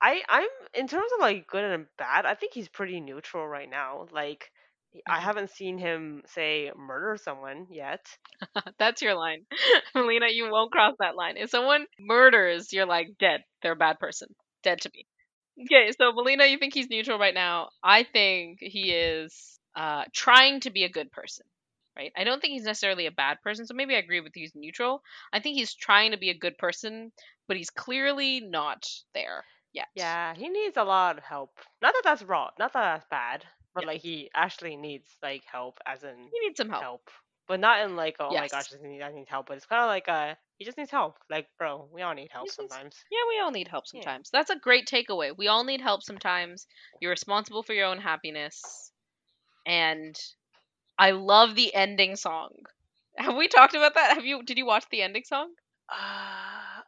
I 0.00 0.22
I'm 0.28 0.48
in 0.74 0.86
terms 0.88 1.10
of 1.14 1.20
like 1.20 1.46
good 1.48 1.64
and 1.64 1.86
bad. 1.98 2.26
I 2.26 2.34
think 2.34 2.52
he's 2.54 2.68
pretty 2.68 3.00
neutral 3.00 3.46
right 3.46 3.68
now. 3.68 4.06
Like 4.12 4.50
I 5.08 5.18
Mhm. 5.18 5.22
haven't 5.22 5.50
seen 5.50 5.78
him 5.78 6.22
say 6.26 6.70
murder 6.76 7.16
someone 7.16 7.66
yet. 7.70 8.06
That's 8.78 9.02
your 9.02 9.14
line, 9.14 9.46
Melina. 9.94 10.28
You 10.28 10.50
won't 10.50 10.72
cross 10.72 10.94
that 10.98 11.16
line. 11.16 11.36
If 11.36 11.50
someone 11.50 11.86
murders, 11.98 12.72
you're 12.72 12.86
like 12.86 13.18
dead. 13.18 13.44
They're 13.62 13.72
a 13.72 13.76
bad 13.76 13.98
person. 13.98 14.34
Dead 14.62 14.80
to 14.82 14.90
me. 14.94 15.06
Okay, 15.62 15.92
so 15.92 16.12
Melina, 16.12 16.46
you 16.46 16.58
think 16.58 16.74
he's 16.74 16.90
neutral 16.90 17.18
right 17.18 17.34
now? 17.34 17.70
I 17.82 18.04
think 18.04 18.58
he 18.60 18.92
is 18.92 19.58
uh, 19.76 20.04
trying 20.12 20.60
to 20.60 20.70
be 20.70 20.84
a 20.84 20.88
good 20.88 21.12
person. 21.12 21.46
Right? 21.96 22.12
I 22.16 22.24
don't 22.24 22.40
think 22.40 22.52
he's 22.52 22.64
necessarily 22.64 23.06
a 23.06 23.12
bad 23.12 23.40
person. 23.42 23.66
So 23.66 23.74
maybe 23.74 23.94
I 23.94 23.98
agree 23.98 24.20
with 24.20 24.36
you. 24.36 24.42
He's 24.42 24.54
neutral. 24.54 25.02
I 25.32 25.40
think 25.40 25.56
he's 25.56 25.74
trying 25.74 26.10
to 26.10 26.16
be 26.16 26.30
a 26.30 26.38
good 26.38 26.58
person, 26.58 27.12
but 27.46 27.56
he's 27.56 27.70
clearly 27.70 28.40
not 28.40 28.84
there 29.14 29.44
yet. 29.72 29.88
Yeah, 29.94 30.34
he 30.34 30.48
needs 30.48 30.76
a 30.76 30.84
lot 30.84 31.18
of 31.18 31.24
help. 31.24 31.58
Not 31.80 31.94
that 31.94 32.02
that's 32.04 32.22
wrong. 32.22 32.50
Not 32.58 32.72
that 32.74 32.82
that's 32.82 33.06
bad. 33.08 33.44
But 33.74 33.82
Yeah. 33.82 33.86
like 33.86 34.02
he 34.02 34.30
actually 34.34 34.76
needs 34.76 35.16
like 35.22 35.44
help, 35.44 35.78
as 35.86 36.04
in 36.04 36.30
He 36.30 36.38
needs 36.40 36.58
some 36.58 36.68
help. 36.68 36.80
help. 36.80 37.10
But 37.48 37.60
not 37.60 37.80
in 37.80 37.96
like 37.96 38.16
oh 38.20 38.36
my 38.36 38.48
gosh, 38.48 38.72
I 38.72 38.76
need, 38.86 39.02
I 39.02 39.10
need 39.12 39.28
help. 39.28 39.46
But 39.46 39.56
it's 39.56 39.66
kind 39.66 39.82
of 39.82 39.88
like 39.88 40.08
uh 40.08 40.34
he 40.58 40.64
just 40.64 40.78
needs 40.78 40.90
help. 40.90 41.18
Like 41.30 41.48
bro, 41.58 41.88
we 41.92 42.02
all 42.02 42.14
need 42.14 42.30
help 42.30 42.46
just 42.46 42.56
sometimes. 42.56 43.04
Yeah, 43.10 43.18
we 43.28 43.40
all 43.40 43.50
need 43.50 43.68
help 43.68 43.86
Yeah. 43.92 44.10
sometimes. 44.10 44.30
That's 44.30 44.50
a 44.50 44.58
great 44.58 44.86
takeaway. 44.86 45.36
We 45.36 45.48
all 45.48 45.64
need 45.64 45.80
help 45.80 46.02
sometimes. 46.02 46.66
You're 47.00 47.10
responsible 47.10 47.62
for 47.62 47.72
your 47.72 47.86
own 47.86 47.98
happiness. 47.98 48.92
And 49.66 50.16
I 50.98 51.10
love 51.12 51.54
the 51.54 51.74
ending 51.74 52.16
song. 52.16 52.50
Have 53.16 53.36
we 53.36 53.48
talked 53.48 53.74
about 53.74 53.94
that? 53.94 54.14
Have 54.14 54.24
you 54.24 54.42
did 54.42 54.58
you 54.58 54.66
watch 54.66 54.84
the 54.90 55.02
ending 55.02 55.24
song? 55.24 55.50
Uh, 55.88 55.94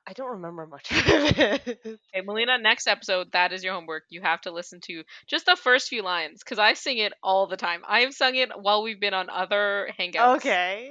I 0.06 0.12
don't 0.14 0.30
remember 0.32 0.66
much. 0.66 0.90
Okay, 2.16 2.24
Melina, 2.24 2.58
next 2.58 2.86
episode, 2.86 3.32
that 3.32 3.52
is 3.52 3.62
your 3.62 3.74
homework. 3.74 4.04
You 4.08 4.22
have 4.22 4.40
to 4.42 4.50
listen 4.50 4.80
to 4.82 5.02
just 5.26 5.46
the 5.46 5.56
first 5.56 5.88
few 5.88 6.02
lines 6.02 6.42
because 6.42 6.58
I 6.58 6.74
sing 6.74 6.98
it 6.98 7.12
all 7.22 7.46
the 7.46 7.56
time. 7.56 7.82
I've 7.86 8.14
sung 8.14 8.36
it 8.36 8.50
while 8.58 8.82
we've 8.82 9.00
been 9.00 9.14
on 9.14 9.28
other 9.28 9.90
hangouts. 9.98 10.36
okay. 10.36 10.90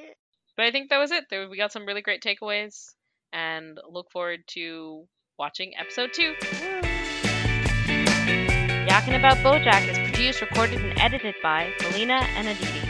But 0.56 0.66
I 0.66 0.72
think 0.72 0.90
that 0.90 1.00
was 1.00 1.12
it. 1.12 1.26
There, 1.30 1.50
we 1.50 1.58
got 1.58 1.72
some 1.72 1.86
really 1.86 2.02
great 2.02 2.22
takeaways 2.22 2.94
and 3.34 3.80
look 3.90 4.12
forward 4.12 4.42
to 4.50 5.08
watching 5.38 5.74
episode 5.78 6.14
two. 6.14 6.34
Yakking 8.88 9.18
About 9.18 9.38
Bojack 9.38 9.90
is 9.90 9.98
produced, 9.98 10.42
recorded, 10.42 10.80
and 10.80 10.98
edited 11.00 11.36
by 11.42 11.74
Melina 11.82 12.22
and 12.36 12.48
Aditi. 12.48 12.85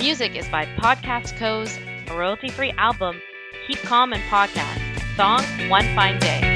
Music 0.00 0.34
is 0.34 0.48
by 0.48 0.64
Podcast 0.78 1.36
Co's 1.36 1.78
royalty 2.10 2.48
free 2.48 2.72
album, 2.78 3.20
Keep 3.66 3.80
Calm 3.80 4.14
and 4.14 4.22
Podcast, 4.30 4.80
song 5.14 5.42
One 5.68 5.84
Fine 5.94 6.18
Day. 6.20 6.49